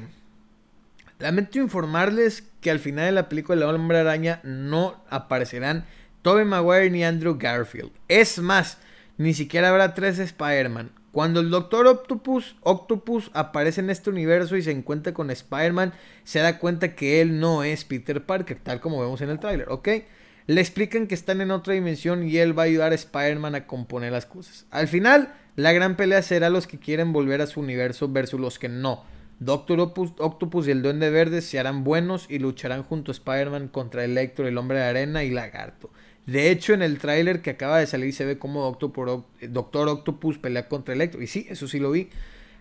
[1.19, 5.85] Lamento informarles que al final de la película de la Hombre Araña no aparecerán
[6.23, 7.91] Tobey Maguire ni Andrew Garfield.
[8.07, 8.79] Es más,
[9.19, 10.89] ni siquiera habrá tres Spider-Man.
[11.11, 15.93] Cuando el Doctor Octopus, Octopus aparece en este universo y se encuentra con Spider-Man,
[16.23, 19.69] se da cuenta que él no es Peter Parker, tal como vemos en el tráiler,
[19.69, 19.87] ¿ok?
[20.47, 23.67] Le explican que están en otra dimensión y él va a ayudar a Spider-Man a
[23.67, 24.65] componer las cosas.
[24.71, 28.57] Al final, la gran pelea será los que quieren volver a su universo versus los
[28.57, 29.03] que no.
[29.39, 34.05] Doctor Octopus y el Duende Verde se harán buenos y lucharán junto a Spider-Man contra
[34.05, 35.89] Electro, el Hombre de Arena y Lagarto.
[36.25, 40.67] De hecho, en el tráiler que acaba de salir se ve como Doctor, Octopus pelea
[40.67, 41.21] contra Electro.
[41.21, 42.09] Y sí, eso sí lo vi.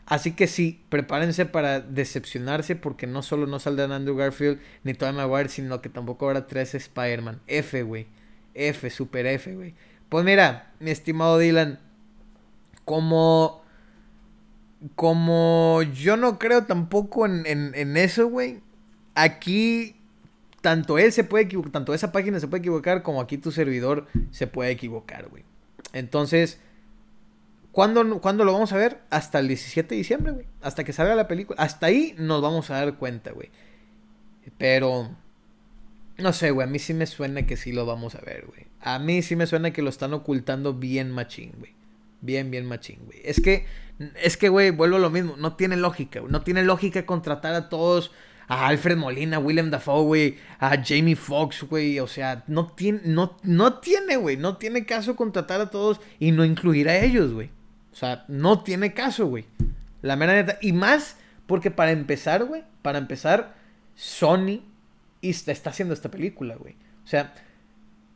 [0.07, 5.15] Así que sí, prepárense para decepcionarse porque no solo no saldrán Andrew Garfield ni Tobey
[5.15, 7.41] Maguire, sino que tampoco habrá tres Spider-Man.
[7.47, 8.07] F, güey.
[8.53, 9.75] F, super F, güey.
[10.11, 11.79] Pues mira, mi estimado Dylan,
[12.85, 13.64] como...
[14.97, 18.61] Como yo no creo tampoco en, en eso, güey.
[19.15, 19.97] Aquí
[20.65, 24.07] tanto él se puede equivocar, tanto esa página se puede equivocar como aquí tu servidor
[24.31, 25.45] se puede equivocar, güey.
[25.93, 26.59] Entonces,
[27.71, 29.03] ¿cuándo, lo vamos a ver?
[29.11, 30.47] Hasta el 17 de diciembre, güey.
[30.63, 31.63] Hasta que salga la película.
[31.63, 33.51] Hasta ahí nos vamos a dar cuenta, güey.
[34.57, 35.15] Pero,
[36.17, 36.67] no sé, güey.
[36.67, 38.67] A mí sí me suena que sí lo vamos a ver, güey.
[38.81, 41.75] A mí sí me suena que lo están ocultando bien machín, güey.
[42.25, 43.21] Bien, bien machín, güey.
[43.23, 43.67] Es que,
[44.23, 45.37] es que, güey, vuelvo a lo mismo.
[45.37, 46.33] No tiene lógica, güey.
[46.33, 48.11] No tiene lógica contratar a todos
[48.49, 53.39] a Alfred Molina, William Dafoe, güey, a Jamie Foxx, güey, o sea, no tiene, no,
[53.43, 57.51] no tiene, güey, no tiene caso contratar a todos y no incluir a ellos, güey.
[57.93, 59.47] O sea, no tiene caso, güey.
[60.03, 60.59] La mera neta.
[60.61, 63.55] Y más porque para empezar, güey, para empezar,
[63.95, 64.61] Sony
[65.23, 66.75] está haciendo esta película, güey.
[67.05, 67.33] O sea,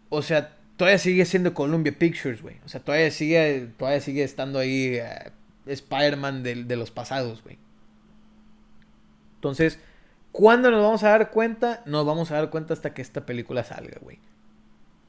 [0.08, 2.56] o sea, todavía sigue siendo Columbia Pictures, güey.
[2.64, 5.32] O sea, todavía sigue, todavía sigue estando ahí eh,
[5.66, 7.58] Spider-Man de, los pasados, güey.
[9.34, 9.78] Entonces,
[10.32, 11.82] ¿Cuándo nos vamos a dar cuenta?
[11.84, 14.20] Nos vamos a dar cuenta hasta que esta película salga, güey.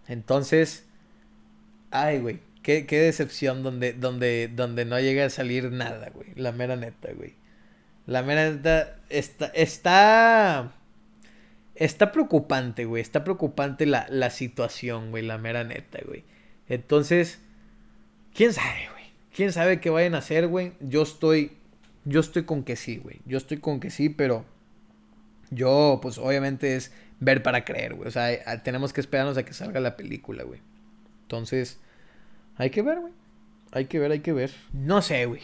[0.07, 0.87] Entonces,
[1.91, 6.33] ay, güey, qué, qué, decepción donde, donde, donde no llega a salir nada, güey.
[6.35, 7.35] La mera neta, güey.
[8.07, 10.73] La mera neta está, está,
[11.79, 13.01] está preocupante, güey.
[13.01, 15.25] Está preocupante la, la situación, güey.
[15.25, 16.23] La mera neta, güey.
[16.67, 17.39] Entonces,
[18.35, 19.05] quién sabe, güey.
[19.33, 20.73] Quién sabe qué vayan a hacer, güey.
[20.81, 21.53] Yo estoy,
[22.03, 23.21] yo estoy con que sí, güey.
[23.25, 24.45] Yo estoy con que sí, pero
[25.49, 28.07] yo, pues obviamente es ver para creer, güey.
[28.07, 30.61] O sea, tenemos que esperarnos a que salga la película, güey.
[31.23, 31.79] Entonces,
[32.57, 33.13] hay que ver, güey.
[33.71, 34.51] Hay que ver, hay que ver.
[34.73, 35.41] No sé, güey.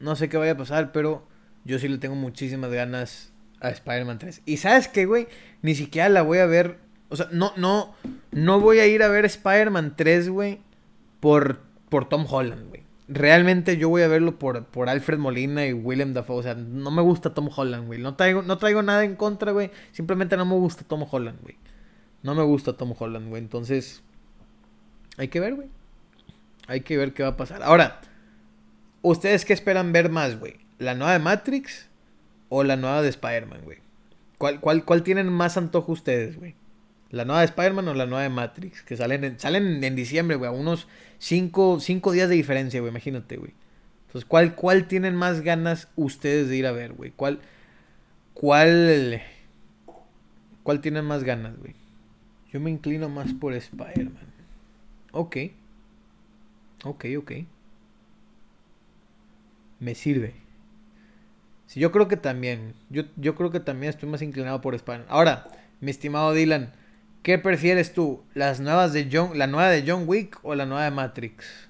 [0.00, 1.26] No sé qué vaya a pasar, pero
[1.64, 4.42] yo sí le tengo muchísimas ganas a Spider-Man 3.
[4.46, 5.28] Y sabes qué, güey,
[5.62, 6.78] ni siquiera la voy a ver.
[7.08, 7.94] O sea, no, no,
[8.30, 10.60] no voy a ir a ver Spider-Man 3, güey,
[11.20, 15.72] por, por Tom Holland, güey realmente yo voy a verlo por, por Alfred Molina y
[15.72, 16.36] William Dafoe.
[16.36, 17.98] O sea, no me gusta Tom Holland, güey.
[17.98, 19.70] No traigo, no traigo nada en contra, güey.
[19.92, 21.56] Simplemente no me gusta Tom Holland, güey.
[22.22, 23.42] No me gusta Tom Holland, güey.
[23.42, 24.02] Entonces,
[25.16, 25.68] hay que ver, güey.
[26.66, 27.62] Hay que ver qué va a pasar.
[27.62, 28.00] Ahora,
[29.00, 30.56] ¿ustedes qué esperan ver más, güey?
[30.78, 31.87] ¿La nueva de Matrix
[32.48, 33.78] o la nueva de Spider-Man, güey?
[34.38, 36.54] ¿Cuál, cuál, ¿Cuál tienen más antojo ustedes, güey?
[37.10, 38.82] La nueva de Spider-Man o la nueva de Matrix.
[38.82, 40.48] Que salen en, salen en diciembre, güey.
[40.48, 40.86] A unos
[41.18, 41.78] 5
[42.12, 42.90] días de diferencia, güey.
[42.90, 43.52] Imagínate, güey.
[44.06, 47.12] Entonces, ¿cuál, ¿cuál tienen más ganas ustedes de ir a ver, güey?
[47.14, 47.40] ¿Cuál,
[48.34, 49.22] cuál,
[50.62, 51.74] cuál tienen más ganas, güey?
[52.52, 54.28] Yo me inclino más por Spider-Man.
[55.12, 55.36] Ok.
[56.84, 57.32] Ok, ok.
[59.80, 60.47] Me sirve.
[61.68, 62.74] Sí, yo creo que también.
[62.88, 65.06] Yo, yo creo que también estoy más inclinado por Spider-Man.
[65.08, 65.46] Ahora,
[65.80, 66.72] mi estimado Dylan.
[67.22, 68.24] ¿Qué prefieres tú?
[68.32, 71.68] ¿Las nuevas de John, la nueva de John Wick o la nueva de Matrix?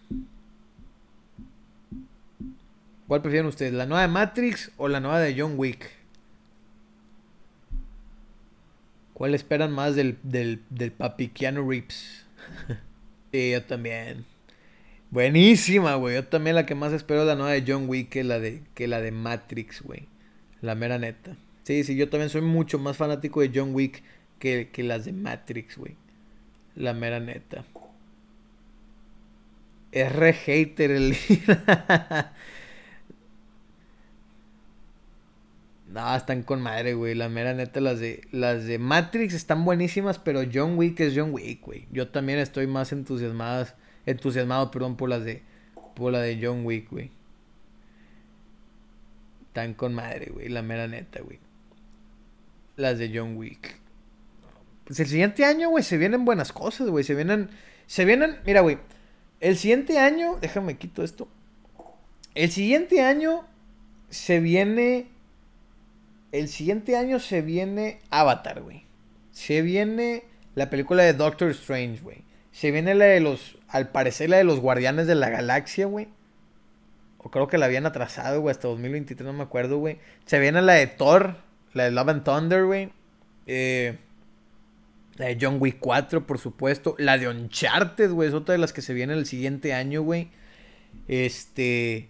[3.09, 3.73] ¿Cuál prefieren ustedes?
[3.73, 5.91] ¿La nueva de Matrix o la nueva de John Wick?
[9.15, 11.69] ¿Cuál esperan más del, del, del papi Keanu
[13.33, 14.25] sí, yo también.
[15.11, 16.17] Buenísima, güey.
[16.17, 18.63] Yo también la que más espero es la nueva de John Wick que la de,
[18.75, 20.07] que la de Matrix, güey.
[20.61, 21.37] La mera neta.
[21.63, 24.03] Sí, sí, yo también soy mucho más fanático de John Wick
[24.39, 25.97] que, las de Matrix, güey.
[26.75, 27.65] La mera neta.
[29.93, 31.17] Es re hater el.
[35.89, 37.15] no, están con madre, güey.
[37.15, 41.33] La mera neta, las de, las de Matrix están buenísimas, pero John Wick es John
[41.33, 41.87] Wick, güey.
[41.91, 43.67] Yo también estoy más entusiasmado,
[44.11, 45.43] entusiasmado, perdón, por las de,
[45.95, 47.11] por la de John Wick, güey.
[49.49, 50.49] Están con madre, güey.
[50.49, 51.39] La mera neta, güey.
[52.77, 53.77] Las de John Wick.
[54.85, 57.05] Pues el siguiente año, güey, se vienen buenas cosas, güey.
[57.05, 57.51] Se vienen.
[57.87, 58.39] Se vienen.
[58.47, 58.79] Mira, güey.
[59.41, 60.39] El siguiente año.
[60.41, 61.29] Déjame quito esto.
[62.35, 63.45] El siguiente año
[64.09, 65.09] se viene.
[66.33, 68.85] El siguiente año se viene Avatar, güey.
[69.33, 70.25] Se viene
[70.55, 72.23] la película de Doctor Strange, güey.
[72.53, 73.58] Se viene la de los.
[73.69, 76.09] Al parecer, la de los Guardianes de la Galaxia, güey.
[77.19, 79.99] O creo que la habían atrasado, güey, hasta 2023, no me acuerdo, güey.
[80.25, 81.37] Se viene la de Thor,
[81.75, 82.91] la de Love and Thunder, güey.
[83.47, 83.99] Eh.
[85.17, 86.95] La de John Wick 4, por supuesto.
[86.99, 88.29] La de Uncharted, güey.
[88.29, 90.29] Es otra de las que se viene el siguiente año, güey.
[91.09, 92.09] Este.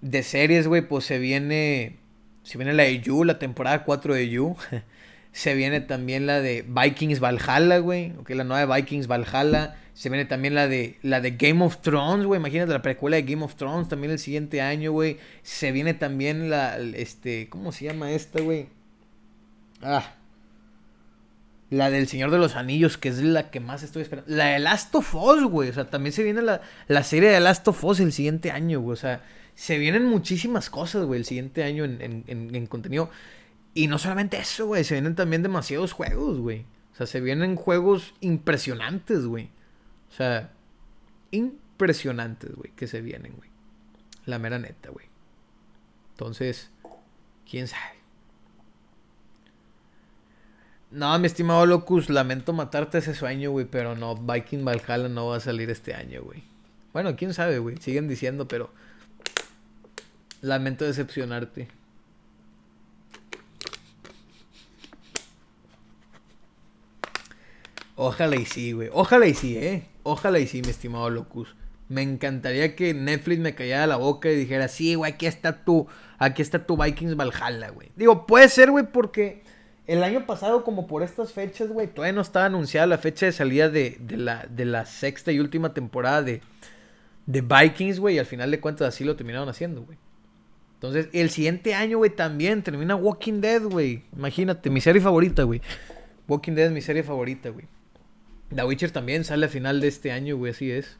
[0.00, 1.98] De series, güey, pues se viene.
[2.42, 4.56] Se viene la de You, la temporada 4 de You.
[5.32, 8.14] Se viene también la de Vikings Valhalla, güey.
[8.18, 9.76] Ok, la nueva de Vikings Valhalla.
[9.96, 12.38] Se viene también la de, la de Game of Thrones, güey.
[12.38, 15.16] Imagínate la precuela de Game of Thrones también el siguiente año, güey.
[15.42, 18.68] Se viene también la, este, ¿cómo se llama esta, güey?
[19.80, 20.16] Ah.
[21.70, 24.30] La del Señor de los Anillos, que es la que más estoy esperando.
[24.30, 25.70] La de Last of Us, güey.
[25.70, 28.80] O sea, también se viene la, la serie de Last of Us el siguiente año,
[28.80, 28.92] güey.
[28.92, 29.24] O sea,
[29.54, 33.08] se vienen muchísimas cosas, güey, el siguiente año en, en, en contenido.
[33.72, 36.66] Y no solamente eso, güey, se vienen también demasiados juegos, güey.
[36.92, 39.55] O sea, se vienen juegos impresionantes, güey.
[40.16, 40.50] O sea,
[41.30, 43.50] impresionantes, güey, que se vienen, güey.
[44.24, 45.04] La mera neta, güey.
[46.12, 46.70] Entonces,
[47.46, 47.96] quién sabe.
[50.90, 55.36] No, mi estimado Locus, lamento matarte ese sueño, güey, pero no, Viking Valhalla no va
[55.36, 56.42] a salir este año, güey.
[56.94, 58.72] Bueno, quién sabe, güey, siguen diciendo, pero
[60.40, 61.68] lamento decepcionarte.
[67.96, 68.88] Ojalá y sí, güey.
[68.90, 69.86] Ojalá y sí, eh.
[70.08, 71.56] Ojalá y sí, mi estimado Locus.
[71.88, 75.88] Me encantaría que Netflix me callara la boca y dijera, sí, güey, aquí está tu,
[76.18, 77.90] aquí está tu Vikings Valhalla, güey.
[77.96, 79.42] Digo, puede ser, güey, porque
[79.88, 83.32] el año pasado, como por estas fechas, güey, todavía no estaba anunciada la fecha de
[83.32, 86.40] salida de, de, la, de la sexta y última temporada de,
[87.26, 89.98] de Vikings, güey, y al final de cuentas así lo terminaron haciendo, güey.
[90.74, 94.04] Entonces, el siguiente año, güey, también termina Walking Dead, güey.
[94.16, 95.60] Imagínate, mi serie favorita, güey.
[96.28, 97.66] Walking Dead es mi serie favorita, güey.
[98.54, 100.98] The Witcher también sale a final de este año, güey, así es.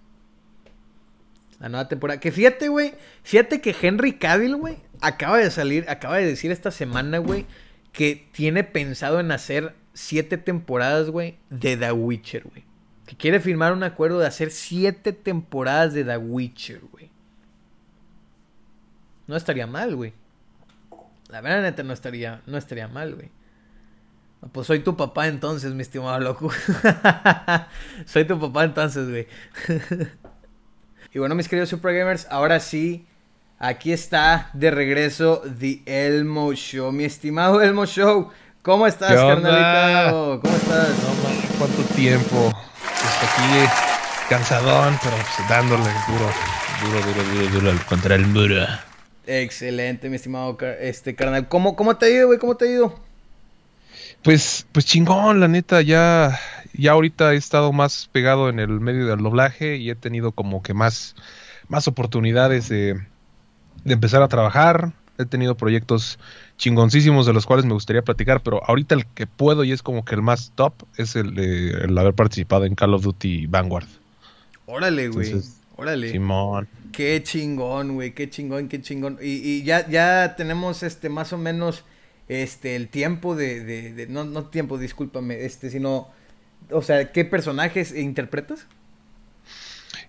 [1.60, 2.20] La nueva temporada.
[2.20, 2.94] Que fíjate, güey.
[3.22, 7.46] Fíjate que Henry Cavill, güey, acaba de salir, acaba de decir esta semana, güey,
[7.92, 12.64] que tiene pensado en hacer siete temporadas, güey, de The Witcher, güey.
[13.06, 17.10] Que quiere firmar un acuerdo de hacer siete temporadas de The Witcher, güey.
[19.26, 20.12] No estaría mal, güey.
[21.28, 23.30] La verdad, neta, no estaría, no estaría mal, güey.
[24.52, 26.50] Pues soy tu papá entonces, mi estimado loco.
[28.06, 29.26] soy tu papá entonces, güey.
[31.12, 33.06] y bueno, mis queridos Super Gamers, ahora sí,
[33.58, 36.92] aquí está de regreso The Elmo Show.
[36.92, 38.30] Mi estimado Elmo Show,
[38.62, 40.40] ¿cómo estás, carnalito?
[40.42, 40.88] ¿Cómo estás?
[40.88, 42.52] No, ¿Cuánto tiempo?
[42.94, 43.70] Estoy aquí
[44.28, 46.30] cansadón, pero pues, dándole duro,
[46.84, 48.66] duro, duro, duro, duro contra el muro.
[49.26, 51.48] Excelente, mi estimado este carnal.
[51.48, 52.38] ¿Cómo, cómo te ha ido, güey?
[52.38, 53.05] ¿Cómo te ha ido?
[54.22, 56.38] Pues, pues chingón, la neta, ya,
[56.74, 60.62] ya ahorita he estado más pegado en el medio del doblaje y he tenido como
[60.62, 61.14] que más,
[61.68, 63.00] más oportunidades de,
[63.84, 64.92] empezar a trabajar.
[65.18, 66.18] He tenido proyectos
[66.58, 70.04] chingoncísimos de los cuales me gustaría platicar, pero ahorita el que puedo y es como
[70.04, 73.86] que el más top es el, el haber participado en Call of Duty Vanguard.
[74.66, 75.40] Órale, güey.
[75.76, 76.10] Órale.
[76.10, 76.68] Simón.
[76.92, 78.12] Qué chingón, güey.
[78.14, 79.18] Qué chingón, qué chingón.
[79.22, 81.84] Y, y ya, ya tenemos este más o menos
[82.28, 86.08] este, el tiempo de, de, no, no tiempo, discúlpame, este, sino,
[86.70, 88.66] o sea, ¿qué personajes interpretas?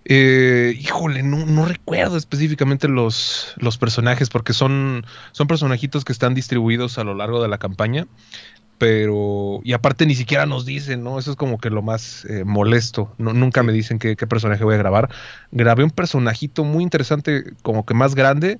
[0.06, 6.34] Eh, híjole, no, no, recuerdo específicamente los, los personajes porque son, son personajitos que están
[6.34, 8.08] distribuidos a lo largo de la campaña,
[8.78, 11.20] pero y aparte ni siquiera nos dicen, ¿no?
[11.20, 14.64] Eso es como que lo más eh, molesto, no, nunca me dicen qué, qué, personaje
[14.64, 15.10] voy a grabar.
[15.52, 18.60] Grabé un personajito muy interesante, como que más grande,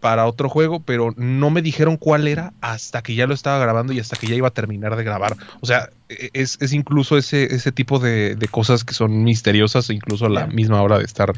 [0.00, 3.92] para otro juego, pero no me dijeron cuál era hasta que ya lo estaba grabando
[3.92, 5.36] y hasta que ya iba a terminar de grabar.
[5.60, 9.90] O sea, e, es, es incluso ese, ese tipo de, de, cosas que son misteriosas,
[9.90, 11.32] incluso a la misma hora de estar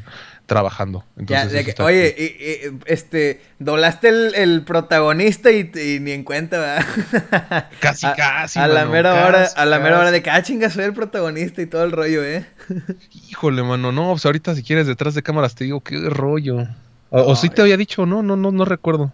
[0.44, 1.04] trabajando.
[1.16, 5.70] Entonces, oye, este, doblaste el, el protagonista y,
[6.00, 7.68] ni en cuenta, ¿verdad?
[7.80, 8.58] Casi, casi.
[8.58, 11.62] A, la mera hora, a la mera hora de que, ah, chinga, soy el protagonista
[11.62, 12.46] y todo el rollo, ¿eh?
[13.30, 16.66] Híjole, mano, no, pues ahorita si quieres detrás de cámaras te digo, qué rollo.
[17.10, 19.12] O, si te había dicho, no, no, no, no recuerdo.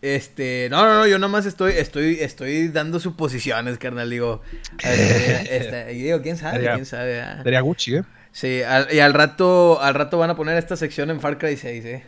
[0.00, 4.42] Este, no, no, no, yo nomás estoy, estoy, estoy dando suposiciones, carnal, digo.
[4.82, 7.20] Este, este, y digo, quién sabe, quién sabe.
[7.20, 7.40] Ah.
[7.42, 8.02] Sería Gucci, ¿eh?
[8.32, 8.62] Sí,
[8.92, 12.04] y al rato, al rato van a poner esta sección en Far Cry 6, ¿eh?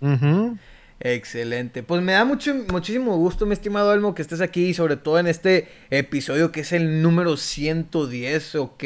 [1.00, 1.82] Excelente.
[1.82, 5.26] Pues me da mucho, muchísimo gusto, mi estimado Elmo, que estés aquí, sobre todo en
[5.26, 8.84] este episodio que es el número 110, ¿ok?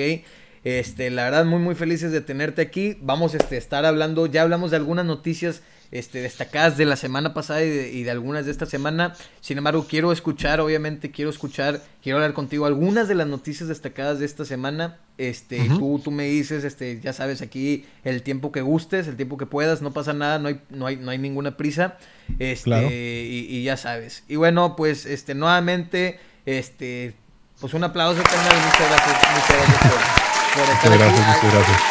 [0.64, 2.98] Este, la verdad, muy, muy felices de tenerte aquí.
[3.01, 7.32] Vamos este, a estar hablando, ya hablamos de algunas noticias este, destacadas de la semana
[7.32, 9.14] pasada y de, algunas de esta semana.
[9.40, 14.18] Sin embargo, quiero escuchar, obviamente, quiero escuchar, quiero hablar contigo algunas de las noticias destacadas
[14.18, 14.98] de esta semana.
[15.16, 19.36] Este, tú, tú me dices, este, ya sabes, aquí el tiempo que gustes, el tiempo
[19.36, 21.97] que puedas, no pasa nada, no hay, no hay, no hay ninguna prisa.
[22.39, 24.24] Este, y, ya sabes.
[24.28, 27.14] Y bueno, pues, este, nuevamente, este,
[27.60, 30.28] pues un aplauso, canal, muchas gracias,
[30.59, 31.85] muchas gracias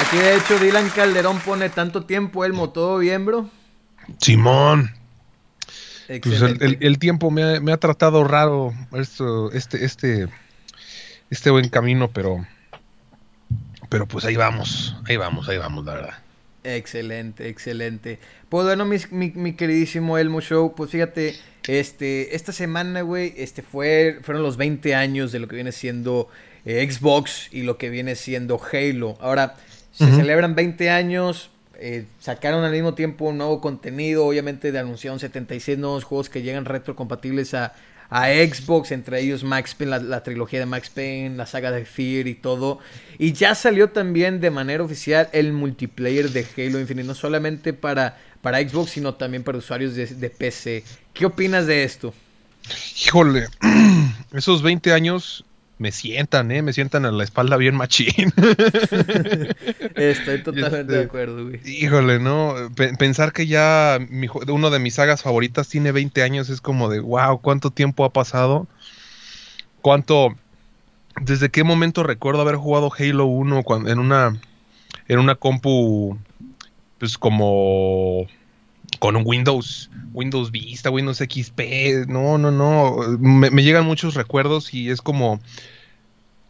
[0.00, 0.16] aquí.
[0.16, 3.50] de hecho Dylan Calderón pone tanto tiempo Elmo, ¿todo bien, bro?
[4.20, 4.92] Simón.
[6.06, 10.28] Pues el, tiempo me ha, tratado raro esto, este, este,
[11.30, 12.46] este buen camino, pero,
[13.88, 16.18] pero pues ahí vamos, ahí vamos, ahí vamos, la verdad.
[16.62, 18.20] Excelente, excelente.
[18.48, 24.20] Pues bueno, mi, mi, queridísimo Elmo Show, pues fíjate, este, esta semana, güey, este fue,
[24.22, 26.28] fueron los 20 años de lo que viene siendo
[26.66, 29.16] eh, Xbox y lo que viene siendo Halo.
[29.20, 29.54] Ahora,
[29.92, 31.48] se celebran 20 años,
[31.78, 36.42] eh, sacaron al mismo tiempo un nuevo contenido, obviamente de anunciaron 76 nuevos juegos que
[36.42, 37.72] llegan retrocompatibles a,
[38.10, 42.26] a Xbox, entre ellos Max Payne, la, trilogía de Max Payne, la saga de Fear
[42.26, 42.80] y todo.
[43.16, 48.18] Y ya salió también de manera oficial el multiplayer de Halo Infinite, no solamente para,
[48.42, 50.84] para Xbox, sino también para usuarios de, de PC.
[51.14, 52.12] ¿Qué opinas de esto?
[53.06, 53.46] Híjole,
[54.32, 55.44] esos 20 años
[55.78, 56.62] me sientan, ¿eh?
[56.62, 58.32] Me sientan a la espalda bien machín.
[59.94, 61.60] Estoy totalmente de este, acuerdo, güey.
[61.64, 62.54] Híjole, ¿no?
[62.98, 63.98] pensar que ya
[64.48, 68.12] uno de mis sagas favoritas tiene 20 años es como de, wow, ¿cuánto tiempo ha
[68.12, 68.66] pasado?
[69.82, 70.34] ¿Cuánto...
[71.20, 74.40] ¿Desde qué momento recuerdo haber jugado Halo 1 cuando, en una...
[75.08, 76.18] En una compu...
[76.98, 78.26] Pues como
[79.06, 84.90] con un Windows, Windows Vista, Windows XP, no, no, no, me, llegan muchos recuerdos y
[84.90, 85.38] es como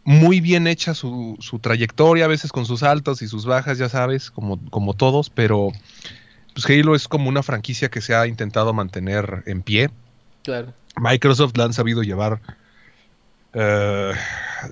[0.03, 3.89] muy bien hecha su, su, trayectoria, a veces con sus altos y sus bajas, ya
[3.89, 5.69] sabes, como, como todos, pero
[6.55, 9.91] pues Halo es como una franquicia que se ha intentado mantener en pie.
[10.41, 10.73] Claro.
[10.99, 12.41] Microsoft la han sabido llevar
[13.53, 14.13] eh,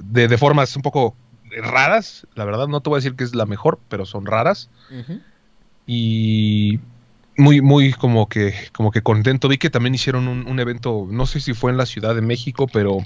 [0.01, 1.15] de, de, formas un poco
[1.55, 4.71] raras, la verdad, no te voy a decir que es la mejor, pero son raras.
[5.85, 6.79] Y
[7.37, 9.47] muy, muy como que, como que contento.
[9.47, 12.67] Vi que también hicieron un, evento, no sé si fue en la Ciudad de México,
[12.71, 12.99] pero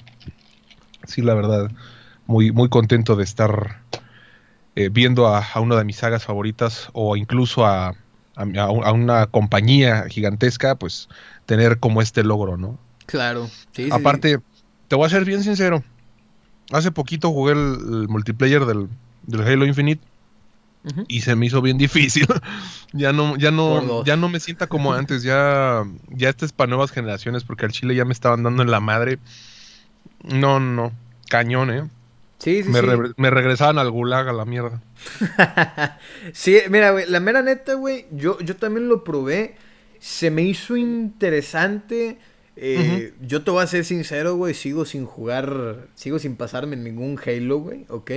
[1.05, 1.71] sí, la verdad,
[2.27, 3.81] muy, muy contento de estar
[4.75, 7.95] eh, viendo a, una de mis sagas favoritas o incluso a,
[8.35, 11.09] a, una compañía gigantesca, pues
[11.45, 12.77] tener como este logro, ¿no?
[13.05, 13.49] Claro.
[13.71, 14.39] Sí, Aparte,
[14.87, 15.83] te voy a ser bien sincero.
[16.71, 18.87] Hace poquito jugué el, multiplayer del,
[19.23, 20.08] del Halo Infinite
[21.07, 22.27] y se me hizo bien difícil.
[22.93, 26.69] ya no, ya no, ya no me sienta como antes, ya, ya este es para
[26.69, 29.19] nuevas generaciones, porque al Chile ya me estaban dando en la madre.
[30.23, 30.91] No, no,
[31.29, 31.89] cañón, eh.
[32.39, 32.87] Sí, sí, me, sí.
[33.17, 34.81] me regresaban al gulag a la mierda.
[36.33, 39.55] sí, mira, güey, la mera neta, güey, yo, yo también lo probé.
[39.99, 42.17] Se me hizo interesante.
[42.61, 46.83] Eh, yo te voy a ser sincero, güey, sigo sin jugar, sigo sin pasarme en
[46.83, 48.11] ningún Halo, güey, ¿ok?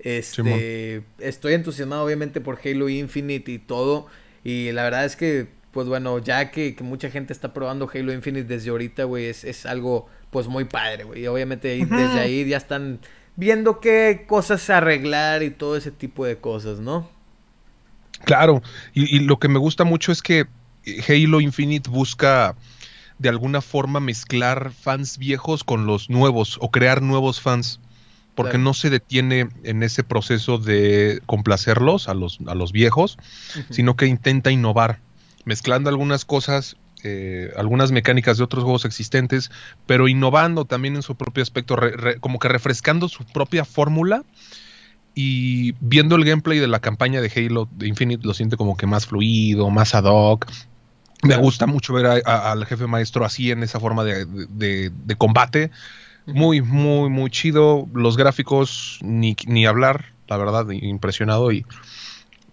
[0.00, 4.06] Este, estoy entusiasmado obviamente por Halo Infinite y todo,
[4.44, 8.46] y la verdad es que, pues bueno, ya que, mucha gente está probando Halo Infinite
[8.46, 13.00] desde ahorita, güey, es, algo, pues muy padre, güey, y obviamente desde ahí ya están
[13.36, 17.08] viendo qué cosas arreglar y todo ese tipo de cosas, ¿no?
[18.26, 18.62] Claro,
[18.92, 20.44] y, y lo que me gusta mucho es que
[21.08, 22.54] Halo Infinite busca
[23.18, 27.80] de alguna forma mezclar fans viejos con los nuevos o crear nuevos fans.
[28.34, 33.18] Porque no se detiene en ese proceso de complacerlos a los, a los viejos,
[33.68, 35.00] sino que intenta innovar,
[35.44, 39.50] mezclando algunas cosas, eh, algunas mecánicas de otros juegos existentes,
[39.86, 41.76] pero innovando también en su propio aspecto,
[42.20, 44.22] como que refrescando su propia fórmula
[45.14, 48.86] y viendo el gameplay de la campaña de Halo de Infinite lo siente como que
[48.86, 50.46] más fluido, más ad hoc,
[51.22, 55.70] me gusta mucho ver al jefe maestro así en esa forma de, combate.
[56.26, 57.86] Muy, muy, muy chido.
[57.94, 61.64] Los gráficos, ni, ni hablar, la verdad, impresionado y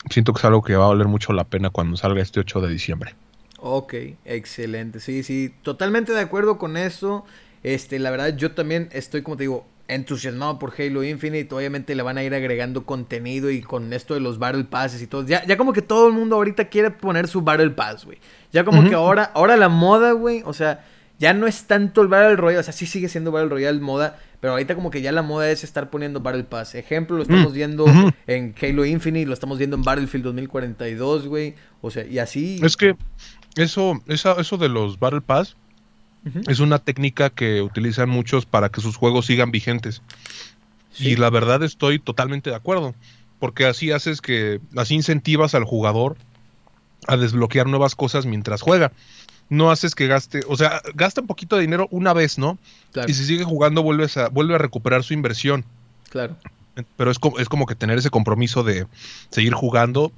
[0.10, 2.62] siento que es algo que va a valer mucho la pena cuando salga este 8
[2.62, 3.16] de diciembre.
[3.58, 5.00] Ok, excelente.
[5.00, 7.26] Sí, sí, totalmente de acuerdo con eso.
[7.64, 11.54] Este, la verdad, yo también estoy, como te digo, entusiasmado por Halo Infinite.
[11.54, 15.08] Obviamente le van a ir agregando contenido y con esto de los Battle Passes y
[15.08, 15.26] todo.
[15.26, 18.20] Ya, ya como que todo el mundo ahorita quiere poner su Battle Pass, güey.
[18.56, 20.86] Ya como que ahora, ahora la moda, güey, o sea,
[21.20, 24.18] ya no es tanto el Battle Royale, o sea, sí sigue siendo Battle Royale moda,
[24.40, 26.74] pero ahorita como que ya la moda es estar poniendo Battle Pass.
[26.74, 27.86] Ejemplo, lo estamos mm, viendo
[28.28, 31.56] en Halo Infinite, lo estamos viendo en Battlefield 2042, güey.
[31.82, 32.62] O sea, y así...
[32.64, 32.96] Es que
[33.58, 35.58] eso, eso, eso de los Battle Pass
[36.48, 40.02] es una técnica que utilizan muchos para que sus juegos sigan vigentes.
[40.98, 42.96] Y la verdad estoy totalmente de acuerdo,
[43.38, 46.16] porque así haces que, así incentivas al jugador
[47.08, 48.92] a desbloquear nuevas cosas mientras juega.
[49.50, 52.58] No haces que gaste, o sea, gasta un poquito de dinero una vez, ¿no?
[53.08, 55.66] Y si sigue jugando vuelves a, vuelve a recuperar su inversión.
[56.10, 56.36] Claro.
[56.98, 58.88] Pero es como, es como que tener ese compromiso de
[59.30, 60.12] seguir jugando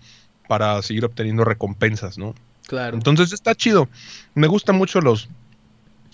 [0.47, 2.33] para seguir obteniendo recompensas, ¿no?
[2.67, 2.95] Claro.
[2.95, 3.89] Entonces está chido.
[4.33, 5.29] Me gustan mucho los,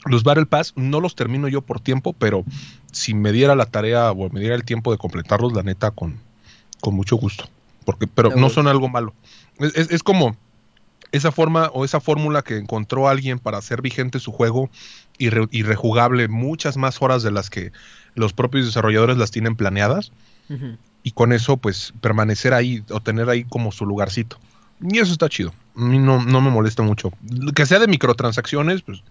[0.05, 2.43] los Battle Pass no los termino yo por tiempo, pero
[2.91, 6.19] si me diera la tarea o me diera el tiempo de completarlos, la neta, con,
[6.81, 7.45] con mucho gusto.
[7.85, 9.13] Porque, pero no son algo malo.
[9.59, 10.35] Es, como,
[11.13, 14.69] esa forma o esa fórmula que encontró alguien para hacer vigente su juego
[15.17, 17.71] y, rejugable muchas más horas de las que
[18.15, 20.11] los propios desarrolladores las tienen planeadas.
[21.03, 24.39] Y con eso, pues, permanecer ahí o tener ahí como su lugarcito.
[24.81, 25.53] Y eso está chido.
[25.75, 27.11] A mí no, no me molesta mucho.
[27.55, 29.03] Que sea de microtransacciones, pues,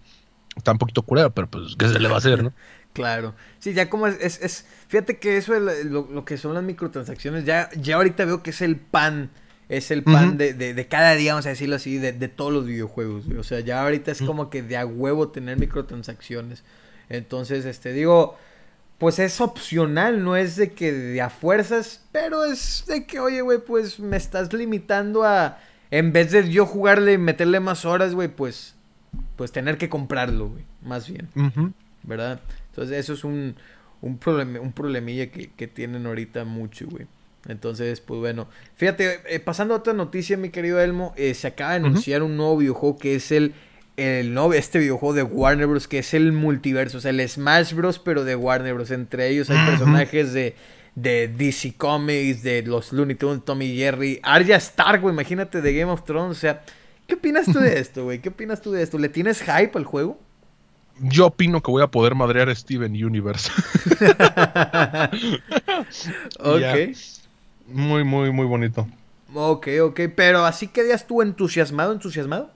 [0.55, 2.53] está un poquito culero, pero pues, ¿qué se le va a hacer, no?
[2.93, 3.33] Claro.
[3.57, 7.71] Sí, ya como es, es, fíjate que eso es lo, que son las microtransacciones, ya,
[7.75, 9.31] ya ahorita veo que es el pan,
[9.69, 12.65] es el pan de, de, cada día, vamos a decirlo así, de, de todos los
[12.65, 13.25] videojuegos.
[13.37, 16.63] O sea, ya ahorita es como que de a huevo tener microtransacciones.
[17.09, 18.37] Entonces, este, digo,
[18.97, 23.41] pues es opcional, no es de que de a fuerzas, pero es de que, oye,
[23.41, 25.59] güey, pues me estás limitando a,
[25.91, 28.75] en vez de yo jugarle y meterle más horas, güey, pues,
[29.35, 31.29] pues tener que comprarlo, güey, más bien.
[32.03, 32.41] ¿Verdad?
[32.69, 33.55] Entonces eso es un,
[34.01, 34.19] un,
[34.59, 37.07] un problemilla que, que, tienen ahorita mucho, güey.
[37.47, 38.47] Entonces, pues bueno.
[38.75, 42.37] Fíjate, eh, pasando a otra noticia, mi querido Elmo, eh, se acaba de anunciar un
[42.37, 43.53] nuevo videojuego que es el,
[43.97, 45.87] el nuevo, este videojuego de Warner Bros.
[45.87, 47.99] que es el multiverso, o sea, el Smash Bros.
[47.99, 48.91] pero de Warner Bros.
[48.91, 50.55] Entre ellos hay personajes de,
[50.95, 55.91] de DC Comics, de los Looney Tunes, Tommy Jerry, Arya Stark, güey, imagínate de Game
[55.91, 56.63] of Thrones, o sea,
[57.07, 58.19] ¿qué opinas tú de esto, güey?
[58.19, 58.97] ¿Qué opinas tú de esto?
[58.97, 60.17] ¿Le tienes hype al juego?
[60.99, 63.49] Yo opino que voy a poder madrear a Steven Universe.
[66.39, 66.95] ok.
[67.67, 68.87] Muy, muy, muy bonito.
[69.33, 70.01] Ok, ok.
[70.15, 72.51] Pero así quedas tú entusiasmado, entusiasmado.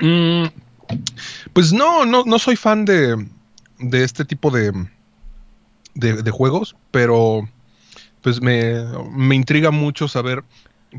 [0.00, 0.46] Mm,
[1.52, 3.26] pues no, no, no soy fan de,
[3.78, 4.72] de este tipo de,
[5.94, 7.48] de, juegos, pero
[8.20, 10.44] pues me, me intriga mucho saber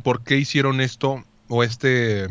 [0.04, 2.28] por qué hicieron esto o este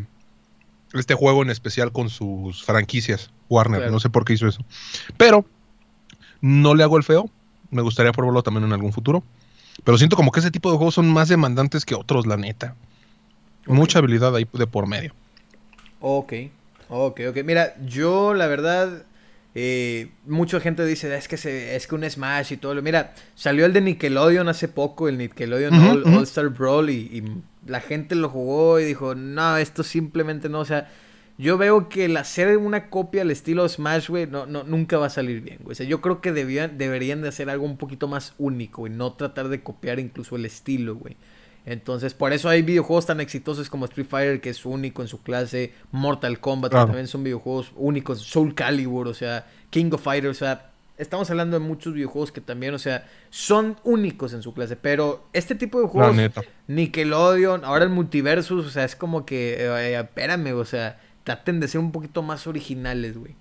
[0.94, 3.90] este juego en especial con sus franquicias Warner.
[3.90, 4.64] No sé por qué hizo eso.
[5.16, 5.44] Pero
[6.40, 7.30] no le hago el feo.
[7.70, 9.22] Me gustaría probarlo también en algún futuro.
[9.84, 12.76] Pero siento como que ese tipo de juegos son más demandantes que otros, la neta.
[13.66, 15.12] Mucha habilidad ahí de por medio.
[16.00, 16.32] Ok,
[16.88, 17.38] ok, ok.
[17.44, 19.04] Mira, yo la verdad,
[19.54, 22.74] eh, mucha gente dice, es que, se, es que un Smash y todo.
[22.74, 27.24] lo Mira, salió el de Nickelodeon hace poco, el Nickelodeon All, Star Brawl, y,
[27.66, 30.90] la gente lo jugó y dijo, no, esto simplemente no, o sea,
[31.38, 35.06] yo veo que el hacer una copia al estilo Smash, güey, no, no, nunca va
[35.06, 35.72] a salir bien, güey.
[35.72, 38.90] O sea, yo creo que debían, deberían de hacer algo un poquito más único, y
[38.90, 41.16] no tratar de copiar incluso el estilo, güey.
[41.64, 45.22] Entonces, por eso hay videojuegos tan exitosos como Street Fighter, que es único en su
[45.22, 50.36] clase, Mortal Kombat, que también son videojuegos únicos, Soul Calibur, o sea, King of Fighters,
[50.36, 54.54] o sea, estamos hablando de muchos videojuegos que también, o sea, son únicos en su
[54.54, 54.76] clase.
[54.76, 56.16] Pero este tipo de juegos,
[56.66, 61.68] Nickelodeon, ahora el Multiversus, o sea, es como que, eh, espérame, o sea, traten de
[61.68, 63.34] ser un poquito más originales, güey.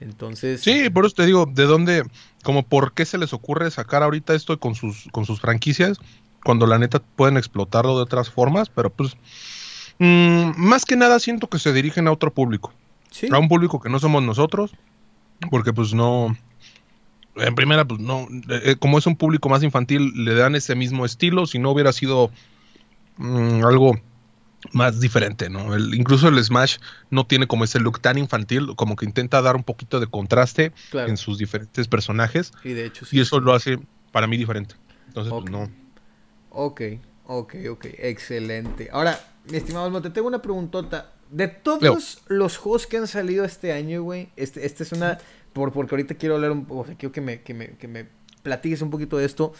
[0.00, 0.62] Entonces.
[0.62, 2.04] Sí, por eso te digo, ¿de dónde,
[2.42, 5.98] como por qué se les ocurre sacar ahorita esto con sus, con sus franquicias?
[6.42, 9.16] Cuando la neta pueden explotarlo de otras formas, pero pues.
[9.98, 12.72] Mm, más que nada siento que se dirigen a otro público.
[13.10, 13.28] ¿Sí?
[13.30, 14.72] A un público que no somos nosotros.
[15.50, 16.34] Porque pues no
[17.36, 21.04] en primera, pues no, eh, como es un público más infantil, le dan ese mismo
[21.04, 22.30] estilo, si no hubiera sido
[23.18, 23.98] mm, algo
[24.72, 25.74] más diferente, ¿no?
[25.74, 26.76] El, incluso el Smash
[27.10, 30.72] no tiene como ese look tan infantil, como que intenta dar un poquito de contraste
[30.92, 32.52] en sus diferentes personajes.
[32.64, 33.78] Y de hecho Y eso lo hace
[34.12, 34.74] para mí diferente.
[35.08, 35.70] Entonces, pues no.
[36.50, 36.82] Ok,
[37.26, 38.88] ok, ok, excelente.
[38.92, 39.18] Ahora,
[39.50, 41.12] mi estimado Almo, te tengo una preguntota.
[41.30, 45.18] De todos los juegos que han salido este año, güey, este, este es una
[45.52, 48.06] por, porque ahorita quiero hablar un poco, sea, quiero que me, que, me, que me
[48.42, 49.52] platiques un poquito de esto.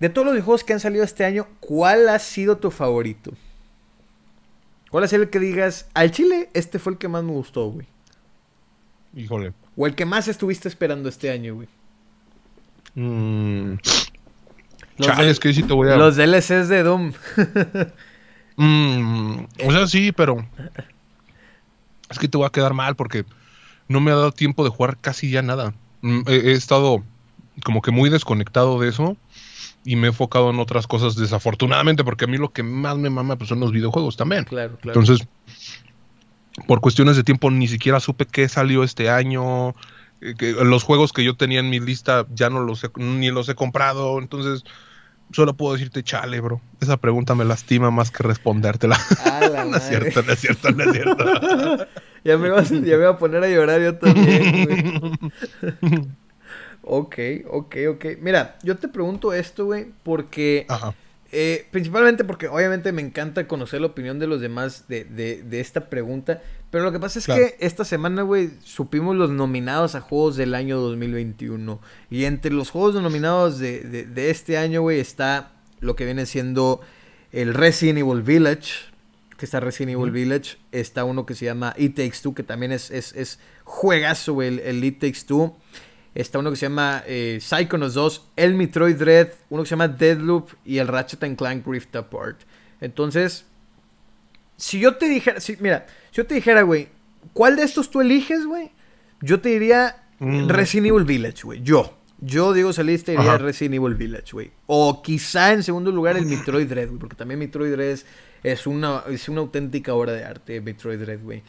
[0.00, 3.32] De todos los juegos que han salido este año, ¿cuál ha sido tu favorito?
[4.90, 7.86] ¿Cuál sido el que digas, al chile, este fue el que más me gustó, güey?
[9.14, 9.52] Híjole.
[9.76, 11.68] O el que más estuviste esperando este año, güey.
[12.94, 13.78] Mm.
[15.00, 15.96] Chales, que sí te voy a...
[15.96, 17.12] Los DLCs de Doom.
[18.56, 20.46] mm, o sea, sí, pero...
[22.10, 23.24] Es que te voy a quedar mal porque
[23.88, 25.74] no me ha dado tiempo de jugar casi ya nada.
[26.02, 27.04] Mm, he, estado
[27.64, 29.16] como que muy desconectado de eso
[29.84, 33.10] y me he enfocado en otras cosas desafortunadamente porque a mí lo que más me
[33.10, 34.44] mama pues, son los videojuegos también.
[34.44, 35.00] Claro, claro.
[35.00, 35.26] Entonces,
[36.66, 39.74] por cuestiones de tiempo ni siquiera supe qué salió este año.
[40.20, 43.48] Eh, los juegos que yo tenía en mi lista ya no los he, ni los
[43.48, 44.18] he comprado.
[44.18, 44.64] Entonces,
[45.32, 46.60] solo puedo decirte chale, bro.
[46.80, 48.98] Esa pregunta me lastima más que respondértela.
[49.66, 51.86] no es cierto, no es cierto, no es cierto.
[52.24, 56.10] ya, me vas, ya me voy a poner a llorar yo también, güey.
[56.90, 57.18] ok,
[57.48, 58.04] ok, ok.
[58.20, 60.66] Mira, yo te pregunto esto, güey, porque...
[60.68, 60.94] Ajá.
[61.32, 65.60] Eh, principalmente porque obviamente me encanta conocer la opinión de los demás de, de, de
[65.60, 66.42] esta pregunta.
[66.72, 70.56] Pero lo que pasa es que esta semana, güey, supimos los nominados a juegos del
[70.56, 71.80] año 2021.
[72.10, 76.26] Y entre los juegos nominados de, de, de este año, güey, está lo que viene
[76.26, 76.80] siendo
[77.30, 78.72] el Resident Evil Village,
[79.36, 80.56] que está Resident Evil Village.
[80.72, 84.48] Está uno que se llama It Takes Two, que también es, es, es juegazo, güey,
[84.48, 85.56] el, el It Takes Two.
[86.14, 89.88] Está uno que se llama eh, Psychonauts 2, el Metroid Dread, uno que se llama
[89.88, 92.40] Deadloop y el Ratchet and Clank Rift Apart.
[92.80, 93.46] Entonces,
[94.56, 96.88] si yo te dijera, si, mira, si yo te dijera, güey,
[97.32, 98.72] ¿cuál de estos tú eliges, güey?
[99.20, 100.48] Yo te diría Mm.
[100.48, 101.62] Resident Evil Village, güey.
[101.62, 101.96] Yo.
[102.22, 103.38] Yo digo salir te diría Ajá.
[103.38, 104.52] Resident Evil Village, güey.
[104.66, 106.98] O quizá en segundo lugar el Metroid Dread, güey.
[106.98, 108.06] Porque también Metroid Dread es,
[108.42, 111.42] es una, es una auténtica obra de arte, Metroid Dread, güey.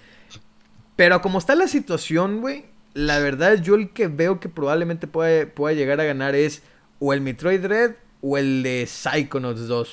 [0.95, 5.45] Pero como está la situación, güey, la verdad yo el que veo que probablemente pueda,
[5.47, 6.61] pueda llegar a ganar es
[6.99, 7.91] o el Metroid Dread
[8.21, 9.89] o el de Psychonauts 2.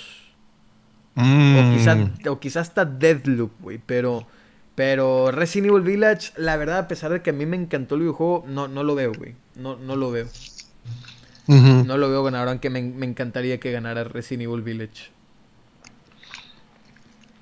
[1.16, 1.74] O Mm.
[1.76, 3.80] quizá, o quizá hasta Deadloop, güey.
[3.84, 4.26] Pero,
[4.76, 8.02] pero Resident Evil Village, la verdad, a pesar de que a mí me encantó el
[8.02, 9.34] videojuego, no, no lo veo, güey.
[9.56, 10.26] No, no lo veo.
[11.48, 15.10] No lo veo ganador, aunque me, me encantaría que ganara Resident Evil Village.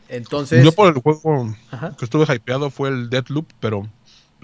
[0.08, 1.96] Entonces, Yo por el juego Ajá.
[1.98, 3.88] que estuve hypeado fue el Deathloop, pero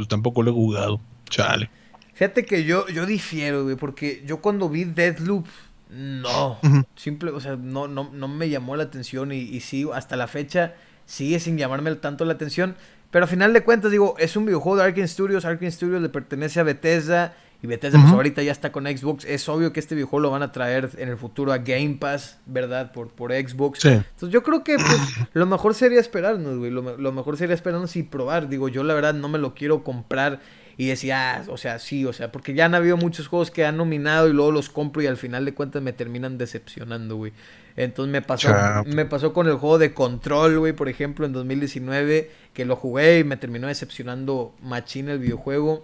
[0.02, 1.00] pues tampoco lo he jugado.
[1.28, 1.70] Chale.
[2.12, 5.46] fíjate que yo, yo difiero, güey, porque yo cuando vi Deadloop,
[5.90, 6.58] no.
[6.96, 10.26] Simple, o sea, no, no, no me llamó la atención y, y sí, hasta la
[10.26, 10.74] fecha
[11.06, 12.76] sigue sin llamarme tanto la atención.
[13.10, 15.44] Pero a final de cuentas, digo, es un videojuego de Arkane Studios.
[15.44, 17.36] Arkane Studios le pertenece a Bethesda.
[17.62, 18.16] Y Bethesda, pues Ujú.
[18.16, 19.24] ahorita ya está con Xbox.
[19.24, 22.40] Es obvio que este videojuego lo van a traer en el futuro a Game Pass,
[22.44, 22.90] ¿verdad?
[22.90, 23.78] Por, por Xbox.
[23.80, 23.88] Sí.
[23.88, 24.98] Entonces yo creo que pues,
[25.32, 26.72] lo mejor sería esperarnos, güey.
[26.72, 28.48] Lo, me- lo mejor sería esperarnos y probar.
[28.48, 30.40] Digo, yo la verdad no me lo quiero comprar
[30.76, 33.64] y decir, ah, o sea, sí, o sea, porque ya han habido muchos juegos que
[33.64, 37.32] han nominado y luego los compro y al final de cuentas me terminan decepcionando, güey.
[37.76, 38.48] Entonces me pasó,
[38.86, 43.20] me pasó con el juego de Control, güey, por ejemplo, en 2019, que lo jugué
[43.20, 45.82] y me terminó decepcionando machín el videojuego.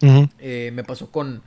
[0.00, 1.42] Eh, me pasó con.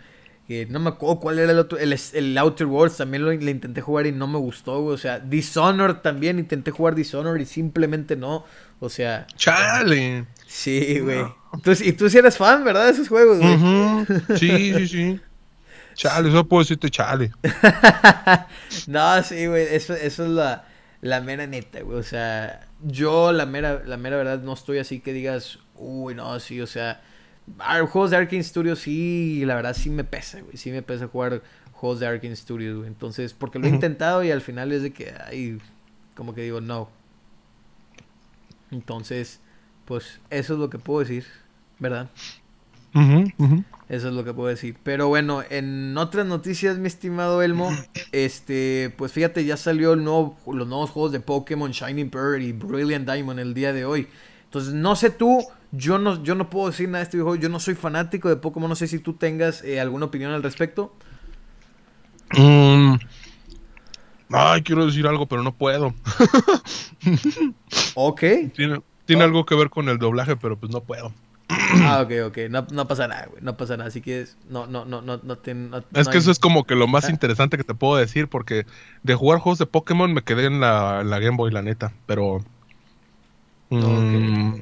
[0.48, 1.78] eh, no me acuerdo cuál era el otro.
[1.78, 4.96] El, el Outer Worlds también lo le intenté jugar y no me gustó, güey.
[4.96, 8.46] O sea, Dishonored también intenté jugar Dishonored y simplemente no.
[8.80, 10.26] O sea, Chale.
[10.48, 11.26] sí, güey.
[11.82, 12.86] Y tú sí eres fan, ¿verdad?
[12.86, 13.58] De esos juegos, güey.
[14.38, 15.20] Sí, sí, sí.
[15.96, 17.32] Chale, solo puedo decirte chale.
[18.88, 19.68] no, sí, güey.
[19.76, 20.66] Eso, eso es la,
[21.02, 21.98] la mera neta, güey.
[21.98, 26.40] O sea, yo la mera, la mera verdad no estoy así que digas, uy, no,
[26.40, 27.02] sí, o sea.
[27.60, 30.58] Ah, juegos de Arkane Studios sí, la verdad sí me pesa, güey.
[30.58, 32.88] Sí me pesa jugar juegos de Arkane Studios, güey.
[32.88, 35.60] Entonces, porque lo he intentado y al final es de que, ay,
[36.16, 36.90] como que digo, no.
[38.72, 39.40] Entonces,
[39.86, 41.26] pues eso es lo que puedo decir,
[41.80, 42.10] ¿verdad?
[42.94, 43.64] Ujú.
[43.88, 44.78] Eso es lo que puedo decir.
[44.84, 47.72] Pero bueno, en otras noticias, mi estimado Elmo,
[48.12, 52.52] este, pues fíjate, ya salió el nuevo, los nuevos juegos de Pokémon Shining Pearl y
[52.52, 54.08] Brilliant Diamond el día de hoy.
[54.50, 57.50] Entonces, no sé tú, yo no, yo no puedo decir nada de este videojuego, yo
[57.50, 60.96] no soy fanático de Pokémon, no sé si tú tengas eh, alguna opinión al respecto.
[62.36, 62.96] Mm.
[64.32, 65.94] Ay, quiero decir algo, pero no puedo.
[67.96, 68.22] Ok.
[68.56, 69.26] Tiene, tiene Oh.
[69.26, 71.12] algo que ver con el doblaje, pero pues no puedo.
[71.84, 72.38] Ah, ok, ok.
[72.50, 73.42] No, no pasa nada, güey.
[73.44, 73.90] No pasa nada.
[73.90, 76.40] Así que es- no, no, no, no, no, te- no- Es que hay- eso es
[76.40, 77.12] como que lo más Ah.
[77.12, 78.66] interesante que te puedo decir, porque
[79.04, 81.94] de jugar juegos de Pokémon me quedé en la, en la Game Boy, la neta,
[82.06, 82.44] pero...
[83.70, 84.62] mm,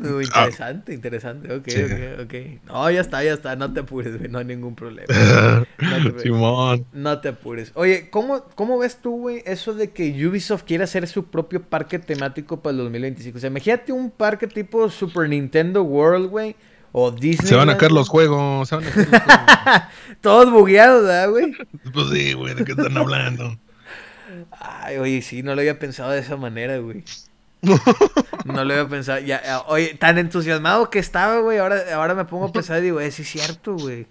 [0.00, 1.52] Muy interesante, interesante.
[1.54, 1.82] Ok, Sí.
[1.82, 2.34] ok, ok.
[2.66, 3.56] No, ya está, ya está.
[3.56, 4.30] No te apures, güey.
[4.30, 5.06] No hay ningún problema.
[5.78, 6.20] No te.
[6.20, 6.86] Simón.
[6.92, 7.72] No te apures.
[7.74, 11.98] Oye, ¿cómo, cómo ves tú, güey, eso de que Ubisoft quiere hacer su propio parque
[11.98, 13.38] temático para el 2025?
[13.38, 16.56] O sea, imagínate un parque tipo Super Nintendo World, güey,
[16.92, 17.48] o Disney.
[17.48, 19.82] Se van a caer los juegos, se van a caer los juegos.
[20.20, 21.52] Todos bugueados, ¿verdad, güey?
[21.92, 23.56] Pues sí, güey, ¿de qué están hablando?
[24.60, 27.04] Ay, oye, sí, no lo había pensado de esa manera, güey.
[27.62, 29.20] No lo había pensado.
[29.20, 31.58] Ya, ya, oye, tan entusiasmado que estaba, güey.
[31.58, 34.06] Ahora, ahora me pongo a pensar y digo, eh, sí es cierto, güey.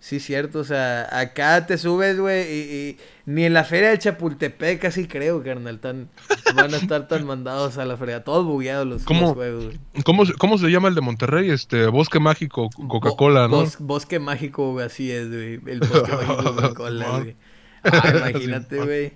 [0.00, 3.90] Sí es cierto, o sea, acá te subes, güey, y, y ni en la feria
[3.90, 6.08] de Chapultepec casi creo, carnal, tan,
[6.54, 9.34] van a estar tan mandados a la feria, todos bugueados los, ¿Cómo?
[9.34, 9.80] juegos, güey.
[10.04, 11.50] ¿Cómo, se- ¿Cómo se llama el de Monterrey?
[11.50, 13.62] Este, Bosque Mágico Coca-Cola, Bo- ¿no?
[13.64, 17.36] bos- bosque mágico, güey, así es, güey, el bosque mágico Coca-Cola, güey.
[17.82, 19.12] Ah, imagínate, güey.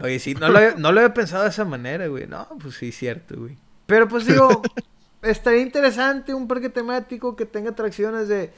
[0.00, 2.26] Oye, sí, no lo, había- no lo había pensado de esa manera, güey.
[2.26, 3.56] No, pues sí, cierto, güey.
[3.86, 4.62] Pero pues digo,
[5.22, 8.52] estaría interesante un parque temático que tenga atracciones de...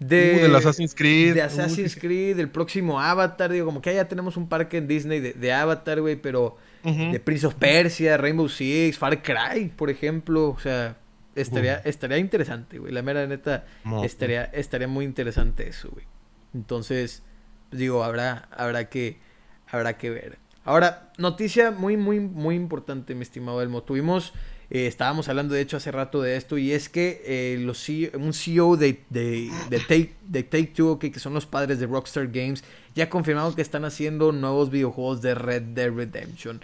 [0.00, 1.34] De, Uh, del Assassin's Creed.
[1.34, 1.94] De Uh, Assassin's.
[1.96, 5.52] Creed, el próximo Avatar, digo, como que ya tenemos un parque en Disney de, de
[5.52, 7.12] Avatar, güey, pero Ujú.
[7.12, 10.96] de Prince of Persia, Rainbow Six, Far Cry, por ejemplo, o sea,
[11.36, 14.04] estaría, estaría interesante, güey, la mera neta, No.
[14.04, 16.04] estaría, estaría muy interesante eso, güey.
[16.54, 17.22] Entonces,
[17.70, 19.18] pues, digo, habrá, habrá que,
[19.68, 20.38] habrá que ver.
[20.64, 23.82] Ahora, noticia muy, muy, muy importante, mi estimado Elmo.
[23.82, 24.32] Tuvimos,
[24.70, 28.10] eh, estábamos hablando de hecho hace rato de esto, y es que eh, los CEO
[28.14, 32.28] un CEO de, de, de Take, de Take Two, que son los padres de Rockstar
[32.28, 32.64] Games,
[32.94, 36.62] ya confirmaron que están haciendo nuevos videojuegos de Red Dead Redemption.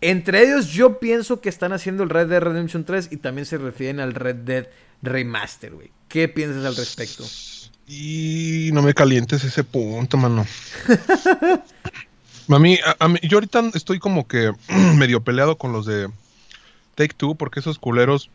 [0.00, 3.58] Entre ellos, yo pienso que están haciendo el Red Dead Redemption 3 y también se
[3.58, 4.68] refieren al Red Dead
[5.02, 5.92] Remaster, güey.
[6.08, 7.24] ¿Qué piensas al respecto?
[7.86, 10.46] Y no me calientes ese punto, mano.
[12.56, 14.52] a, mí, a, mí, yo ahorita estoy como que
[14.96, 16.08] medio peleado con los de
[16.94, 18.30] Take Two porque esos culeros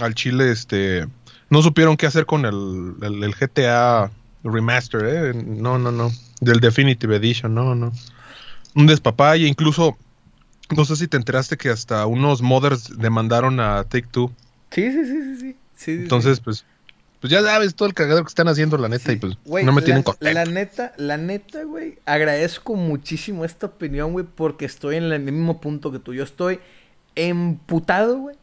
[0.00, 1.06] al Chile, este,
[1.50, 4.10] no supieron qué hacer con el, el, GTA
[4.44, 5.34] Remaster, ¿eh?
[5.34, 6.10] No, no, no.
[6.40, 7.92] Del Definitive Edition, no, no.
[8.74, 9.96] Un despapalle, incluso,
[10.76, 14.32] no sé si te enteraste que hasta unos modders demandaron a Take Two.
[14.70, 15.56] Sí, sí, sí, sí.
[15.76, 15.90] sí.
[15.92, 16.64] Entonces, pues,
[17.20, 19.82] pues ya sabes todo el cagadero que están haciendo, la neta, y pues no me
[19.82, 20.34] tienen contento.
[20.34, 25.60] La neta, la neta, güey, agradezco muchísimo esta opinión, güey, porque estoy en el mismo
[25.60, 26.14] punto que tú.
[26.14, 26.60] Yo estoy
[27.14, 28.36] emputado, güey,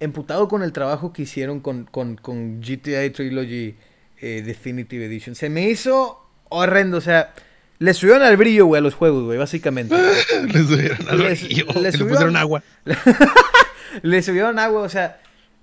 [0.00, 3.76] emputado con el trabajo que hicieron con, con, con GTA Trilogy
[4.20, 5.34] eh, Definitive Edition.
[5.34, 7.34] Se me hizo horrendo, o sea,
[7.78, 9.94] le subieron al brillo, güey, a los juegos, güey, básicamente.
[10.52, 11.66] le subieron al brillo.
[11.80, 12.62] Le, subieron, agua.
[14.02, 15.20] le subieron agua, o sea,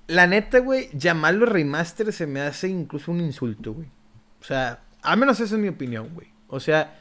[0.08, 3.88] la neta, güey, llamarlo remaster se me hace incluso un insulto, güey.
[4.42, 6.28] O sea, al menos esa es mi opinión, güey.
[6.48, 6.98] O sea,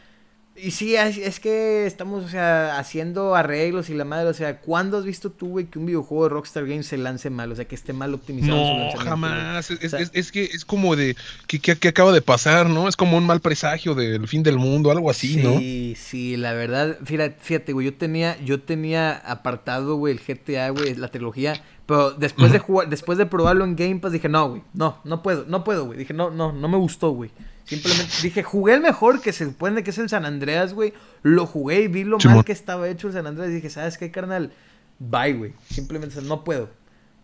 [0.55, 4.99] y sí, es, que estamos, o sea, haciendo arreglos y la madre, o sea, ¿cuándo
[4.99, 7.51] has visto tú, güey, que un videojuego de Rockstar Games se lance mal?
[7.51, 9.11] O sea, que esté mal optimizado no, su lanzamiento.
[9.11, 9.71] jamás.
[9.71, 11.17] Es, que es como de,
[11.47, 12.87] ¿qué, acaba de pasar, no?
[12.87, 15.59] Es como un mal presagio del fin del mundo, algo así, ¿no?
[15.59, 20.69] Sí, sí, la verdad, fíjate, fíjate, güey, yo tenía, yo tenía apartado, güey, el GTA,
[20.69, 21.63] güey, la trilogía,
[21.93, 25.23] pero después de jugar, después de probarlo en Game Pass, dije, no, güey, no, no
[25.23, 25.99] puedo, no puedo, güey.
[25.99, 27.31] Dije, no, no, no me gustó, güey.
[27.65, 30.95] Simplemente dije, jugué el mejor que se supone que es el San Andreas, güey.
[31.21, 33.51] Lo jugué y vi lo mal que estaba hecho el San Andreas.
[33.51, 34.55] Y dije, ¿sabes qué, carnal?
[34.99, 35.53] Bye, güey.
[35.69, 36.71] Simplemente no puedo.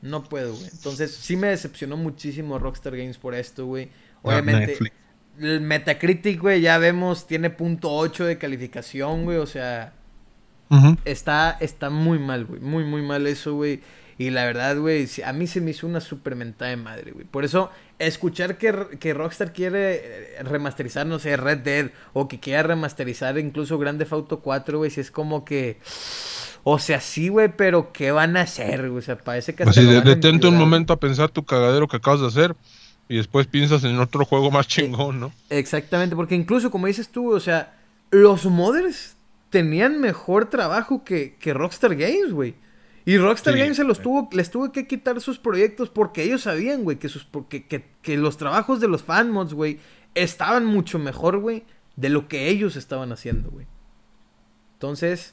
[0.02, 0.68] No puedo, güey.
[0.70, 3.88] Entonces, sí me decepcionó muchísimo Rockstar Games por esto, güey.
[4.20, 4.76] Obviamente,
[5.40, 9.38] el Metacritic, güey, ya vemos, tiene punto .8 de calificación, güey.
[9.38, 9.94] O sea,
[11.06, 12.60] está, está muy mal, güey.
[12.60, 13.80] Muy, muy mal eso, güey.
[14.18, 17.24] Y la verdad, güey, a mí se me hizo una super mentada de madre, güey.
[17.24, 17.70] Por eso,
[18.00, 23.38] escuchar que, que, Rockstar quiere eh, remasterizar, no sé, Red Dead, o que quiera remasterizar
[23.38, 25.78] incluso Grande Auto 4, güey, si es como que...
[26.64, 28.86] O sea, sí, güey, pero ¿qué van a hacer?
[28.86, 29.62] O sea, parece que...
[29.62, 32.56] Así, detente un momento a pensar tu cagadero que acabas de hacer
[33.08, 35.32] y después piensas en otro juego más chingón, ¿no?
[35.48, 37.76] Exactamente, porque incluso como dices tú, o sea,
[38.10, 39.14] los modders
[39.50, 42.54] tenían mejor trabajo que, que Rockstar Games, güey.
[43.08, 46.84] Y Rockstar Games se los tuvo, les tuvo que quitar sus proyectos porque ellos sabían,
[46.84, 47.64] güey, que, sus, que,
[48.02, 49.78] que, los trabajos de los fanmods, güey,
[50.14, 51.64] estaban mucho mejor, güey,
[51.96, 53.66] de lo que ellos estaban haciendo, güey.
[54.74, 55.32] Entonces,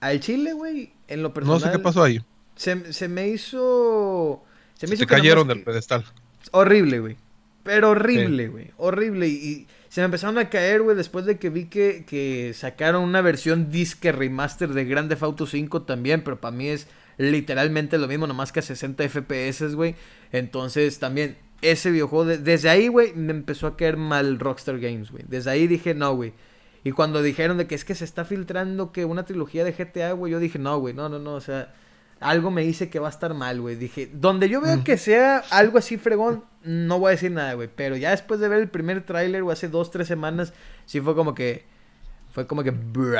[0.00, 1.60] al Chile, güey, en lo personal...
[1.60, 2.20] No sé qué pasó ahí.
[2.56, 2.74] Se,
[3.06, 4.42] me hizo...
[4.74, 6.04] Se me hizo cayeron del pedestal.
[6.50, 7.16] Horrible, güey.
[7.62, 8.72] Pero horrible, güey.
[8.76, 9.28] Horrible.
[9.28, 13.20] Y, se me empezaron a caer, güey, después de que vi que, que sacaron una
[13.20, 18.26] versión disque remaster de Grande Auto 5 también, pero para mí es literalmente lo mismo,
[18.26, 19.94] nomás que a 60 FPS, güey.
[20.32, 25.24] Entonces también ese videojuego, desde ahí, güey, me empezó a caer mal Rockstar Games, güey.
[25.26, 26.34] Desde ahí dije, no, güey.
[26.84, 30.12] Y cuando dijeron de que es que se está filtrando que una trilogía de GTA,
[30.12, 31.72] güey, yo dije, no, güey, no, no, no, o sea,
[32.20, 33.76] algo me dice que va a estar mal, güey.
[33.76, 37.70] Dije, donde yo veo que sea algo así fregón, no voy a decir nada, güey.
[37.74, 40.52] Pero ya después de ver el primer tráiler, güey, hace dos, tres semanas,
[40.84, 41.64] sí fue como que,
[42.32, 43.18] fue como que, bruh,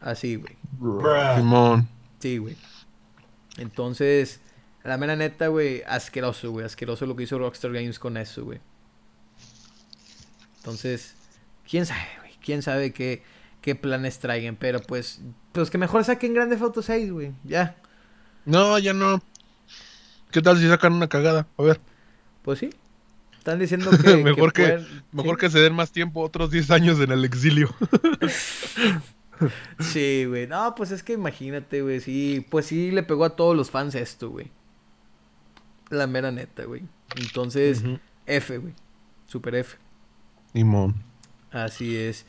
[0.00, 0.56] así, güey.
[1.36, 1.88] Simón.
[2.18, 2.56] Sí, güey.
[3.58, 4.40] Entonces,
[4.84, 6.64] la mera neta, güey, asqueroso, güey.
[6.64, 8.60] Asqueroso lo que hizo Rockstar Games con eso, güey.
[10.58, 11.14] Entonces,
[11.68, 12.32] quién sabe, güey.
[12.44, 13.22] Quién sabe qué,
[13.62, 14.56] qué planes traigan.
[14.56, 15.20] Pero pues,
[15.52, 17.32] pues que mejor saquen Grande Auto 6, güey.
[17.44, 17.76] Ya.
[18.44, 19.22] No, ya no.
[20.30, 21.46] ¿Qué tal si sacan una cagada?
[21.56, 21.80] A ver.
[22.42, 22.70] Pues sí.
[23.38, 24.16] Están diciendo que.
[24.18, 27.74] mejor que, mejor que se den más tiempo, otros 10 años en el exilio.
[29.80, 30.46] sí, güey.
[30.46, 32.00] No, pues es que imagínate, güey.
[32.00, 34.50] Sí, pues sí le pegó a todos los fans esto, güey.
[35.90, 36.82] La mera neta, güey.
[37.16, 37.82] Entonces,
[38.26, 38.74] F, güey.
[39.26, 39.76] Super F.
[40.52, 40.94] Limón.
[41.50, 42.26] Así es.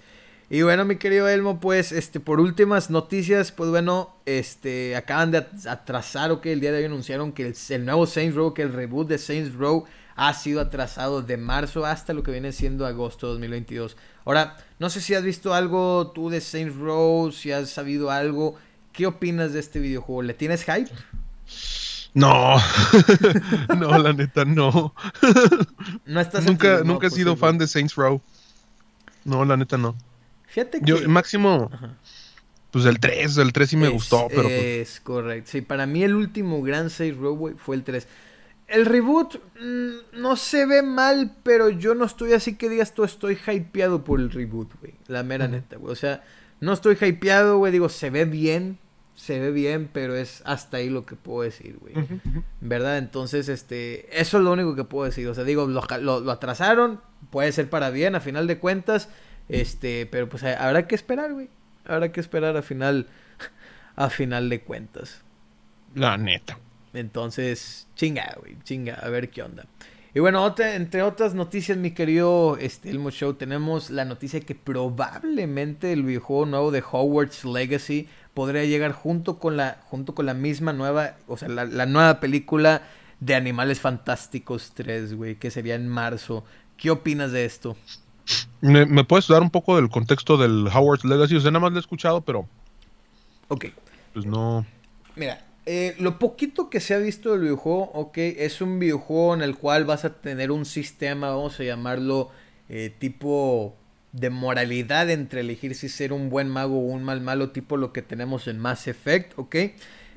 [0.49, 5.45] Y bueno, mi querido Elmo, pues, este, por últimas noticias, pues bueno, este, acaban de
[5.67, 8.61] atrasar, o que el día de hoy anunciaron que el, el, nuevo Saints Row, que
[8.61, 9.85] el reboot de Saints Row
[10.15, 13.97] ha sido atrasado de marzo hasta lo que viene siendo agosto de 2022.
[14.27, 18.57] Ahora, no sé si has visto algo tú de Saints Row, si has sabido algo.
[18.91, 20.21] ¿Qué opinas de este videojuego?
[20.21, 20.91] ¿Le tienes hype?
[22.13, 22.57] No,
[23.77, 24.93] no, la neta no.
[26.05, 28.21] no estás nunca, nunca he sido fan de Saints Row.
[29.23, 29.95] No, la neta no.
[30.47, 30.85] Fíjate que.
[30.85, 31.71] Yo, máximo.
[32.71, 34.43] Pues el 3, el 3 sí me gustó, pero.
[34.43, 35.51] Pues es correcto.
[35.53, 38.05] Sí, para mí el último gran Saints Row, fue el 3.
[38.67, 43.03] El reboot mm, no se ve mal, pero yo no estoy así que digas tú
[43.03, 44.95] estoy hypeado por el reboot, güey.
[45.07, 45.93] La mera neta, güey.
[45.93, 46.23] O sea,
[46.59, 47.71] no estoy hypeado, güey.
[47.71, 48.79] Digo, se ve bien.
[49.15, 51.93] se ve bien, pero es hasta ahí lo que puedo decir, güey.
[52.59, 52.97] ¿Verdad?
[52.97, 55.27] Entonces, este, eso es lo único que puedo decir.
[55.27, 59.09] O sea, digo, lo, lo, atrasaron, puede ser para bien a final de cuentas,
[59.49, 61.49] este, pero pues habrá que esperar, güey.
[61.85, 63.07] Habrá que esperar a final,
[63.95, 65.23] a final de cuentas.
[65.95, 66.59] La neta.
[66.93, 69.65] Entonces, chinga, güey, chinga, a ver qué onda.
[70.17, 75.93] Y bueno, entre otras noticias, mi querido este, Elmo Show, tenemos la noticia que probablemente
[75.93, 80.73] el videojuego nuevo de Hogwarts Legacy podría llegar junto con la, junto con la misma
[80.73, 82.81] nueva, o sea, la, nueva película
[83.19, 86.43] de Animales Fantásticos 3, güey, que sería en marzo.
[86.77, 87.77] ¿Qué opinas de esto?
[88.61, 91.35] ¿Me, puedes dar un poco del contexto del Hogwarts Legacy?
[91.35, 92.47] O sea, nada más lo he escuchado, pero...
[93.49, 93.65] Ok.
[94.13, 94.65] Pues no...
[95.15, 99.41] Mira, eh, lo poquito que se ha visto del videojuego, ok, es un videojuego en
[99.41, 102.31] el cual vas a tener un sistema, vamos a llamarlo
[102.69, 103.75] eh, tipo
[104.13, 107.91] de moralidad entre elegir si ser un buen mago o un mal malo, tipo lo
[107.91, 109.55] que tenemos en Mass Effect, ok.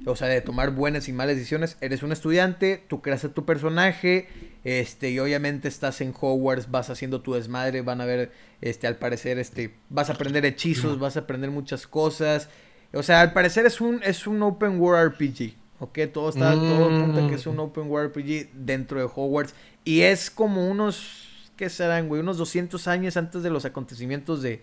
[0.06, 1.77] O sea, de tomar buenas y malas decisiones.
[1.81, 4.28] Eres un estudiante, tú creas a tu personaje,
[4.62, 8.97] este, y obviamente estás en Hogwarts, vas haciendo tu desmadre, van a ver, este, al
[8.97, 12.48] parecer, este, vas a aprender hechizos, vas a aprender muchas cosas.
[12.93, 15.55] O sea, al parecer es un, es un open world RPG.
[15.79, 17.61] Ok, todo está, todo apunta que es un mm.
[17.61, 19.55] open world RPG dentro de Hogwarts.
[19.85, 22.21] Y es como unos, ¿qué serán, güey?
[22.21, 24.61] Unos 200 años antes de los acontecimientos de,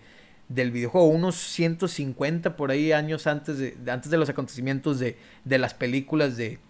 [0.48, 1.08] del videojuego.
[1.08, 6.36] Unos 150 por ahí años antes de, antes de los acontecimientos de, de las películas
[6.36, 6.60] de,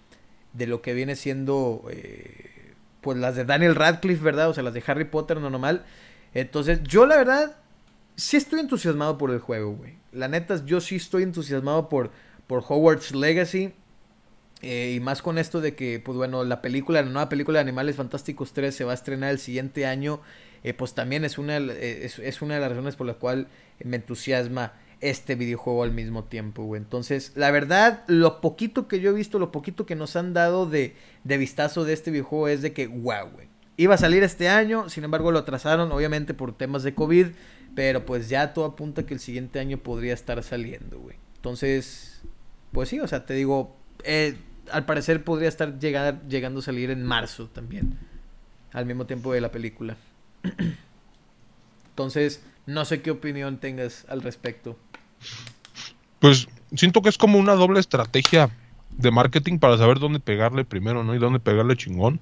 [0.53, 2.73] de lo que viene siendo, eh,
[3.03, 4.49] pues las de Daniel Radcliffe, ¿verdad?
[4.49, 5.85] O sea, las de Harry Potter, no normal.
[6.33, 7.57] Entonces, yo la verdad,
[8.17, 9.98] sí estoy entusiasmado por el juego, güey.
[10.13, 12.11] La neta, yo sí estoy entusiasmado por,
[12.47, 13.73] por Hogwarts Legacy.
[14.61, 17.63] Eh, y más con esto de que, pues bueno, la película, la nueva película de
[17.63, 20.21] Animales Fantásticos 3 se va a estrenar el siguiente año.
[20.65, 23.47] Eh, pues también es una, eh, es, es, una de las razones por la cual
[23.85, 26.81] me entusiasma este videojuego al mismo tiempo, güey.
[26.81, 30.67] Entonces, la verdad, lo poquito que yo he visto, lo poquito que nos han dado
[30.67, 33.49] de, de vistazo de este videojuego es de que, wow, güey.
[33.77, 37.29] Iba a salir este año, sin embargo lo atrasaron, obviamente por temas de COVID.
[37.79, 41.15] Pero pues ya todo apunta que el siguiente año podría estar saliendo, güey.
[41.37, 42.23] Entonces,
[42.73, 44.37] pues sí, o sea, te digo, eh,
[44.73, 47.97] al parecer podría estar llegando a salir en marzo también.
[48.73, 49.97] Al mismo tiempo de la película.
[51.91, 54.77] Entonces, no sé qué opinión tengas al respecto.
[56.19, 58.51] Pues siento que es como una doble estrategia
[58.91, 61.15] de marketing para saber dónde pegarle primero, ¿no?
[61.15, 62.19] Y dónde pegarle chingón.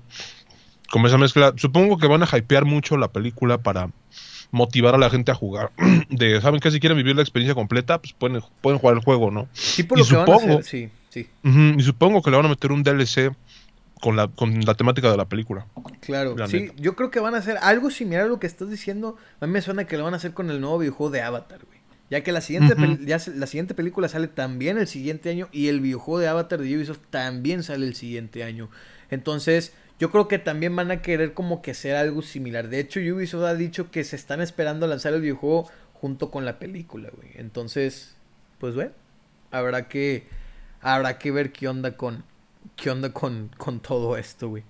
[0.90, 1.54] Como esa mezcla.
[1.56, 3.90] Supongo que van a hypear mucho la película para
[4.50, 5.72] motivar a la gente a jugar.
[6.10, 9.30] De, ¿saben que Si quieren vivir la experiencia completa, pues pueden, pueden jugar el juego,
[9.30, 9.48] ¿no?
[9.54, 11.28] y supongo, sí, sí.
[11.44, 13.32] y supongo que le van a meter un DLC
[14.00, 15.66] con la, con la temática de la película.
[16.00, 19.16] Claro, sí, yo creo que van a hacer algo similar a lo que estás diciendo.
[19.40, 21.60] A mí me suena que lo van a hacer con el nuevo videojuego de Avatar,
[21.64, 21.76] güey.
[22.08, 25.80] Ya que la siguiente, ya la siguiente película sale también el siguiente año y el
[25.80, 28.70] videojuego de Avatar de Ubisoft también sale el siguiente año.
[29.10, 32.68] Entonces, yo creo que también van a querer como que hacer algo similar.
[32.68, 36.44] De hecho, Ubisoft ha dicho que se están esperando a lanzar el videojuego junto con
[36.44, 37.30] la película, güey.
[37.34, 38.14] Entonces,
[38.58, 38.92] pues bueno,
[39.50, 40.26] habrá que
[40.80, 42.24] habrá que ver qué onda con
[42.76, 44.64] qué onda con, con todo esto, güey.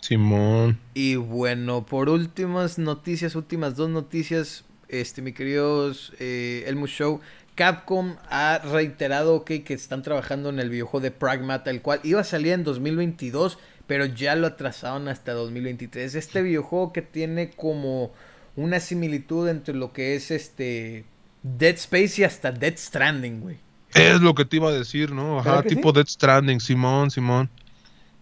[0.00, 0.78] Simón.
[0.94, 7.20] Y bueno, por últimas noticias, últimas dos noticias, este, mi queridos eh, Elmo Show,
[7.54, 12.24] Capcom ha reiterado que están trabajando en el videojuego de Pragmata, el cual iba a
[12.24, 16.14] salir en 2022, pero ya lo atrasaron hasta 2023.
[16.14, 18.12] Este videojuego que tiene como
[18.56, 21.04] una similitud entre lo que es este
[21.42, 23.56] Dead Space y hasta Dead Stranding, güey.
[23.94, 25.40] Es lo que te iba a decir, ¿no?
[25.40, 27.50] Ajá, tipo Dead Stranding, Simón, Simón.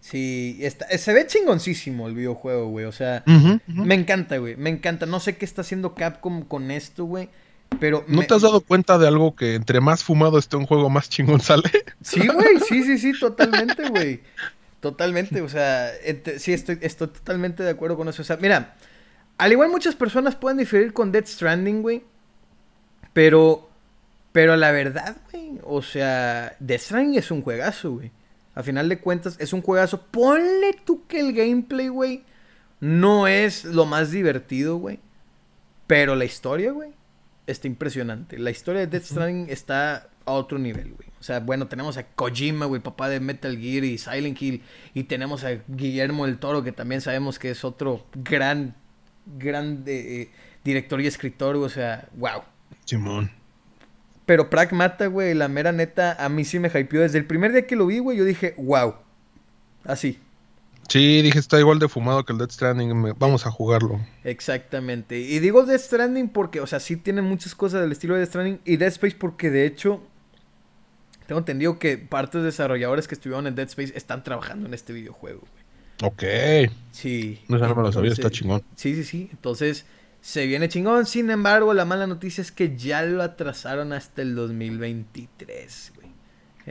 [0.01, 2.85] Sí, está, se ve chingoncísimo el videojuego, güey.
[2.85, 3.23] O sea,
[3.67, 4.55] me encanta, güey.
[4.57, 5.05] Me encanta.
[5.05, 7.29] No sé qué está haciendo Capcom con esto, güey.
[7.79, 10.89] Pero ¿No te has dado cuenta de algo que entre más fumado esté un juego,
[10.89, 11.69] más chingón sale?
[12.01, 14.21] Sí, güey, sí, sí, sí, totalmente, güey.
[14.79, 15.91] Totalmente, o sea,
[16.37, 18.21] sí, estoy, estoy totalmente de acuerdo con eso.
[18.21, 18.75] O sea, mira,
[19.37, 22.03] al igual muchas personas pueden diferir con Dead Stranding, güey.
[23.13, 23.69] Pero,
[24.31, 28.11] pero la verdad, güey, o sea, Death Stranding es un juegazo, güey.
[28.53, 30.01] A final de cuentas, es un juegazo.
[30.11, 32.23] Ponle tú que el gameplay, güey,
[32.79, 34.99] no es lo más divertido, güey.
[35.87, 36.91] Pero la historia, güey,
[37.51, 38.37] está impresionante.
[38.37, 41.09] La historia de Death Stranding está a otro nivel, güey.
[41.19, 44.63] O sea, bueno, tenemos a Kojima, güey, papá de Metal Gear y Silent Hill.
[44.93, 48.75] Y tenemos a Guillermo del Toro, que también sabemos que es otro gran,
[49.37, 50.29] gran eh,
[50.63, 52.43] director y escritor, O sea, wow.
[52.85, 53.31] Simón.
[54.25, 57.01] Pero Pragmata, güey, la mera neta, a mí sí me hypeó.
[57.01, 58.95] Desde el primer día que lo vi, güey, yo dije, wow.
[59.83, 60.19] Así.
[60.91, 64.01] Sí, dije, está igual de fumado que el Death Stranding, vamos a jugarlo.
[64.25, 65.17] Exactamente.
[65.17, 68.29] Y digo Death Stranding porque, o sea, sí tiene muchas cosas del estilo de Death
[68.29, 70.03] Stranding y Death Space porque de hecho
[71.27, 75.39] tengo entendido que partes desarrolladores que estuvieron en Dead Space están trabajando en este videojuego,
[75.39, 76.11] güey.
[76.11, 76.23] Ok.
[76.91, 77.39] Sí.
[77.47, 78.61] No, no me lo sabía, está chingón.
[78.75, 79.29] Sí, sí, sí.
[79.31, 79.85] Entonces,
[80.19, 81.05] se viene chingón.
[81.05, 86.09] Sin embargo, la mala noticia es que ya lo atrasaron hasta el 2023, güey.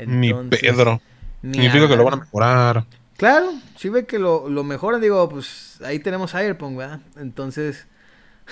[0.06, 1.00] Ni Pedro.
[1.40, 2.84] Significa que lo van a mejorar.
[3.20, 7.00] Claro, si ve que lo, lo mejoran, digo, pues ahí tenemos Cyberpunk, ¿verdad?
[7.16, 7.86] Entonces,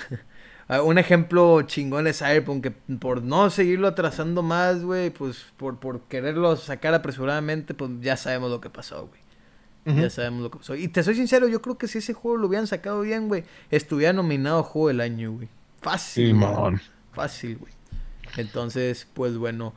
[0.85, 6.01] un ejemplo chingón es Cyberpunk, que por no seguirlo atrasando más, güey, pues por, por
[6.01, 9.19] quererlo sacar apresuradamente, pues ya sabemos lo que pasó, güey.
[9.99, 10.75] Ya sabemos lo que pasó.
[10.75, 13.45] Y te soy sincero, yo creo que si ese juego lo hubieran sacado bien, güey,
[13.71, 15.49] estuviera nominado Juego del Año, güey.
[15.81, 16.27] Fácil.
[16.27, 16.79] Sí, man.
[17.11, 17.73] Fácil, güey.
[18.37, 19.73] Entonces, pues bueno.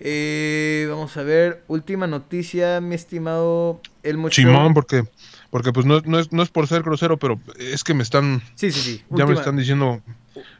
[0.00, 5.04] Eh, vamos a ver, última noticia, mi estimado Elmo Chimón, porque,
[5.50, 8.42] porque pues no, no, es, no es por ser grosero, pero es que me están...
[8.54, 9.02] Sí, sí, sí.
[9.10, 10.02] Ya me están diciendo,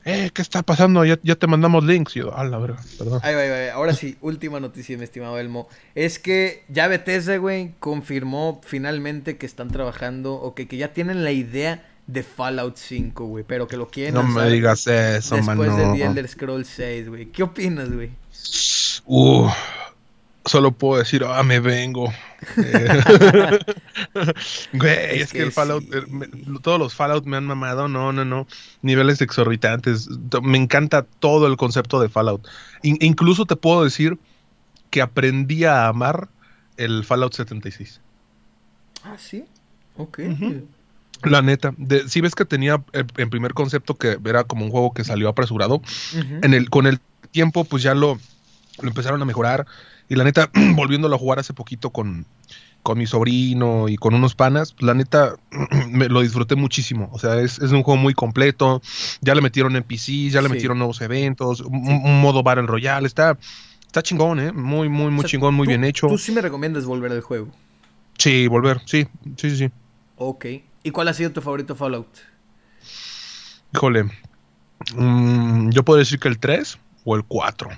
[0.04, 1.04] eh, ¿qué está pasando?
[1.04, 2.16] Ya, ya te mandamos links.
[2.16, 3.20] Y yo, ah, la verga, perdón.
[3.22, 3.74] Ahí va, ahí va.
[3.74, 5.68] Ahora sí, última noticia, mi estimado Elmo.
[5.94, 11.24] Es que ya Bethesda, güey, confirmó finalmente que están trabajando, o que, que ya tienen
[11.24, 15.76] la idea de Fallout 5, güey, pero que lo quieren No me digas eso, Después
[15.76, 17.26] de The Elder Scrolls 6, güey.
[17.26, 18.10] ¿Qué opinas, güey?
[19.06, 19.48] Uh,
[20.44, 22.12] solo puedo decir, ah, me vengo.
[24.72, 25.84] Güey, es, que, el Fallout,
[26.62, 28.46] todos los Fallout me han mamado, no, no, no.
[28.82, 30.08] Niveles exorbitantes.
[30.42, 32.46] Me encanta todo el concepto de Fallout.
[32.82, 34.18] incluso te puedo decir
[34.90, 36.28] que aprendí a amar
[36.76, 38.00] el Fallout 76.
[39.04, 39.44] Ah, sí.
[39.96, 40.20] Ok.
[41.24, 41.74] La neta,
[42.08, 45.80] si ves que tenía en primer concepto que era como un juego que salió apresurado,
[46.42, 48.18] en el, con el tiempo pues ya lo,
[48.80, 49.66] lo empezaron a mejorar.
[50.08, 52.26] Y la neta, volviéndolo a jugar hace poquito con,
[52.82, 55.36] con mi sobrino y con unos panas, la neta
[55.90, 57.08] me lo disfruté muchísimo.
[57.12, 58.82] O sea, es, un juego muy completo.
[59.20, 63.06] Ya le metieron NPCs, ya le metieron nuevos eventos, un, modo Battle Royale.
[63.06, 63.38] Está,
[63.86, 64.52] está chingón, ¿eh?
[64.52, 66.08] Muy, muy, muy chingón, muy bien hecho.
[66.08, 67.48] ¿Tú sí me recomiendas volver al juego?
[68.18, 69.06] Sí, volver, sí,
[69.36, 69.70] sí, sí, sí.
[70.16, 70.46] Ok.
[70.84, 72.06] ¿Y cuál ha sido tu favorito Fallout?
[73.74, 74.04] Híjole.
[74.94, 77.70] Mm, yo puedo decir que el 3 o el 4.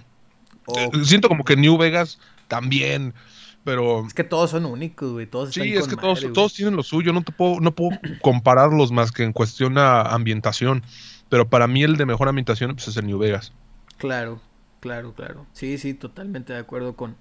[0.77, 2.19] Eh, siento como que New Vegas
[2.49, 3.15] también,
[3.63, 4.05] pero...
[4.05, 5.27] Es que todos son únicos, güey.
[5.27, 7.13] Todos sí, es que todos, todos tienen lo suyo.
[7.13, 10.83] No te puedo, no puedo compararlos más que en cuestión a ambientación.
[11.29, 13.53] Pero para mí el de mejor ambientación pues, es el New Vegas.
[13.99, 14.41] Claro,
[14.81, 15.47] claro, claro.
[15.53, 17.17] Sí, sí, totalmente de acuerdo con,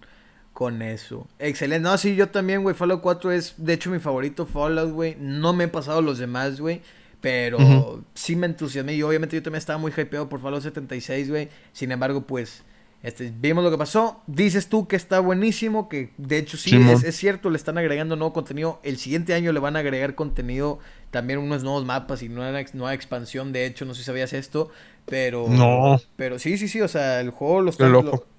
[0.55, 1.27] con eso.
[1.37, 1.83] Excelente.
[1.83, 2.73] No, sí, yo también, güey.
[2.73, 5.17] Fallout 4 es, de hecho, mi favorito Fallout, güey.
[5.19, 6.81] No me he pasado los demás, güey.
[7.19, 8.93] Pero sí me entusiasmé.
[8.93, 11.49] Y obviamente yo también estaba muy hypeado por Fallout 76, güey.
[11.73, 12.63] Sin embargo, pues
[13.03, 14.23] este, vimos lo que pasó.
[14.27, 18.31] Dices tú que está buenísimo, que de hecho sí, es, cierto, le están agregando nuevo
[18.31, 18.79] contenido.
[18.81, 20.79] El siguiente año le van a agregar contenido,
[21.11, 23.51] también unos nuevos mapas y nueva, nueva expansión.
[23.51, 24.71] De hecho, no sé si sabías esto,
[25.05, 25.47] pero...
[25.49, 25.99] No.
[26.15, 27.93] Pero sí, sí, sí, o sea, el juego lo, están,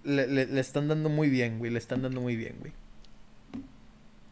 [0.04, 2.72] le, le, están dando muy bien, güey, le están dando muy bien, güey.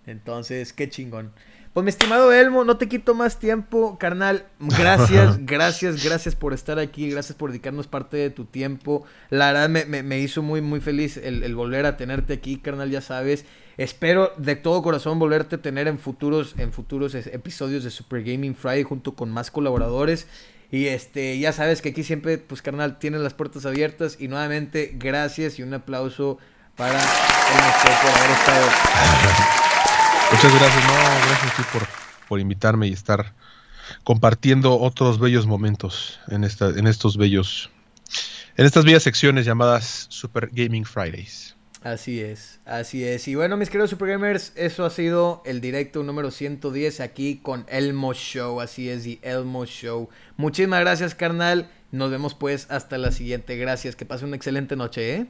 [0.07, 1.33] Entonces, qué chingón.
[1.75, 4.47] Pues mi estimado Elmo, no te quito más tiempo, carnal.
[4.61, 9.05] Gracias, gracias, gracias por estar aquí, gracias por dedicarnos parte de tu tiempo.
[9.29, 13.45] La verdad me, hizo muy, muy feliz el, volver a tenerte aquí, carnal, ya sabes.
[13.77, 18.55] Espero de todo corazón volverte a tener en futuros, en futuros episodios de Super Gaming
[18.55, 20.29] Friday junto con más colaboradores.
[20.75, 24.17] Y este, ya sabes que aquí siempre, pues carnal, tienes las puertas abiertas.
[24.19, 26.39] Y nuevamente, gracias y un aplauso
[26.75, 27.07] para el
[28.03, 28.67] por haber estado.
[30.33, 30.95] Muchas gracias, no,
[31.29, 31.87] gracias por,
[32.29, 33.35] por invitarme y estar
[34.03, 37.71] compartiendo otros bellos momentos en esta, en estos bellos,
[38.57, 41.54] en estas bellas secciones llamadas Super Gaming Fridays.
[41.85, 43.29] Así es, así es.
[43.29, 47.67] Y bueno, mis queridos Super Gamers, eso ha sido el directo número 110 aquí con
[47.69, 48.63] Elmo Show.
[48.63, 50.09] Así es, The Elmo Show.
[50.39, 51.71] Muchísimas gracias, carnal.
[51.93, 53.59] Nos vemos pues hasta la siguiente.
[53.59, 53.97] Gracias.
[53.97, 55.27] Que pase una excelente noche, ¿eh?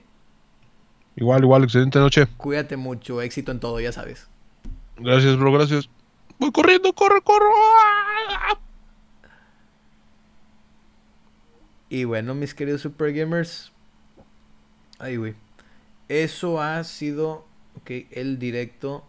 [1.16, 2.28] Igual, igual, excelente noche.
[2.36, 4.28] Cuídate mucho, éxito en todo, ya sabes.
[4.96, 5.90] Gracias, bro, gracias.
[6.38, 7.46] Voy corriendo, corre, corre.
[11.88, 13.72] Y bueno, mis queridos super gamers.
[15.00, 15.34] Ahí, güey.
[16.08, 17.46] Eso ha sido,
[17.80, 19.04] ok, el directo.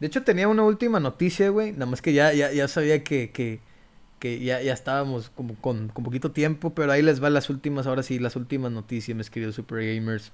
[0.00, 1.72] De hecho, tenía una última noticia, güey.
[1.72, 3.60] Nada más que ya, ya, ya sabía que, que,
[4.18, 6.74] que ya, ya estábamos como con, con poquito tiempo.
[6.74, 10.32] Pero ahí les van las últimas, ahora sí, las últimas noticias, mis queridos super gamers.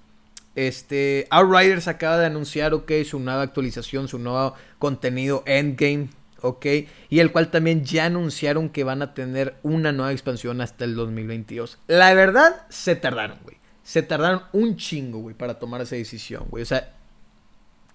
[0.54, 6.10] Este, Outriders acaba de anunciar, ok, su nueva actualización, su nuevo contenido Endgame,
[6.42, 6.66] ok,
[7.08, 10.94] y el cual también ya anunciaron que van a tener una nueva expansión hasta el
[10.94, 11.78] 2022.
[11.88, 13.56] La verdad, se tardaron, güey.
[13.84, 16.62] Se tardaron un chingo, güey, para tomar esa decisión, güey.
[16.62, 16.92] O sea,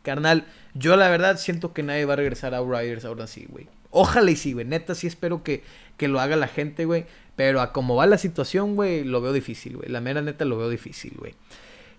[0.03, 3.67] carnal, yo la verdad siento que nadie va a regresar a Outriders ahora sí, güey.
[3.91, 4.65] Ojalá y sí, güey.
[4.65, 5.63] Neta, sí espero que,
[5.97, 7.05] que lo haga la gente, güey.
[7.35, 9.89] Pero a cómo va la situación, güey, lo veo difícil, güey.
[9.89, 11.33] La mera neta lo veo difícil, güey.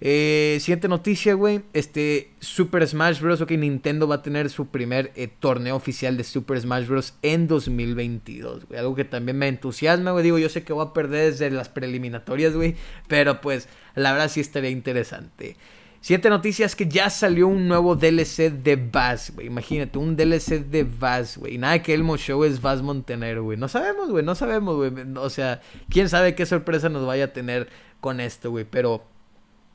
[0.02, 1.62] Eh, siguiente noticia, güey.
[1.72, 3.40] Este Super Smash Bros.
[3.40, 7.14] Ok, Nintendo va a tener su primer eh, torneo oficial de Super Smash Bros.
[7.22, 8.80] en 2022, güey.
[8.80, 10.24] Algo que también me entusiasma, güey.
[10.24, 12.76] Digo, yo sé que voy a perder desde las preliminatorias, güey.
[13.08, 15.56] Pero pues, la verdad sí estaría interesante.
[16.00, 19.48] Siguiente noticia es que ya salió un nuevo DLC de Bass, güey.
[19.48, 21.58] Imagínate, un DLC de Bass, güey.
[21.58, 23.58] Nada que Elmo Show es Bass Montenegro, güey.
[23.58, 24.92] No sabemos, güey, no sabemos, güey.
[25.16, 25.60] O sea,
[25.90, 27.68] quién sabe qué sorpresa nos vaya a tener
[28.00, 28.64] con esto, güey.
[28.64, 29.04] Pero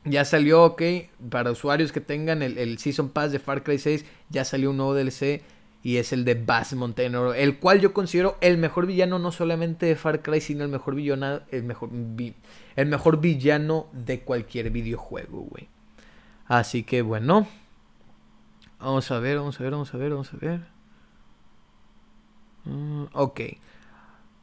[0.06, 0.82] ya salió, ok,
[1.30, 4.94] para usuarios que tengan el, Season Pass de Far Cry 6, ya salió un nuevo
[4.94, 5.42] DLC
[5.84, 9.86] y es el de Bass Montano, el cual yo considero el mejor villano no solamente
[9.86, 11.90] de Far Cry, sino el mejor villano, el mejor,
[12.76, 15.68] el mejor villano de cualquier videojuego, güey.
[16.48, 17.48] Así que bueno,
[18.80, 20.62] vamos a ver, vamos a ver, vamos a ver, vamos a ver.
[22.66, 23.42] Mm, ok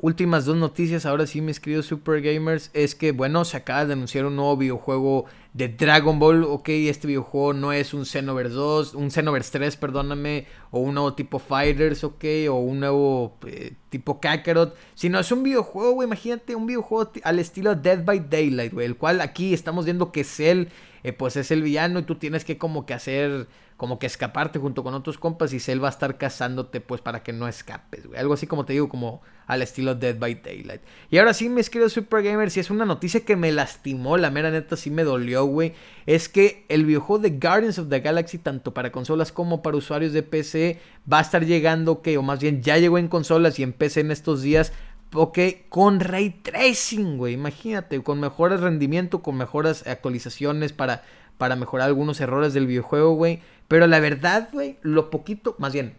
[0.03, 3.95] últimas dos noticias, ahora sí, mis queridos Super Gamers, es que, bueno, se acaba de
[3.95, 8.95] anunciar un nuevo videojuego de Dragon Ball, ok, este videojuego no es un Xenoverse 2,
[8.95, 14.19] un Xenoverse 3, perdóname, o un nuevo tipo Fighters, ok, o un nuevo eh, tipo
[14.19, 18.87] Kakarot, sino es un videojuego, güey, imagínate, un videojuego al estilo Dead by Daylight, güey,
[18.87, 20.69] el cual aquí estamos viendo que Cell,
[21.05, 23.49] eh, pues es el villano y tú tienes que como que hacer
[23.83, 27.25] como que escaparte junto con otros compas y Cell va a estar cazándote pues para
[27.25, 28.21] que no escapes, güey.
[28.21, 30.83] Algo así como te digo, como al estilo Dead by Daylight.
[31.11, 34.31] Y ahora sí, mis queridos Super Gamers, si es una noticia que me lastimó, la
[34.31, 35.75] mera neta sí me dolió, güey.
[36.07, 40.13] Es que el videojuego de Guardians of the Galaxy, tanto para consolas como para usuarios
[40.13, 40.79] de PC,
[41.13, 44.01] va a estar llegando, que, o más bien ya llegó en consolas y en PC
[44.01, 44.73] en estos días.
[45.15, 47.35] Ok, con ray tracing, güey.
[47.35, 51.03] Imagínate, con mejores rendimiento, con mejoras actualizaciones para,
[51.37, 53.41] para mejorar algunos errores del videojuego, güey.
[53.69, 55.95] Pero la verdad, güey, lo poquito, más bien,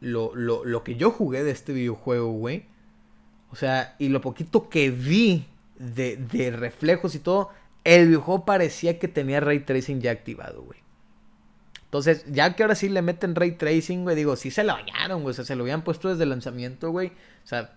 [0.00, 2.66] lo, lo, lo que yo jugué de este videojuego, güey.
[3.50, 5.46] O sea, y lo poquito que vi
[5.78, 7.50] de, de reflejos y todo,
[7.84, 10.80] el videojuego parecía que tenía ray tracing ya activado, güey.
[11.84, 15.22] Entonces, ya que ahora sí le meten ray tracing, güey, digo, sí se lo bañaron,
[15.22, 15.30] güey.
[15.30, 17.12] O sea, se lo habían puesto desde el lanzamiento, güey.
[17.44, 17.76] O sea,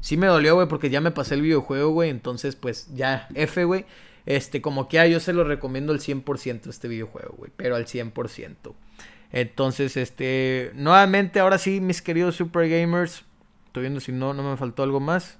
[0.00, 2.10] sí me dolió, güey, porque ya me pasé el videojuego, güey.
[2.10, 3.84] Entonces, pues ya, F, güey.
[4.26, 8.74] Este, como que yo se lo recomiendo al 100% este videojuego, güey, pero al 100%.
[9.32, 13.24] Entonces, este, nuevamente, ahora sí, mis queridos Super Gamers,
[13.66, 15.38] estoy viendo si no, no me faltó algo más.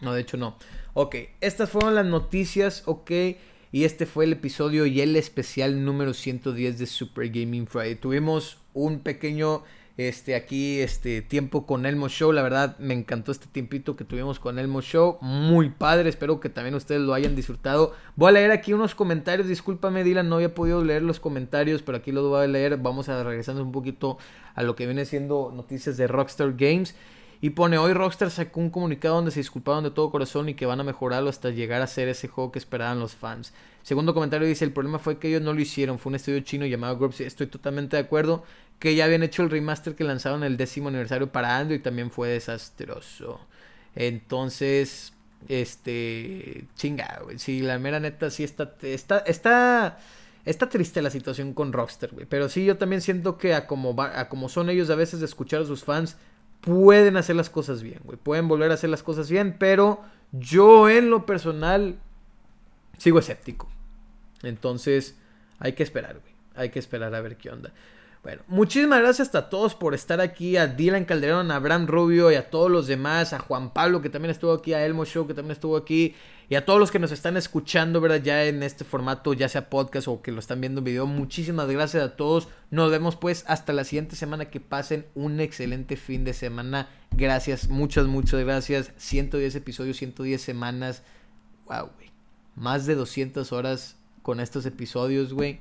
[0.00, 0.56] No, de hecho no.
[0.92, 3.10] Ok, estas fueron las noticias, ok.
[3.72, 7.96] Y este fue el episodio y el especial número 110 de Super Gaming Friday.
[7.96, 9.64] Tuvimos un pequeño
[9.96, 12.32] este, aquí, este, tiempo con Elmo Show.
[12.32, 15.18] La verdad, me encantó este tiempito que tuvimos con Elmo Show.
[15.20, 17.94] Muy padre, espero que también ustedes lo hayan disfrutado.
[18.16, 19.46] Voy a leer aquí unos comentarios.
[19.46, 22.76] Discúlpame, Dylan, no había podido leer los comentarios, pero aquí los voy a leer.
[22.78, 24.18] Vamos a regresando un poquito
[24.54, 26.96] a lo que viene siendo noticias de Rockstar Games.
[27.40, 30.66] Y pone, hoy Rockstar sacó un comunicado donde se disculparon de todo corazón y que
[30.66, 33.52] van a mejorarlo hasta llegar a ser ese juego que esperaban los fans.
[33.82, 36.64] Segundo comentario dice, el problema fue que ellos no lo hicieron, fue un estudio chino
[36.64, 37.20] llamado Groups.
[37.20, 38.44] Estoy totalmente de acuerdo
[38.78, 42.28] que ya habían hecho el remaster que lanzaron el décimo aniversario para Android también fue
[42.28, 43.40] desastroso.
[43.94, 45.12] Entonces,
[45.48, 47.38] este, chinga, güey.
[47.38, 49.98] Sí, la mera neta sí está, está, está,
[50.44, 52.26] está triste la situación con Rockstar, güey.
[52.26, 55.26] Pero sí, yo también siento que a como, a como son ellos a veces de
[55.26, 56.16] escuchar a sus fans,
[56.64, 58.18] pueden hacer las cosas bien, güey.
[58.18, 60.00] Pueden volver a hacer las cosas bien, pero
[60.32, 61.98] yo en lo personal
[62.98, 63.70] sigo escéptico.
[64.42, 65.16] Entonces,
[65.58, 66.34] hay que esperar, güey.
[66.56, 67.72] Hay que esperar a ver qué onda.
[68.24, 72.34] Bueno, muchísimas gracias a todos por estar aquí, a Dylan Calderón, a Abraham Rubio y
[72.34, 75.34] a todos los demás, a Juan Pablo que también estuvo aquí, a Elmo Show que
[75.34, 76.14] también estuvo aquí
[76.48, 78.22] y a todos los que nos están escuchando, ¿verdad?
[78.22, 81.06] Ya en este formato, ya sea podcast o que lo están viendo en video.
[81.06, 82.48] Muchísimas gracias a todos.
[82.70, 84.46] Nos vemos pues hasta la siguiente semana.
[84.46, 86.88] Que pasen un excelente fin de semana.
[87.12, 88.92] Gracias, muchas, muchas gracias.
[88.98, 91.02] 110 episodios, 110 semanas.
[91.66, 92.10] Wow, güey.
[92.56, 95.60] Más de 200 horas con estos episodios, güey.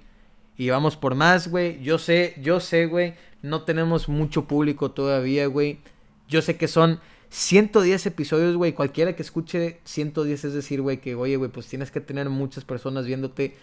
[0.58, 1.82] Y vamos por más, güey.
[1.82, 3.16] Yo sé, yo sé, güey.
[3.42, 5.80] No tenemos mucho público todavía, güey.
[6.28, 7.00] Yo sé que son
[7.30, 8.74] 110 episodios, güey.
[8.74, 12.66] Cualquiera que escuche 110 es decir, güey, que, oye, güey, pues tienes que tener muchas
[12.66, 13.58] personas viéndote.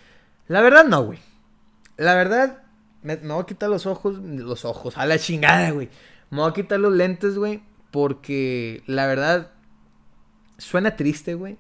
[0.49, 1.19] La verdad, no, güey.
[1.97, 2.63] La verdad,
[3.03, 5.89] me, me, voy a quitar los ojos, los ojos, a la chingada, güey.
[6.31, 7.63] Me voy a quitar los lentes, güey.
[7.93, 9.53] Porque la verdad,
[10.59, 11.57] suena triste, güey.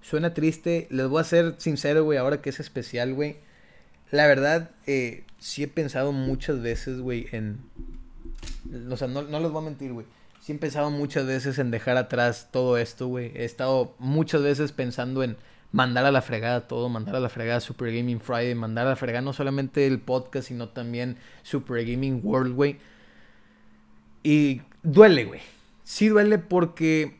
[0.00, 0.88] Suena triste.
[0.90, 3.36] Les voy a ser sincero, güey, ahora que es especial, güey
[4.10, 7.60] la verdad, eh, sí he pensado muchas veces, güey, en...
[8.90, 10.06] O sea, no, no les voy a mentir, güey.
[10.40, 13.32] Sí he pensado muchas veces en dejar atrás todo esto, güey.
[13.34, 15.36] He estado muchas veces pensando en
[15.72, 18.96] mandar a la fregada todo, mandar a la fregada Super Gaming Friday, mandar a la
[18.96, 22.78] fregada no solamente el podcast, sino también Super Gaming World, güey.
[24.22, 25.40] Y duele, güey.
[25.84, 27.18] Sí duele porque...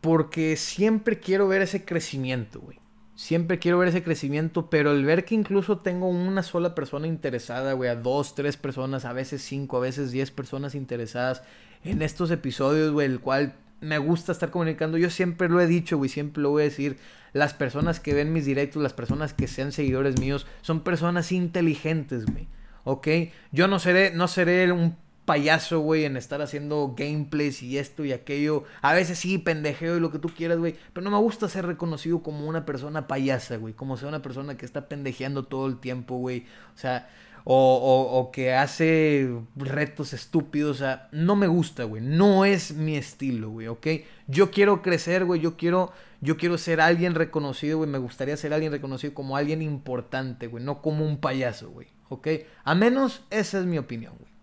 [0.00, 2.78] Porque siempre quiero ver ese crecimiento, güey.
[3.16, 7.72] Siempre quiero ver ese crecimiento, pero el ver que incluso tengo una sola persona interesada,
[7.72, 11.42] güey, a dos, tres personas, a veces cinco, a veces diez personas interesadas
[11.82, 14.98] en estos episodios, güey, el cual me gusta estar comunicando.
[14.98, 16.98] Yo siempre lo he dicho, güey, siempre lo voy a decir.
[17.32, 22.26] Las personas que ven mis directos, las personas que sean seguidores míos, son personas inteligentes,
[22.26, 22.48] güey.
[22.84, 23.08] ¿Ok?
[23.50, 24.96] Yo no seré, no seré un
[25.26, 28.64] payaso, güey, en estar haciendo gameplays y esto y aquello.
[28.80, 30.76] A veces sí, pendejeo y lo que tú quieras, güey.
[30.94, 33.74] Pero no me gusta ser reconocido como una persona payasa, güey.
[33.74, 36.46] Como ser una persona que está pendejeando todo el tiempo, güey.
[36.74, 37.10] O sea,
[37.44, 40.76] o, o, que hace retos estúpidos.
[40.76, 42.02] O sea, no me gusta, güey.
[42.02, 43.86] No es mi estilo, güey, ¿ok?
[44.28, 45.40] Yo quiero crecer, güey.
[45.40, 47.90] Yo quiero, yo quiero ser alguien reconocido, güey.
[47.90, 50.64] Me gustaría ser alguien reconocido como alguien importante, güey.
[50.64, 52.28] No como un payaso, güey, ¿ok?
[52.64, 54.35] A menos esa es mi opinión, güey.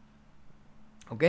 [1.13, 1.23] ¿Ok?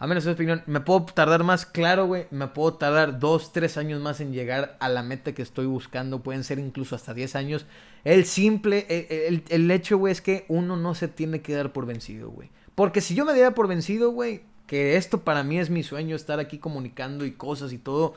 [0.00, 0.62] A menos esa opinión.
[0.66, 2.26] Me puedo tardar más, claro, güey.
[2.30, 6.22] Me puedo tardar dos, tres años más en llegar a la meta que estoy buscando.
[6.22, 7.66] Pueden ser incluso hasta 10 años.
[8.04, 11.86] El simple, el, el, hecho, güey, es que uno no se tiene que dar por
[11.86, 12.50] vencido, güey.
[12.74, 16.14] Porque si yo me diera por vencido, güey, que esto para mí es mi sueño,
[16.14, 18.14] estar aquí comunicando y cosas y todo,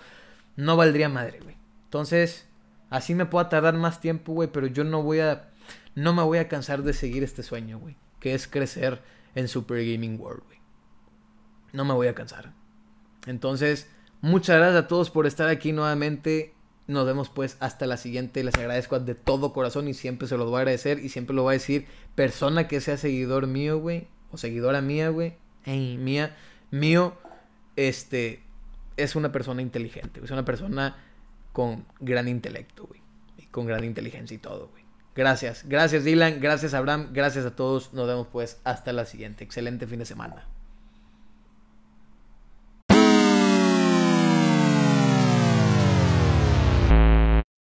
[0.55, 1.55] no valdría madre, güey.
[1.85, 2.47] Entonces,
[2.91, 5.49] así me puedo tardar más tiempo, güey, pero yo no voy a,
[5.95, 7.95] no me voy a cansar de seguir este sueño, güey.
[8.19, 9.01] Que es crecer
[9.33, 10.60] en Super Gaming World, güey
[11.73, 12.53] no me voy a cansar.
[13.27, 13.87] Entonces,
[14.21, 16.53] muchas gracias a todos por estar aquí nuevamente.
[16.87, 18.43] Nos vemos pues hasta la siguiente.
[18.43, 21.43] Les agradezco de todo corazón y siempre se los voy a agradecer y siempre lo
[21.43, 21.87] voy a decir.
[22.15, 25.35] Persona que sea seguidor mío, güey, o seguidora mía, güey,
[25.65, 26.35] mía,
[26.71, 27.17] mío,
[27.75, 28.43] este,
[28.97, 30.97] es una persona inteligente, es una persona
[31.53, 33.01] con gran intelecto, güey,
[33.37, 34.81] y con gran inteligencia y todo, güey.
[35.13, 37.93] Gracias, gracias Dylan, gracias Abraham, gracias a todos.
[37.93, 39.43] Nos vemos pues hasta la siguiente.
[39.43, 40.45] Excelente fin de semana.